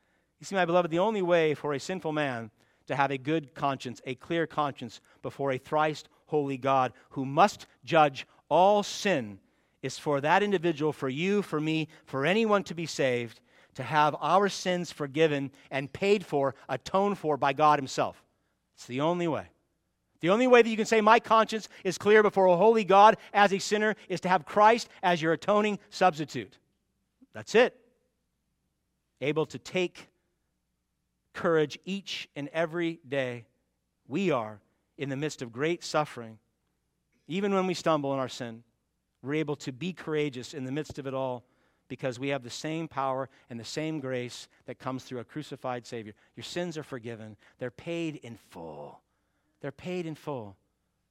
You 0.44 0.46
see, 0.46 0.56
my 0.56 0.66
beloved, 0.66 0.90
the 0.90 0.98
only 0.98 1.22
way 1.22 1.54
for 1.54 1.72
a 1.72 1.80
sinful 1.80 2.12
man 2.12 2.50
to 2.86 2.94
have 2.94 3.10
a 3.10 3.16
good 3.16 3.54
conscience, 3.54 4.02
a 4.04 4.14
clear 4.14 4.46
conscience 4.46 5.00
before 5.22 5.52
a 5.52 5.56
thrice 5.56 6.04
holy 6.26 6.58
God 6.58 6.92
who 7.08 7.24
must 7.24 7.66
judge 7.82 8.26
all 8.50 8.82
sin 8.82 9.38
is 9.80 9.98
for 9.98 10.20
that 10.20 10.42
individual, 10.42 10.92
for 10.92 11.08
you, 11.08 11.40
for 11.40 11.62
me, 11.62 11.88
for 12.04 12.26
anyone 12.26 12.62
to 12.64 12.74
be 12.74 12.84
saved, 12.84 13.40
to 13.76 13.82
have 13.82 14.14
our 14.20 14.50
sins 14.50 14.92
forgiven 14.92 15.50
and 15.70 15.90
paid 15.94 16.26
for, 16.26 16.54
atoned 16.68 17.16
for 17.16 17.38
by 17.38 17.54
God 17.54 17.78
Himself. 17.78 18.22
It's 18.74 18.84
the 18.84 19.00
only 19.00 19.26
way. 19.26 19.46
The 20.20 20.28
only 20.28 20.46
way 20.46 20.60
that 20.60 20.68
you 20.68 20.76
can 20.76 20.84
say, 20.84 21.00
My 21.00 21.20
conscience 21.20 21.70
is 21.84 21.96
clear 21.96 22.22
before 22.22 22.48
a 22.48 22.56
holy 22.58 22.84
God 22.84 23.16
as 23.32 23.54
a 23.54 23.58
sinner 23.58 23.96
is 24.10 24.20
to 24.20 24.28
have 24.28 24.44
Christ 24.44 24.90
as 25.02 25.22
your 25.22 25.32
atoning 25.32 25.78
substitute. 25.88 26.58
That's 27.32 27.54
it. 27.54 27.74
Able 29.22 29.46
to 29.46 29.58
take 29.58 30.10
courage 31.34 31.78
each 31.84 32.28
and 32.34 32.48
every 32.52 33.00
day. 33.06 33.44
We 34.08 34.30
are 34.30 34.60
in 34.96 35.08
the 35.08 35.16
midst 35.16 35.42
of 35.42 35.52
great 35.52 35.84
suffering. 35.84 36.38
Even 37.26 37.52
when 37.52 37.66
we 37.66 37.74
stumble 37.74 38.12
in 38.12 38.18
our 38.18 38.28
sin, 38.28 38.62
we're 39.22 39.34
able 39.34 39.56
to 39.56 39.72
be 39.72 39.92
courageous 39.92 40.54
in 40.54 40.64
the 40.64 40.72
midst 40.72 40.98
of 40.98 41.06
it 41.06 41.14
all 41.14 41.44
because 41.88 42.18
we 42.18 42.28
have 42.28 42.42
the 42.42 42.50
same 42.50 42.88
power 42.88 43.28
and 43.50 43.58
the 43.58 43.64
same 43.64 44.00
grace 44.00 44.48
that 44.66 44.78
comes 44.78 45.04
through 45.04 45.20
a 45.20 45.24
crucified 45.24 45.86
Savior. 45.86 46.14
Your 46.36 46.44
sins 46.44 46.78
are 46.78 46.82
forgiven, 46.82 47.36
they're 47.58 47.70
paid 47.70 48.16
in 48.16 48.36
full. 48.50 49.00
They're 49.60 49.72
paid 49.72 50.04
in 50.04 50.14
full. 50.14 50.56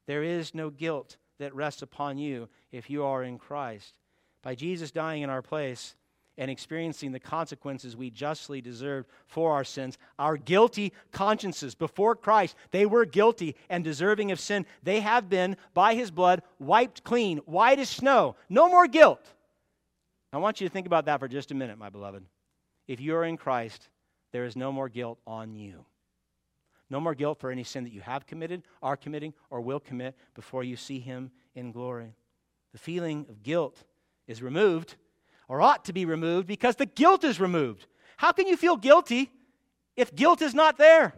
There 0.06 0.22
is 0.22 0.54
no 0.54 0.70
guilt 0.70 1.18
that 1.40 1.56
rests 1.56 1.82
upon 1.82 2.20
you 2.20 2.50
if 2.72 2.90
you 2.90 3.04
are 3.04 3.24
in 3.24 3.40
Christ. 3.40 3.96
By 4.44 4.54
Jesus 4.54 4.92
dying 4.92 5.24
in 5.24 5.30
our 5.30 5.42
place, 5.42 5.96
and 6.38 6.50
experiencing 6.50 7.12
the 7.12 7.20
consequences 7.20 7.96
we 7.96 8.10
justly 8.10 8.62
deserved 8.62 9.08
for 9.28 9.54
our 9.54 9.64
sins. 9.64 9.98
Our 10.18 10.38
guilty 10.38 10.94
consciences 11.12 11.76
before 11.76 12.16
Christ, 12.16 12.56
they 12.72 12.86
were 12.86 13.06
guilty 13.06 13.56
and 13.70 13.84
deserving 13.84 14.32
of 14.32 14.40
sin. 14.40 14.66
They 14.82 15.02
have 15.02 15.30
been, 15.30 15.58
by 15.74 15.96
his 15.96 16.12
blood, 16.12 16.42
wiped 16.60 17.04
clean, 17.04 17.38
white 17.40 17.80
as 17.80 17.90
snow. 17.90 18.36
No 18.50 18.68
more 18.68 18.88
guilt. 18.88 19.26
I 20.32 20.38
want 20.38 20.60
you 20.60 20.68
to 20.68 20.74
think 20.74 20.88
about 20.88 21.06
that 21.06 21.20
for 21.20 21.28
just 21.28 21.52
a 21.52 21.56
minute, 21.56 21.78
my 21.78 21.90
beloved. 21.90 22.26
If 22.88 23.00
you 23.00 23.16
are 23.16 23.24
in 23.26 23.38
Christ, 23.38 23.88
there 24.32 24.46
is 24.46 24.56
no 24.56 24.72
more 24.72 24.90
guilt 24.90 25.20
on 25.28 25.54
you. 25.54 25.86
No 26.90 27.00
more 27.00 27.16
guilt 27.16 27.40
for 27.40 27.52
any 27.52 27.64
sin 27.64 27.84
that 27.84 27.94
you 27.94 28.02
have 28.02 28.26
committed, 28.26 28.64
are 28.82 28.98
committing, 28.98 29.34
or 29.50 29.62
will 29.62 29.80
commit 29.80 30.16
before 30.34 30.64
you 30.64 30.76
see 30.76 31.00
him 31.00 31.32
in 31.56 31.72
glory. 31.72 32.14
The 32.72 32.80
feeling 32.80 33.28
of 33.30 33.44
guilt 33.44 33.84
is 34.28 34.42
removed, 34.42 34.96
or 35.48 35.62
ought 35.62 35.86
to 35.86 35.94
be 35.94 36.06
removed, 36.06 36.48
because 36.48 36.76
the 36.76 36.86
guilt 36.86 37.24
is 37.24 37.40
removed. 37.40 37.86
How 38.18 38.32
can 38.32 38.48
you 38.48 38.58
feel 38.58 38.78
guilty 38.78 39.32
if 39.96 40.16
guilt 40.16 40.42
is 40.42 40.54
not 40.54 40.78
there? 40.78 41.14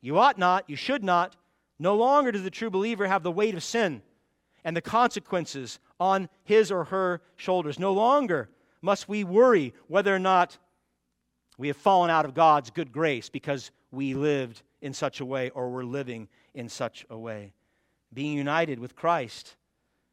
You 0.00 0.18
ought 0.18 0.38
not, 0.38 0.68
you 0.68 0.76
should 0.76 1.02
not. 1.02 1.36
No 1.78 1.96
longer 1.96 2.32
does 2.32 2.42
the 2.42 2.50
true 2.50 2.70
believer 2.70 3.06
have 3.06 3.22
the 3.22 3.30
weight 3.30 3.54
of 3.54 3.62
sin 3.62 4.02
and 4.64 4.76
the 4.76 4.82
consequences 4.82 5.78
on 5.98 6.28
his 6.44 6.70
or 6.70 6.84
her 6.84 7.22
shoulders. 7.36 7.78
No 7.78 7.92
longer 7.92 8.48
must 8.82 9.08
we 9.08 9.24
worry 9.24 9.72
whether 9.88 10.14
or 10.14 10.18
not 10.18 10.58
we 11.58 11.68
have 11.68 11.76
fallen 11.76 12.10
out 12.10 12.24
of 12.24 12.34
God's 12.34 12.70
good 12.70 12.92
grace 12.92 13.28
because 13.28 13.70
we 13.90 14.14
lived 14.14 14.62
in 14.80 14.92
such 14.92 15.20
a 15.20 15.24
way 15.24 15.50
or 15.50 15.70
were 15.70 15.84
living 15.84 16.28
in 16.54 16.68
such 16.68 17.06
a 17.10 17.16
way. 17.16 17.52
Being 18.12 18.36
united 18.36 18.78
with 18.78 18.94
Christ, 18.94 19.56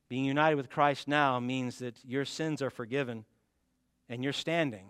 being 0.09 0.25
united 0.25 0.55
with 0.55 0.69
Christ 0.69 1.07
now 1.07 1.39
means 1.39 1.79
that 1.79 1.95
your 2.05 2.25
sins 2.25 2.61
are 2.61 2.69
forgiven 2.69 3.25
and 4.09 4.23
you're 4.23 4.33
standing 4.33 4.89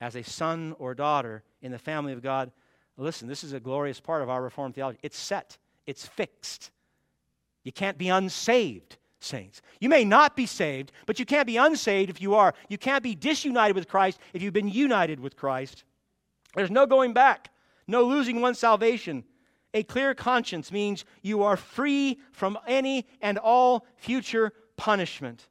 as 0.00 0.16
a 0.16 0.22
son 0.22 0.74
or 0.78 0.94
daughter 0.94 1.42
in 1.62 1.72
the 1.72 1.78
family 1.78 2.12
of 2.12 2.22
God. 2.22 2.50
Listen, 2.96 3.28
this 3.28 3.44
is 3.44 3.52
a 3.52 3.60
glorious 3.60 4.00
part 4.00 4.22
of 4.22 4.28
our 4.28 4.42
Reformed 4.42 4.74
theology. 4.74 4.98
It's 5.02 5.18
set, 5.18 5.56
it's 5.86 6.06
fixed. 6.06 6.70
You 7.64 7.72
can't 7.72 7.98
be 7.98 8.08
unsaved, 8.08 8.96
saints. 9.20 9.62
You 9.80 9.88
may 9.88 10.04
not 10.04 10.36
be 10.36 10.46
saved, 10.46 10.92
but 11.06 11.18
you 11.18 11.24
can't 11.24 11.46
be 11.46 11.56
unsaved 11.56 12.10
if 12.10 12.20
you 12.20 12.34
are. 12.34 12.54
You 12.68 12.78
can't 12.78 13.02
be 13.02 13.14
disunited 13.14 13.76
with 13.76 13.88
Christ 13.88 14.18
if 14.32 14.42
you've 14.42 14.54
been 14.54 14.68
united 14.68 15.20
with 15.20 15.36
Christ. 15.36 15.84
There's 16.54 16.70
no 16.70 16.86
going 16.86 17.12
back, 17.12 17.50
no 17.86 18.02
losing 18.02 18.40
one's 18.40 18.58
salvation. 18.58 19.24
A 19.72 19.82
clear 19.82 20.14
conscience 20.14 20.72
means 20.72 21.04
you 21.22 21.42
are 21.42 21.56
free 21.56 22.18
from 22.32 22.58
any 22.66 23.06
and 23.20 23.38
all 23.38 23.86
future 23.96 24.52
punishment. 24.76 25.48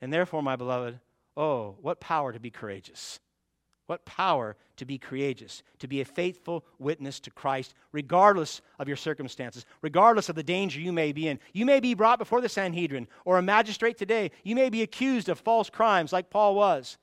And 0.00 0.12
therefore, 0.12 0.42
my 0.42 0.56
beloved, 0.56 1.00
oh, 1.36 1.76
what 1.80 2.00
power 2.00 2.32
to 2.32 2.40
be 2.40 2.50
courageous. 2.50 3.18
What 3.86 4.04
power 4.04 4.56
to 4.76 4.84
be 4.84 4.98
courageous, 4.98 5.62
to 5.78 5.86
be 5.86 6.00
a 6.00 6.04
faithful 6.04 6.64
witness 6.78 7.20
to 7.20 7.30
Christ, 7.30 7.72
regardless 7.92 8.60
of 8.78 8.88
your 8.88 8.96
circumstances, 8.96 9.64
regardless 9.80 10.28
of 10.28 10.34
the 10.34 10.42
danger 10.42 10.80
you 10.80 10.92
may 10.92 11.12
be 11.12 11.28
in. 11.28 11.38
You 11.52 11.64
may 11.64 11.78
be 11.78 11.94
brought 11.94 12.18
before 12.18 12.40
the 12.40 12.48
Sanhedrin 12.48 13.06
or 13.24 13.38
a 13.38 13.42
magistrate 13.42 13.96
today. 13.96 14.32
You 14.42 14.56
may 14.56 14.70
be 14.70 14.82
accused 14.82 15.28
of 15.28 15.38
false 15.38 15.70
crimes 15.70 16.12
like 16.12 16.30
Paul 16.30 16.56
was. 16.56 16.98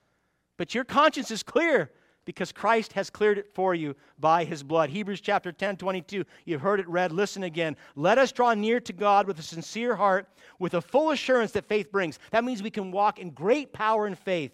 But 0.58 0.76
your 0.76 0.84
conscience 0.84 1.32
is 1.32 1.42
clear 1.42 1.90
because 2.26 2.52
Christ 2.52 2.94
has 2.94 3.10
cleared 3.10 3.38
it 3.38 3.54
for 3.54 3.76
you 3.76 3.96
by 4.20 4.44
his 4.44 4.64
blood. 4.64 4.90
Hebrews 4.90 5.22
chapter 5.22 5.52
10, 5.52 5.78
22. 5.78 6.26
You've 6.46 6.62
heard 6.62 6.80
it 6.80 6.88
read. 6.88 7.12
Listen 7.12 7.44
again. 7.44 7.76
Let 7.96 8.18
us 8.18 8.32
draw 8.32 8.54
near 8.54 8.80
to 8.82 8.94
God 8.94 9.28
with 9.28 9.40
a 9.40 9.44
sincere 9.44 9.96
heart, 9.96 10.28
with 10.60 10.74
a 10.74 10.82
full 10.82 11.12
assurance 11.12 11.52
that 11.52 11.68
faith 11.68 11.92
brings. 11.92 12.20
That 12.32 12.44
means 12.44 12.64
we 12.64 12.70
can 12.70 12.92
walk 12.92 13.20
in 13.20 13.32
great 13.32 13.74
power 13.74 14.06
and 14.06 14.18
faith 14.18 14.52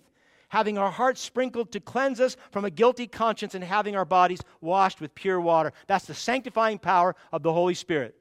having 0.50 0.78
our 0.78 0.92
hearts 0.92 1.22
sprinkled 1.22 1.72
to 1.72 1.80
cleanse 1.80 2.20
us 2.20 2.36
from 2.52 2.66
a 2.66 2.70
guilty 2.70 3.08
conscience, 3.08 3.56
and 3.56 3.64
having 3.64 3.96
our 3.96 4.06
bodies 4.06 4.42
washed 4.62 5.00
with 5.00 5.16
pure 5.16 5.40
water. 5.40 5.72
That's 5.88 6.06
the 6.06 6.14
sanctifying 6.14 6.80
power 6.80 7.16
of 7.32 7.44
the 7.44 7.54
Holy 7.54 7.76
Spirit. 7.76 8.16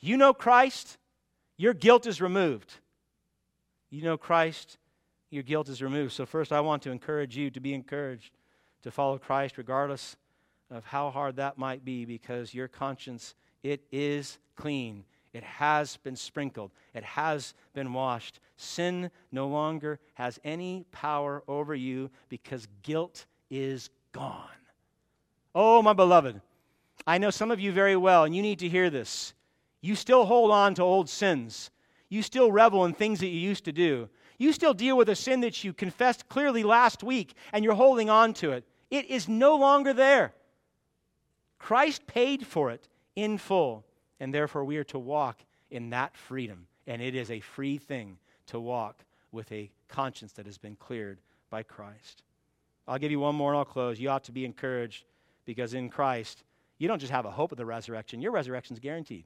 You 0.00 0.16
know 0.16 0.32
Christ, 0.32 0.98
your 1.56 1.74
guilt 1.74 2.06
is 2.06 2.20
removed. 2.20 2.74
You 3.90 4.02
know 4.02 4.16
Christ, 4.16 4.78
your 5.30 5.42
guilt 5.42 5.68
is 5.68 5.82
removed. 5.82 6.12
So, 6.12 6.24
first, 6.24 6.52
I 6.52 6.60
want 6.60 6.82
to 6.82 6.90
encourage 6.90 7.36
you 7.36 7.50
to 7.50 7.60
be 7.60 7.74
encouraged 7.74 8.37
to 8.82 8.90
follow 8.90 9.18
Christ, 9.18 9.58
regardless 9.58 10.16
of 10.70 10.84
how 10.84 11.10
hard 11.10 11.36
that 11.36 11.58
might 11.58 11.84
be, 11.84 12.04
because 12.04 12.54
your 12.54 12.68
conscience, 12.68 13.34
it 13.62 13.82
is 13.90 14.38
clean. 14.56 15.04
It 15.32 15.42
has 15.42 15.96
been 15.98 16.16
sprinkled. 16.16 16.70
It 16.94 17.04
has 17.04 17.54
been 17.74 17.92
washed. 17.92 18.40
Sin 18.56 19.10
no 19.30 19.46
longer 19.46 19.98
has 20.14 20.40
any 20.42 20.84
power 20.90 21.42
over 21.46 21.74
you 21.74 22.10
because 22.28 22.66
guilt 22.82 23.26
is 23.50 23.90
gone. 24.12 24.48
Oh, 25.54 25.82
my 25.82 25.92
beloved, 25.92 26.40
I 27.06 27.18
know 27.18 27.30
some 27.30 27.50
of 27.50 27.60
you 27.60 27.72
very 27.72 27.96
well, 27.96 28.24
and 28.24 28.34
you 28.34 28.42
need 28.42 28.58
to 28.60 28.68
hear 28.68 28.90
this. 28.90 29.34
You 29.80 29.94
still 29.94 30.24
hold 30.24 30.50
on 30.50 30.74
to 30.74 30.82
old 30.82 31.08
sins. 31.08 31.70
You 32.08 32.22
still 32.22 32.50
revel 32.50 32.84
in 32.84 32.94
things 32.94 33.20
that 33.20 33.28
you 33.28 33.38
used 33.38 33.64
to 33.66 33.72
do. 33.72 34.08
You 34.38 34.52
still 34.52 34.74
deal 34.74 34.96
with 34.96 35.08
a 35.08 35.16
sin 35.16 35.40
that 35.40 35.64
you 35.64 35.72
confessed 35.72 36.28
clearly 36.28 36.62
last 36.62 37.02
week, 37.02 37.34
and 37.52 37.64
you're 37.64 37.74
holding 37.74 38.08
on 38.08 38.32
to 38.34 38.52
it. 38.52 38.64
It 38.90 39.06
is 39.06 39.28
no 39.28 39.56
longer 39.56 39.92
there. 39.92 40.32
Christ 41.58 42.06
paid 42.06 42.46
for 42.46 42.70
it 42.70 42.88
in 43.16 43.36
full, 43.36 43.84
and 44.20 44.32
therefore 44.32 44.64
we 44.64 44.76
are 44.76 44.84
to 44.84 44.98
walk 44.98 45.44
in 45.70 45.90
that 45.90 46.16
freedom. 46.16 46.66
And 46.86 47.02
it 47.02 47.14
is 47.14 47.30
a 47.30 47.40
free 47.40 47.78
thing 47.78 48.18
to 48.46 48.60
walk 48.60 49.04
with 49.32 49.50
a 49.52 49.70
conscience 49.88 50.32
that 50.32 50.46
has 50.46 50.56
been 50.56 50.76
cleared 50.76 51.18
by 51.50 51.62
Christ. 51.62 52.22
I'll 52.86 52.98
give 52.98 53.10
you 53.10 53.20
one 53.20 53.34
more 53.34 53.50
and 53.50 53.58
I'll 53.58 53.64
close. 53.64 54.00
You 54.00 54.08
ought 54.08 54.24
to 54.24 54.32
be 54.32 54.44
encouraged 54.44 55.04
because 55.44 55.74
in 55.74 55.90
Christ, 55.90 56.44
you 56.78 56.88
don't 56.88 56.98
just 56.98 57.12
have 57.12 57.26
a 57.26 57.30
hope 57.30 57.52
of 57.52 57.58
the 57.58 57.66
resurrection, 57.66 58.22
your 58.22 58.32
resurrection 58.32 58.74
is 58.74 58.80
guaranteed. 58.80 59.24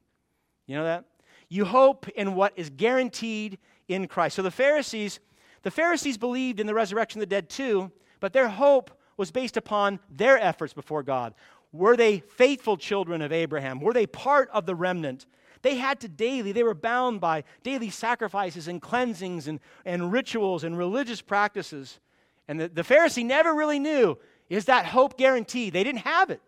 You 0.66 0.76
know 0.76 0.84
that? 0.84 1.04
You 1.52 1.66
hope 1.66 2.08
in 2.08 2.34
what 2.34 2.54
is 2.56 2.70
guaranteed 2.70 3.58
in 3.86 4.08
Christ. 4.08 4.36
So 4.36 4.42
the 4.42 4.50
Pharisees, 4.50 5.20
the 5.64 5.70
Pharisees 5.70 6.16
believed 6.16 6.60
in 6.60 6.66
the 6.66 6.72
resurrection 6.72 7.20
of 7.20 7.28
the 7.28 7.34
dead 7.34 7.50
too, 7.50 7.92
but 8.20 8.32
their 8.32 8.48
hope 8.48 8.90
was 9.18 9.30
based 9.30 9.58
upon 9.58 10.00
their 10.08 10.38
efforts 10.38 10.72
before 10.72 11.02
God. 11.02 11.34
Were 11.70 11.94
they 11.94 12.20
faithful 12.20 12.78
children 12.78 13.20
of 13.20 13.32
Abraham? 13.32 13.80
Were 13.80 13.92
they 13.92 14.06
part 14.06 14.48
of 14.50 14.64
the 14.64 14.74
remnant? 14.74 15.26
They 15.60 15.76
had 15.76 16.00
to 16.00 16.08
daily, 16.08 16.52
they 16.52 16.62
were 16.62 16.72
bound 16.72 17.20
by 17.20 17.44
daily 17.62 17.90
sacrifices 17.90 18.66
and 18.66 18.80
cleansings 18.80 19.46
and, 19.46 19.60
and 19.84 20.10
rituals 20.10 20.64
and 20.64 20.78
religious 20.78 21.20
practices. 21.20 22.00
And 22.48 22.60
the, 22.60 22.68
the 22.68 22.82
Pharisee 22.82 23.26
never 23.26 23.54
really 23.54 23.78
knew 23.78 24.16
is 24.48 24.64
that 24.64 24.86
hope 24.86 25.18
guaranteed? 25.18 25.74
They 25.74 25.84
didn't 25.84 26.06
have 26.06 26.30
it. 26.30 26.40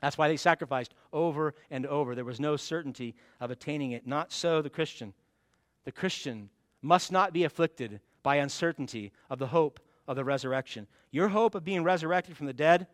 That's 0.00 0.18
why 0.18 0.28
they 0.28 0.36
sacrificed 0.36 0.94
over 1.12 1.54
and 1.70 1.86
over. 1.86 2.14
There 2.14 2.24
was 2.24 2.40
no 2.40 2.56
certainty 2.56 3.14
of 3.40 3.50
attaining 3.50 3.92
it. 3.92 4.06
Not 4.06 4.32
so 4.32 4.62
the 4.62 4.70
Christian. 4.70 5.12
The 5.84 5.92
Christian 5.92 6.50
must 6.82 7.10
not 7.10 7.32
be 7.32 7.44
afflicted 7.44 8.00
by 8.22 8.36
uncertainty 8.36 9.12
of 9.30 9.38
the 9.38 9.46
hope 9.48 9.80
of 10.06 10.16
the 10.16 10.24
resurrection. 10.24 10.86
Your 11.10 11.28
hope 11.28 11.54
of 11.54 11.64
being 11.64 11.82
resurrected 11.82 12.36
from 12.36 12.46
the 12.46 12.52
dead 12.52 12.86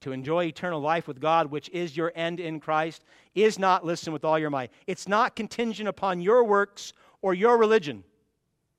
to 0.00 0.12
enjoy 0.12 0.44
eternal 0.44 0.80
life 0.80 1.08
with 1.08 1.20
God, 1.20 1.50
which 1.50 1.68
is 1.70 1.96
your 1.96 2.12
end 2.14 2.38
in 2.38 2.60
Christ, 2.60 3.04
is 3.34 3.58
not 3.58 3.84
listen 3.84 4.12
with 4.12 4.24
all 4.24 4.38
your 4.38 4.50
might. 4.50 4.70
It's 4.86 5.08
not 5.08 5.36
contingent 5.36 5.88
upon 5.88 6.20
your 6.20 6.44
works 6.44 6.92
or 7.22 7.34
your 7.34 7.56
religion. 7.56 8.04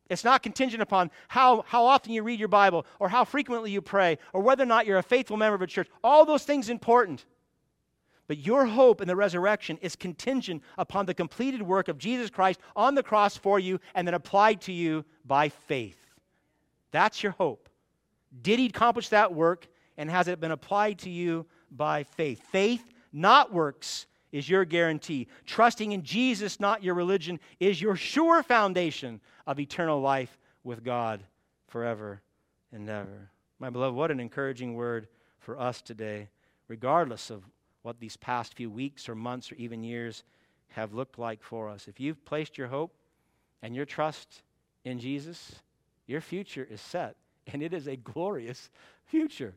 It's 0.09 0.23
not 0.23 0.43
contingent 0.43 0.81
upon 0.81 1.11
how, 1.27 1.65
how 1.67 1.85
often 1.85 2.13
you 2.13 2.23
read 2.23 2.39
your 2.39 2.47
Bible 2.47 2.85
or 2.99 3.09
how 3.09 3.25
frequently 3.25 3.71
you 3.71 3.81
pray 3.81 4.19
or 4.31 4.41
whether 4.41 4.63
or 4.63 4.67
not 4.67 4.85
you're 4.85 4.99
a 4.99 5.03
faithful 5.03 5.35
member 5.35 5.55
of 5.55 5.61
a 5.61 5.67
church. 5.67 5.89
All 6.03 6.25
those 6.25 6.43
things 6.43 6.69
important. 6.69 7.25
But 8.27 8.39
your 8.39 8.65
hope 8.65 9.01
in 9.01 9.07
the 9.07 9.15
resurrection 9.15 9.77
is 9.81 9.95
contingent 9.95 10.61
upon 10.77 11.05
the 11.05 11.13
completed 11.13 11.61
work 11.61 11.87
of 11.87 11.97
Jesus 11.97 12.29
Christ 12.29 12.59
on 12.75 12.95
the 12.95 13.03
cross 13.03 13.37
for 13.37 13.59
you 13.59 13.79
and 13.95 14.05
then 14.05 14.13
applied 14.13 14.61
to 14.61 14.73
you 14.73 15.05
by 15.25 15.49
faith. 15.49 15.97
That's 16.91 17.23
your 17.23 17.33
hope. 17.33 17.69
Did 18.41 18.59
he 18.59 18.65
accomplish 18.65 19.09
that 19.09 19.33
work? 19.33 19.67
and 19.97 20.09
has 20.09 20.27
it 20.27 20.39
been 20.39 20.51
applied 20.51 20.99
to 20.99 21.09
you 21.09 21.45
by 21.71 22.03
faith? 22.03 22.41
Faith, 22.51 22.85
not 23.11 23.51
works, 23.51 24.05
is 24.31 24.47
your 24.47 24.65
guarantee. 24.65 25.27
Trusting 25.45 25.91
in 25.91 26.03
Jesus, 26.03 26.59
not 26.59 26.83
your 26.83 26.93
religion, 26.93 27.39
is 27.59 27.81
your 27.81 27.95
sure 27.95 28.43
foundation 28.43 29.19
of 29.47 29.59
eternal 29.59 29.99
life 29.99 30.37
with 30.63 30.83
God 30.83 31.23
forever 31.67 32.21
and 32.71 32.87
ever. 32.87 33.31
My 33.59 33.69
beloved, 33.69 33.95
what 33.95 34.11
an 34.11 34.19
encouraging 34.19 34.75
word 34.75 35.07
for 35.39 35.59
us 35.59 35.81
today, 35.81 36.29
regardless 36.67 37.29
of 37.29 37.43
what 37.87 38.01
these 38.01 38.17
past 38.17 38.53
few 38.53 38.69
weeks 38.69 39.07
or 39.07 39.15
months 39.15 39.49
or 39.49 39.55
even 39.55 39.81
years 39.81 40.25
have 40.67 40.93
looked 40.93 41.17
like 41.17 41.41
for 41.41 41.69
us. 41.69 41.87
If 41.87 42.01
you've 42.01 42.23
placed 42.25 42.57
your 42.57 42.67
hope 42.67 42.93
and 43.61 43.73
your 43.73 43.85
trust 43.85 44.43
in 44.83 44.99
Jesus, 44.99 45.55
your 46.05 46.19
future 46.19 46.67
is 46.69 46.81
set, 46.81 47.15
and 47.53 47.63
it 47.63 47.73
is 47.73 47.87
a 47.87 47.95
glorious 47.95 48.69
future. 49.05 49.53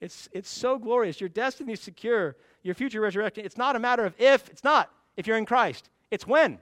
It's, 0.00 0.28
it's 0.30 0.48
so 0.48 0.78
glorious. 0.78 1.20
Your 1.20 1.28
destiny 1.28 1.72
is 1.72 1.80
secure. 1.80 2.36
Your 2.62 2.76
future 2.76 3.00
resurrection. 3.00 3.44
It's 3.44 3.56
not 3.56 3.74
a 3.74 3.80
matter 3.80 4.04
of 4.04 4.14
if, 4.20 4.48
it's 4.50 4.62
not 4.62 4.88
if 5.16 5.26
you're 5.26 5.36
in 5.36 5.44
Christ. 5.44 5.90
It's 6.12 6.28
when. 6.28 6.60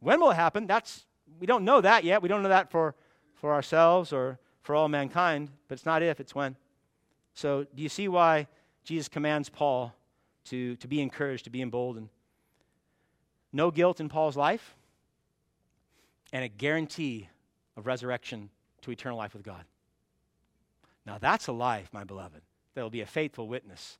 When 0.00 0.18
will 0.18 0.30
it 0.30 0.36
happen? 0.36 0.66
That's 0.66 1.04
we 1.38 1.46
don't 1.46 1.64
know 1.64 1.82
that 1.82 2.04
yet. 2.04 2.22
We 2.22 2.28
don't 2.30 2.42
know 2.42 2.48
that 2.48 2.70
for, 2.70 2.94
for 3.34 3.52
ourselves 3.52 4.14
or 4.14 4.38
for 4.62 4.74
all 4.74 4.88
mankind, 4.88 5.50
but 5.68 5.74
it's 5.74 5.84
not 5.84 6.02
if, 6.02 6.20
it's 6.20 6.34
when. 6.34 6.56
So 7.34 7.66
do 7.74 7.82
you 7.82 7.90
see 7.90 8.08
why 8.08 8.46
Jesus 8.82 9.08
commands 9.08 9.50
Paul 9.50 9.92
to, 10.50 10.76
to 10.76 10.88
be 10.88 11.00
encouraged, 11.00 11.44
to 11.44 11.50
be 11.50 11.62
emboldened? 11.62 12.08
No 13.52 13.70
guilt 13.70 14.00
in 14.00 14.08
Paul's 14.08 14.36
life, 14.36 14.76
and 16.32 16.44
a 16.44 16.48
guarantee 16.48 17.28
of 17.76 17.86
resurrection 17.86 18.50
to 18.82 18.90
eternal 18.90 19.16
life 19.16 19.32
with 19.32 19.42
God. 19.42 19.64
Now 21.06 21.18
that's 21.18 21.46
a 21.46 21.52
life, 21.52 21.88
my 21.92 22.04
beloved 22.04 22.42
that 22.78 22.84
will 22.84 22.90
be 22.90 23.00
a 23.00 23.06
faithful 23.06 23.48
witness 23.48 23.98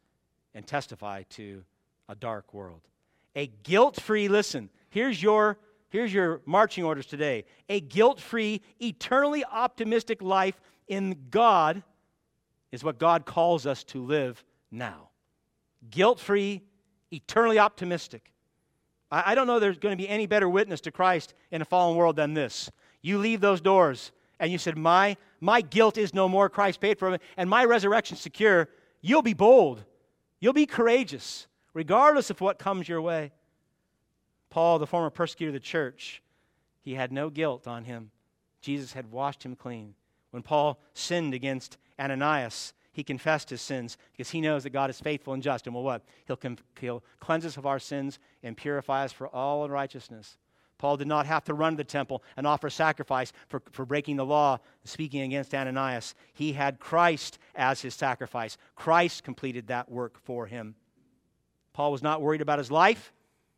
and 0.55 0.65
testify 0.65 1.25
to 1.31 1.65
a 2.09 2.15
dark 2.15 2.55
world. 2.55 2.81
A 3.35 3.49
guilt 3.65 4.01
free, 4.01 4.29
listen, 4.29 4.71
here's 4.91 5.21
your, 5.21 5.59
here's 5.89 6.15
your 6.15 6.43
marching 6.47 6.85
orders 6.85 7.07
today. 7.07 7.45
A 7.69 7.81
guilt 7.81 8.21
free, 8.21 8.63
eternally 8.81 9.45
optimistic 9.45 10.23
life 10.23 10.61
in 10.87 11.17
God 11.29 11.83
is 12.71 12.85
what 12.85 13.01
God 13.01 13.27
calls 13.27 13.67
us 13.67 13.83
to 13.83 14.01
live 14.01 14.45
now. 14.71 15.08
Guilt 15.91 16.20
free, 16.20 16.62
eternally 17.11 17.59
optimistic. 17.59 18.32
I, 19.11 19.32
I 19.32 19.34
don't 19.34 19.47
know 19.47 19.59
there's 19.59 19.78
going 19.78 19.97
to 19.97 20.03
be 20.03 20.09
any 20.09 20.26
better 20.26 20.49
witness 20.49 20.80
to 20.82 20.91
Christ 20.91 21.34
in 21.51 21.62
a 21.62 21.64
fallen 21.64 21.97
world 21.97 22.16
than 22.16 22.34
this. 22.34 22.70
You 23.03 23.18
leave 23.18 23.41
those 23.41 23.61
doors 23.61 24.12
and 24.41 24.53
you 24.53 24.59
said, 24.59 24.76
My, 24.76 25.16
my 25.41 25.61
guilt 25.61 25.99
is 25.99 26.14
no 26.14 26.28
more, 26.28 26.49
Christ 26.49 26.80
paid 26.80 26.99
for 26.99 27.14
it, 27.14 27.22
and 27.36 27.49
my 27.49 27.64
resurrection 27.64 28.16
secure, 28.16 28.68
you'll 29.01 29.22
be 29.22 29.34
bold. 29.34 29.84
You'll 30.41 30.53
be 30.53 30.66
courageous, 30.66 31.47
regardless 31.74 32.30
of 32.30 32.41
what 32.41 32.59
comes 32.59 32.89
your 32.89 33.03
way. 33.03 33.32
Paul, 34.51 34.78
the 34.78 34.86
former 34.86 35.11
persecutor 35.11 35.51
of 35.51 35.55
the 35.55 35.61
church, 35.61 36.22
he 36.82 36.95
had 36.95 37.12
no 37.12 37.28
guilt 37.28 37.66
on 37.66 37.84
him. 37.84 38.11
Jesus 38.61 38.93
had 38.93 39.11
washed 39.11 39.43
him 39.43 39.57
clean. 39.57 39.95
When 40.30 40.43
Paul 40.43 40.78
sinned 40.95 41.34
against 41.34 41.76
Ananias, 41.99 42.72
he 42.99 43.05
confessed 43.05 43.49
his 43.49 43.61
sins 43.61 43.97
because 44.11 44.31
he 44.31 44.41
knows 44.41 44.65
that 44.65 44.71
God 44.71 44.91
is 44.91 45.01
faithful 45.01 45.33
and 45.33 45.41
just. 45.41 45.69
And 45.69 45.75
will 45.75 45.85
what? 45.85 46.03
He'll, 46.27 46.39
he'll 46.81 47.05
cleanse 47.21 47.47
us 47.47 47.57
of 47.57 47.65
our 47.65 47.79
sins 47.79 48.19
and 48.43 48.57
purify 48.57 49.05
us 49.05 49.13
for 49.13 49.29
all 49.29 49.65
unrighteousness. 49.65 50.37
Paul 50.79 50.97
did 50.97 51.07
not 51.07 51.25
have 51.25 51.45
to 51.45 51.55
run 51.55 51.75
to 51.75 51.77
the 51.77 51.85
temple 51.85 52.25
and 52.37 52.45
offer 52.45 52.69
sacrifice 52.69 53.33
for, 53.47 53.63
for 53.71 53.87
breaking 53.87 54.17
the 54.17 54.27
law, 54.27 54.59
speaking 54.83 55.21
against 55.21 55.55
Ananias. 55.55 56.17
He 56.35 56.55
had 56.55 56.81
Christ 56.81 57.39
as 57.55 57.81
his 57.81 57.95
sacrifice. 57.95 58.59
Christ 58.75 59.23
completed 59.23 59.69
that 59.69 59.89
work 59.89 60.19
for 60.25 60.47
him. 60.47 60.75
Paul 61.75 61.93
was 61.93 62.03
not 62.03 62.21
worried 62.21 62.41
about 62.41 62.59
his 62.59 62.73
life. 62.73 63.13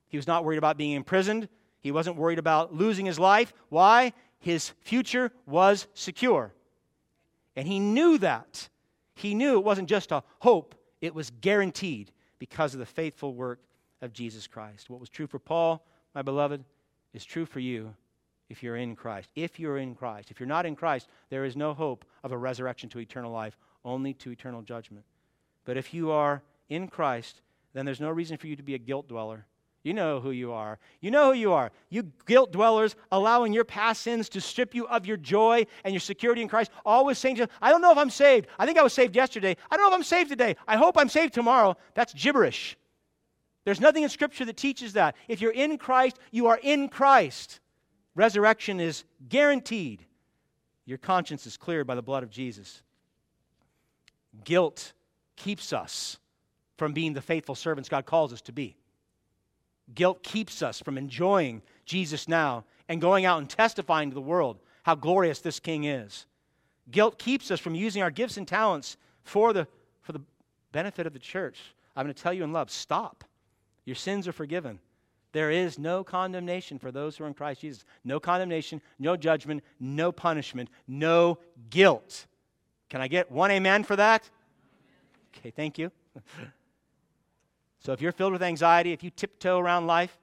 He 0.09 0.19
was 0.19 0.27
not 0.27 0.45
worried 0.45 0.59
about 0.59 0.77
being 0.77 0.93
imprisoned. 0.93 1.49
He 1.81 1.93
wasn't 1.93 2.17
worried 2.17 2.39
about 2.39 2.75
losing 2.75 3.07
his 3.07 3.19
life. 3.19 3.55
Why? 3.71 4.13
His 4.39 4.75
future 4.83 5.33
was 5.47 5.87
secure. 5.95 6.53
And 7.57 7.67
he 7.67 7.79
knew 7.79 8.19
that. 8.19 8.69
He 9.21 9.35
knew 9.35 9.59
it 9.59 9.65
wasn't 9.65 9.89
just 9.89 10.13
a 10.13 10.23
hope, 10.39 10.75
it 11.03 11.15
was 11.15 11.31
guaranteed 11.43 12.11
because 12.39 12.73
of 12.73 12.81
the 12.81 12.87
faithful 12.87 13.35
work 13.35 13.61
of 14.01 14.15
Jesus 14.15 14.47
Christ. 14.47 14.89
What 14.89 14.99
was 14.99 15.11
true 15.11 15.27
for 15.27 15.39
Paul, 15.39 15.85
my 16.15 16.23
beloved, 16.23 16.65
is 17.13 17.27
true 17.27 17.45
for 17.45 17.61
you 17.61 17.95
if 18.49 18.63
you're 18.63 18.77
in 18.77 18.97
Christ. 18.97 19.29
If 19.37 19.61
you're 19.61 19.77
in 19.77 19.95
Christ. 19.95 20.31
If 20.31 20.41
you're 20.41 20.47
not 20.47 20.65
in 20.65 20.75
Christ, 20.75 21.09
there 21.29 21.45
is 21.45 21.55
no 21.55 21.75
hope 21.75 22.07
of 22.25 22.33
a 22.33 22.39
resurrection 22.39 22.89
to 22.91 22.99
eternal 22.99 23.31
life, 23.31 23.59
only 23.85 24.15
to 24.15 24.31
eternal 24.31 24.63
judgment. 24.63 25.05
But 25.67 25.77
if 25.77 25.93
you 25.93 26.11
are 26.11 26.43
in 26.71 26.89
Christ, 26.89 27.43
then 27.75 27.85
there's 27.85 28.01
no 28.01 28.09
reason 28.09 28.39
for 28.39 28.47
you 28.47 28.57
to 28.57 28.63
be 28.63 28.75
a 28.75 28.79
guilt 28.79 29.07
dweller. 29.07 29.45
You 29.83 29.95
know 29.95 30.21
who 30.21 30.31
you 30.31 30.53
are. 30.53 30.79
You 31.01 31.11
know 31.11 31.33
who 31.33 31.39
you 31.39 31.53
are. 31.53 31.73
You 31.89 32.13
guilt 32.27 32.53
dwellers 32.53 32.97
allowing 33.11 33.55
your 33.55 33.65
past 33.65 34.03
sins 34.03 34.29
to 34.31 34.41
strip 34.41 34.75
you 34.75 34.87
of 34.87 35.07
your 35.07 35.17
joy 35.17 35.67
and 35.85 35.95
your 35.95 36.01
security 36.01 36.43
in 36.43 36.49
Christ. 36.49 36.71
Always 36.85 37.17
saying 37.17 37.37
to 37.37 37.49
I 37.63 37.71
don't 37.71 37.81
know 37.81 37.91
if 37.91 37.97
I'm 37.97 38.11
saved. 38.11 38.49
I 38.59 38.67
think 38.67 38.79
I 38.79 38.83
was 38.83 38.93
saved 38.93 39.17
yesterday. 39.17 39.57
I 39.71 39.77
don't 39.77 39.87
know 39.87 39.95
if 39.95 39.99
I'm 39.99 40.05
saved 40.05 40.29
today. 40.29 40.57
I 40.69 40.77
hope 40.77 40.99
I'm 40.99 41.09
saved 41.09 41.33
tomorrow. 41.33 41.77
That's 41.95 42.13
gibberish. 42.13 42.77
There's 43.65 43.81
nothing 43.81 44.03
in 44.03 44.11
Scripture 44.11 44.45
that 44.45 44.57
teaches 44.57 44.95
that. 44.95 45.17
If 45.29 45.41
you're 45.41 45.51
in 45.53 45.79
Christ, 45.79 46.19
you 46.31 46.49
are 46.49 46.61
in 46.63 46.89
Christ. 46.89 47.61
Resurrection 48.15 48.81
is 48.81 49.05
guaranteed. 49.29 50.05
Your 50.85 50.99
conscience 50.99 51.47
is 51.47 51.57
cleared 51.57 51.87
by 51.87 51.95
the 51.95 52.03
blood 52.03 52.23
of 52.23 52.31
Jesus. 52.31 52.83
Guilt 54.45 54.93
keeps 55.37 55.73
us 55.73 56.19
from 56.77 56.93
being 56.93 57.15
the 57.15 57.23
faithful 57.23 57.55
servants 57.55 57.89
God 57.89 58.05
calls 58.05 58.33
us 58.33 58.43
to 58.43 58.53
be. 58.53 58.77
Guilt 59.95 60.23
keeps 60.23 60.63
us 60.63 60.81
from 60.81 60.99
enjoying 60.99 61.63
Jesus 61.85 62.29
now 62.29 62.65
and 62.89 63.01
going 63.01 63.25
out 63.25 63.39
and 63.39 63.49
testifying 63.49 64.11
to 64.11 64.15
the 64.15 64.21
world 64.21 64.59
how 64.83 64.95
glorious 64.95 65.41
this 65.41 65.61
King 65.61 65.85
is. 65.85 66.27
Guilt 66.91 67.19
keeps 67.19 67.51
us 67.51 67.61
from 67.61 67.75
using 67.75 68.03
our 68.03 68.11
gifts 68.11 68.37
and 68.37 68.47
talents 68.49 68.97
for 69.23 69.53
the, 69.53 69.67
for 70.03 70.13
the 70.13 70.23
benefit 70.73 71.07
of 71.07 71.13
the 71.13 71.19
church, 71.19 71.59
I'm 71.97 72.05
going 72.05 72.15
to 72.15 72.23
tell 72.23 72.33
you 72.33 72.45
in 72.45 72.53
love 72.53 72.71
stop. 72.71 73.25
Your 73.85 73.97
sins 73.97 74.29
are 74.29 74.33
forgiven. 74.33 74.79
There 75.33 75.51
is 75.51 75.79
no 75.79 76.03
condemnation 76.03 76.79
for 76.79 76.91
those 76.91 77.17
who 77.17 77.25
are 77.25 77.29
in 77.29 77.35
Christ 77.35 77.61
Jesus. 77.61 77.85
No 78.05 78.19
condemnation, 78.19 78.81
no 78.99 79.17
judgment, 79.17 79.63
no 79.79 80.11
punishment, 80.11 80.69
no 80.89 81.39
guilt. 81.71 82.27
Can 82.89 83.01
I 83.01 83.09
get 83.09 83.31
one 83.31 83.51
amen 83.51 83.85
for 83.85 83.97
that? 83.97 84.29
Okay, 85.37 85.51
thank 85.51 85.79
you. 85.79 85.93
so 87.81 87.93
if 87.93 88.01
you're 88.01 88.13
filled 88.13 88.33
with 88.33 88.43
anxiety, 88.43 88.93
if 88.93 89.03
you 89.03 89.11
tiptoe 89.11 89.59
around 89.59 89.87
life, 89.87 90.17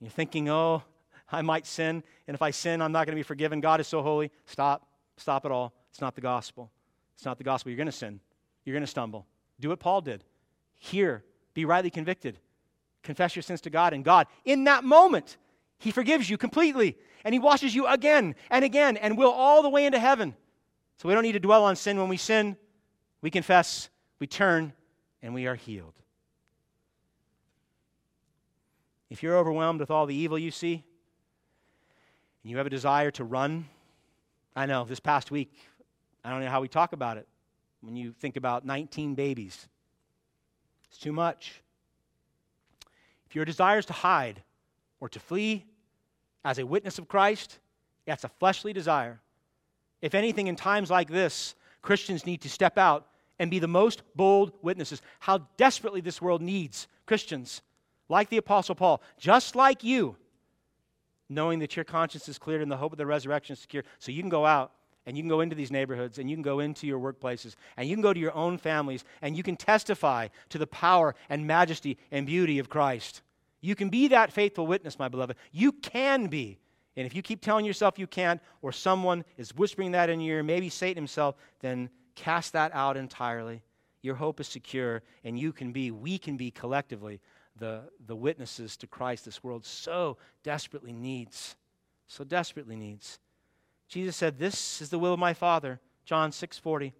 you're 0.00 0.10
thinking, 0.10 0.48
oh, 0.48 0.82
I 1.30 1.42
might 1.42 1.66
sin, 1.66 2.02
and 2.26 2.34
if 2.34 2.42
I 2.42 2.50
sin, 2.50 2.80
I'm 2.80 2.92
not 2.92 3.06
going 3.06 3.14
to 3.14 3.18
be 3.18 3.22
forgiven. 3.22 3.60
God 3.60 3.80
is 3.80 3.86
so 3.86 4.02
holy. 4.02 4.30
Stop. 4.46 4.86
Stop 5.16 5.44
it 5.44 5.52
all. 5.52 5.72
It's 5.90 6.00
not 6.00 6.14
the 6.14 6.20
gospel. 6.20 6.70
It's 7.14 7.24
not 7.24 7.38
the 7.38 7.44
gospel. 7.44 7.70
You're 7.70 7.76
going 7.76 7.86
to 7.86 7.92
sin. 7.92 8.20
You're 8.64 8.74
going 8.74 8.84
to 8.84 8.86
stumble. 8.86 9.26
Do 9.60 9.70
what 9.70 9.80
Paul 9.80 10.00
did. 10.00 10.24
Hear, 10.76 11.24
be 11.54 11.64
rightly 11.64 11.90
convicted. 11.90 12.38
Confess 13.02 13.34
your 13.34 13.42
sins 13.42 13.60
to 13.62 13.70
God, 13.70 13.92
and 13.92 14.04
God, 14.04 14.26
in 14.44 14.64
that 14.64 14.84
moment, 14.84 15.36
He 15.78 15.90
forgives 15.90 16.28
you 16.28 16.36
completely, 16.36 16.96
and 17.24 17.32
He 17.32 17.38
washes 17.38 17.74
you 17.74 17.86
again 17.86 18.34
and 18.50 18.64
again, 18.64 18.96
and 18.96 19.18
will 19.18 19.32
all 19.32 19.62
the 19.62 19.68
way 19.68 19.86
into 19.86 19.98
heaven. 19.98 20.34
So 20.98 21.08
we 21.08 21.14
don't 21.14 21.22
need 21.22 21.32
to 21.32 21.40
dwell 21.40 21.64
on 21.64 21.76
sin. 21.76 21.98
When 21.98 22.08
we 22.08 22.16
sin, 22.16 22.56
we 23.22 23.30
confess, 23.30 23.88
we 24.18 24.26
turn, 24.26 24.72
and 25.22 25.34
we 25.34 25.46
are 25.46 25.54
healed. 25.54 25.94
If 29.10 29.22
you're 29.22 29.36
overwhelmed 29.36 29.80
with 29.80 29.90
all 29.90 30.06
the 30.06 30.14
evil 30.14 30.38
you 30.38 30.50
see, 30.50 30.84
and 32.42 32.50
you 32.50 32.56
have 32.58 32.66
a 32.66 32.70
desire 32.70 33.10
to 33.12 33.24
run, 33.24 33.66
I 34.54 34.66
know 34.66 34.84
this 34.84 35.00
past 35.00 35.30
week, 35.30 35.52
I 36.24 36.30
don't 36.30 36.40
know 36.40 36.50
how 36.50 36.60
we 36.60 36.68
talk 36.68 36.92
about 36.92 37.16
it 37.16 37.26
when 37.80 37.96
you 37.96 38.12
think 38.12 38.36
about 38.36 38.66
19 38.66 39.14
babies. 39.14 39.66
It's 40.88 40.98
too 40.98 41.12
much. 41.12 41.62
If 43.26 43.34
your 43.34 43.44
desire 43.44 43.78
is 43.78 43.86
to 43.86 43.92
hide 43.92 44.42
or 45.00 45.08
to 45.08 45.20
flee 45.20 45.64
as 46.44 46.58
a 46.58 46.66
witness 46.66 46.98
of 46.98 47.08
Christ, 47.08 47.58
that's 48.06 48.24
a 48.24 48.30
fleshly 48.40 48.72
desire. 48.72 49.20
If 50.00 50.14
anything, 50.14 50.46
in 50.46 50.56
times 50.56 50.90
like 50.90 51.08
this, 51.08 51.54
Christians 51.82 52.26
need 52.26 52.40
to 52.42 52.48
step 52.48 52.78
out 52.78 53.06
and 53.38 53.50
be 53.50 53.58
the 53.58 53.68
most 53.68 54.02
bold 54.16 54.52
witnesses. 54.62 55.02
How 55.20 55.46
desperately 55.56 56.00
this 56.00 56.20
world 56.20 56.42
needs 56.42 56.88
Christians 57.06 57.62
like 58.08 58.28
the 58.28 58.36
Apostle 58.38 58.74
Paul, 58.74 59.02
just 59.18 59.54
like 59.54 59.84
you, 59.84 60.16
knowing 61.28 61.58
that 61.58 61.76
your 61.76 61.84
conscience 61.84 62.28
is 62.28 62.38
cleared 62.38 62.62
and 62.62 62.70
the 62.70 62.76
hope 62.76 62.92
of 62.92 62.98
the 62.98 63.06
resurrection 63.06 63.52
is 63.52 63.60
secure. 63.60 63.84
So 63.98 64.12
you 64.12 64.22
can 64.22 64.30
go 64.30 64.46
out 64.46 64.72
and 65.06 65.16
you 65.16 65.22
can 65.22 65.28
go 65.28 65.40
into 65.40 65.54
these 65.54 65.70
neighborhoods 65.70 66.18
and 66.18 66.28
you 66.28 66.36
can 66.36 66.42
go 66.42 66.60
into 66.60 66.86
your 66.86 66.98
workplaces 66.98 67.54
and 67.76 67.88
you 67.88 67.94
can 67.94 68.02
go 68.02 68.12
to 68.12 68.20
your 68.20 68.34
own 68.34 68.58
families 68.58 69.04
and 69.22 69.36
you 69.36 69.42
can 69.42 69.56
testify 69.56 70.28
to 70.48 70.58
the 70.58 70.66
power 70.66 71.14
and 71.28 71.46
majesty 71.46 71.98
and 72.10 72.26
beauty 72.26 72.58
of 72.58 72.68
Christ. 72.68 73.22
You 73.60 73.74
can 73.74 73.88
be 73.88 74.08
that 74.08 74.32
faithful 74.32 74.66
witness, 74.66 74.98
my 74.98 75.08
beloved. 75.08 75.36
You 75.52 75.72
can 75.72 76.28
be. 76.28 76.58
And 76.96 77.06
if 77.06 77.14
you 77.14 77.22
keep 77.22 77.40
telling 77.40 77.64
yourself 77.64 77.98
you 77.98 78.06
can't, 78.06 78.40
or 78.60 78.72
someone 78.72 79.24
is 79.36 79.54
whispering 79.54 79.92
that 79.92 80.10
in 80.10 80.20
your 80.20 80.38
ear, 80.38 80.42
maybe 80.42 80.68
Satan 80.68 80.96
himself, 80.96 81.36
then 81.60 81.90
cast 82.16 82.52
that 82.54 82.72
out 82.74 82.96
entirely. 82.96 83.62
Your 84.02 84.16
hope 84.16 84.40
is 84.40 84.48
secure, 84.48 85.02
and 85.22 85.38
you 85.38 85.52
can 85.52 85.72
be, 85.72 85.90
we 85.90 86.18
can 86.18 86.36
be 86.36 86.50
collectively 86.50 87.20
the, 87.58 87.82
the 88.06 88.16
witnesses 88.16 88.76
to 88.78 88.86
Christ 88.86 89.24
this 89.24 89.42
world 89.42 89.64
so 89.64 90.16
desperately 90.42 90.92
needs. 90.92 91.56
So 92.06 92.24
desperately 92.24 92.76
needs. 92.76 93.18
Jesus 93.88 94.16
said, 94.16 94.38
This 94.38 94.80
is 94.80 94.90
the 94.90 94.98
will 94.98 95.14
of 95.14 95.18
my 95.18 95.34
Father, 95.34 95.80
John 96.04 96.32
6 96.32 96.58
40, 96.58 96.92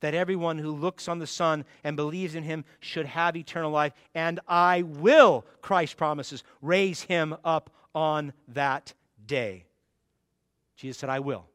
that 0.00 0.14
everyone 0.14 0.58
who 0.58 0.70
looks 0.70 1.08
on 1.08 1.18
the 1.18 1.26
Son 1.26 1.64
and 1.84 1.96
believes 1.96 2.34
in 2.34 2.42
him 2.42 2.64
should 2.80 3.06
have 3.06 3.36
eternal 3.36 3.70
life, 3.70 3.92
and 4.14 4.40
I 4.48 4.82
will, 4.82 5.44
Christ 5.60 5.96
promises, 5.96 6.42
raise 6.62 7.02
him 7.02 7.36
up 7.44 7.70
on 7.94 8.32
that 8.48 8.94
day. 9.26 9.64
Jesus 10.76 10.98
said, 10.98 11.10
I 11.10 11.20
will, 11.20 11.46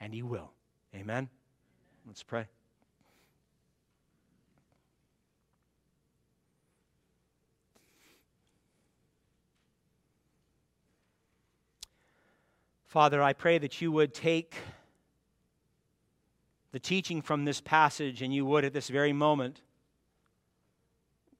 and 0.00 0.12
he 0.12 0.22
will. 0.22 0.50
Amen. 0.94 1.28
Let's 2.06 2.22
pray. 2.22 2.46
Father, 12.90 13.22
I 13.22 13.34
pray 13.34 13.56
that 13.56 13.80
you 13.80 13.92
would 13.92 14.12
take 14.12 14.56
the 16.72 16.80
teaching 16.80 17.22
from 17.22 17.44
this 17.44 17.60
passage 17.60 18.20
and 18.20 18.34
you 18.34 18.44
would 18.44 18.64
at 18.64 18.72
this 18.72 18.88
very 18.88 19.12
moment 19.12 19.60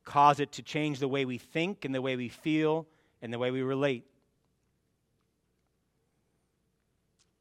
cause 0.04 0.38
it 0.38 0.52
to 0.52 0.62
change 0.62 1.00
the 1.00 1.08
way 1.08 1.24
we 1.24 1.38
think 1.38 1.84
and 1.84 1.92
the 1.92 2.00
way 2.00 2.14
we 2.14 2.28
feel 2.28 2.86
and 3.20 3.32
the 3.32 3.38
way 3.40 3.50
we 3.50 3.62
relate. 3.62 4.04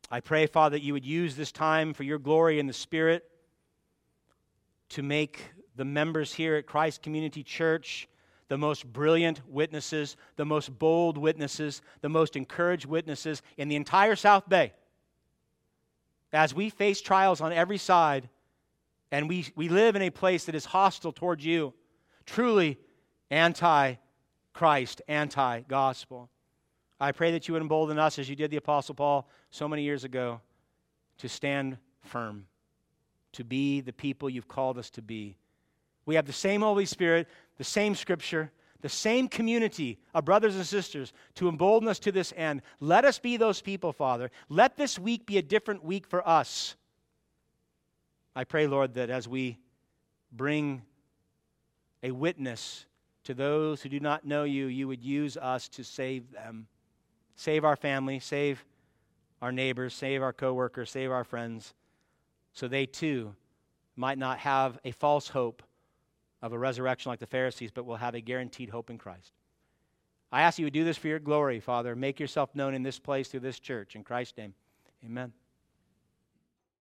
I 0.10 0.22
pray, 0.22 0.47
Father, 0.47 0.76
that 0.76 0.84
you 0.84 0.93
would 0.93 1.05
use 1.05 1.36
this 1.36 1.51
time 1.51 1.93
for 1.93 2.01
your 2.01 2.18
glory 2.18 2.57
in 2.57 2.66
the 2.66 2.74
Spirit 2.74 3.30
to 4.89 5.03
make 5.03 5.51
the 5.76 5.86
members 5.86 6.34
here 6.34 6.55
at 6.55 6.66
Christ 6.66 7.03
Community 7.03 7.43
Church 7.43 8.07
the 8.50 8.58
most 8.58 8.91
brilliant 8.91 9.41
witnesses, 9.47 10.18
the 10.36 10.45
most 10.45 10.78
bold 10.78 11.18
witnesses, 11.18 11.82
the 12.02 12.10
most 12.10 12.36
encouraged 12.36 12.86
witnesses 12.86 13.41
in 13.58 13.70
the 13.70 13.76
entire 13.76 14.16
South 14.16 14.50
Bay. 14.50 14.74
As 16.34 16.54
we 16.54 16.70
face 16.70 17.00
trials 17.00 17.41
on 17.41 17.54
every 17.54 17.78
side, 17.78 18.28
and 19.12 19.30
we, 19.30 19.47
we 19.56 19.70
live 19.70 19.95
in 19.95 20.02
a 20.02 20.10
place 20.10 20.45
that 20.45 20.56
is 20.56 20.66
hostile 20.66 21.12
towards 21.12 21.45
you, 21.45 21.74
truly 22.26 22.78
anti 23.32 23.95
Christ, 24.54 25.02
anti 25.08 25.62
gospel. 25.62 26.30
I 27.00 27.12
pray 27.12 27.32
that 27.32 27.47
you 27.47 27.54
would 27.54 27.62
embolden 27.62 27.97
us, 27.97 28.20
as 28.20 28.30
you 28.30 28.36
did 28.36 28.52
the 28.52 28.58
Apostle 28.58 28.95
Paul 28.95 29.30
so 29.52 29.68
many 29.68 29.84
years 29.84 30.04
ago, 30.04 30.41
to 31.20 31.30
stand 31.30 31.78
firm, 32.02 32.45
to 33.34 33.43
be 33.43 33.80
the 33.82 33.93
people 33.93 34.30
you've 34.30 34.47
called 34.47 34.78
us 34.78 34.89
to 34.91 35.02
be. 35.02 35.38
We 36.06 36.16
have 36.16 36.26
the 36.26 36.34
same 36.34 36.62
Holy 36.62 36.86
Spirit, 36.86 37.28
the 37.60 37.64
same 37.66 37.93
scripture, 37.93 38.51
the 38.82 38.89
same 38.89 39.28
community 39.28 39.99
of 40.16 40.26
brothers 40.26 40.55
and 40.55 40.66
sisters 40.66 41.14
to 41.36 41.49
embolden 41.49 41.89
us 41.89 41.99
to 41.99 42.12
this 42.12 42.34
end. 42.36 42.62
Let 42.80 43.03
us 43.05 43.20
be 43.20 43.38
those 43.38 43.62
people, 43.62 43.91
Father. 43.91 44.32
Let 44.47 44.78
this 44.78 44.97
week 44.97 45.28
be 45.28 45.38
a 45.38 45.41
different 45.43 45.84
week 45.84 46.07
for 46.07 46.28
us. 46.28 46.76
I 48.34 48.45
pray, 48.45 48.66
Lord, 48.66 48.93
that 48.93 49.10
as 49.10 49.28
we 49.28 49.60
bring 50.32 50.84
a 52.01 52.12
witness 52.12 52.86
to 53.26 53.34
those 53.34 53.82
who 53.82 53.89
do 53.89 53.99
not 53.99 54.26
know 54.26 54.45
you, 54.45 54.68
you 54.68 54.88
would 54.88 55.03
use 55.03 55.36
us 55.36 55.68
to 55.70 55.84
save 55.84 56.32
them. 56.32 56.68
Save 57.36 57.66
our 57.66 57.76
family, 57.76 58.20
save 58.20 58.64
our 59.41 59.51
neighbors, 59.51 59.93
save 59.93 60.22
our 60.22 60.34
coworkers, 60.34 60.91
save 60.91 61.12
our 61.12 61.26
friends, 61.26 61.74
so 62.53 62.68
they 62.68 62.86
too 62.86 63.36
might 63.97 64.18
not 64.18 64.39
have 64.39 64.80
a 64.86 64.91
false 64.91 65.28
hope 65.28 65.62
of 66.41 66.53
a 66.53 66.59
resurrection 66.59 67.09
like 67.09 67.19
the 67.19 67.25
Pharisees, 67.25 67.71
but 67.71 67.85
will 67.85 67.97
have 67.97 68.15
a 68.15 68.21
guaranteed 68.21 68.69
hope 68.69 68.89
in 68.89 68.97
Christ. 68.97 69.33
I 70.31 70.43
ask 70.43 70.59
you 70.59 70.65
to 70.65 70.71
do 70.71 70.83
this 70.83 70.97
for 70.97 71.07
your 71.07 71.19
glory, 71.19 71.59
Father. 71.59 71.95
Make 71.95 72.19
yourself 72.19 72.53
known 72.53 72.73
in 72.73 72.83
this 72.83 72.99
place 72.99 73.29
through 73.29 73.39
this 73.41 73.59
church. 73.59 73.95
In 73.95 74.03
Christ's 74.03 74.37
name, 74.37 74.53
amen. 75.03 75.33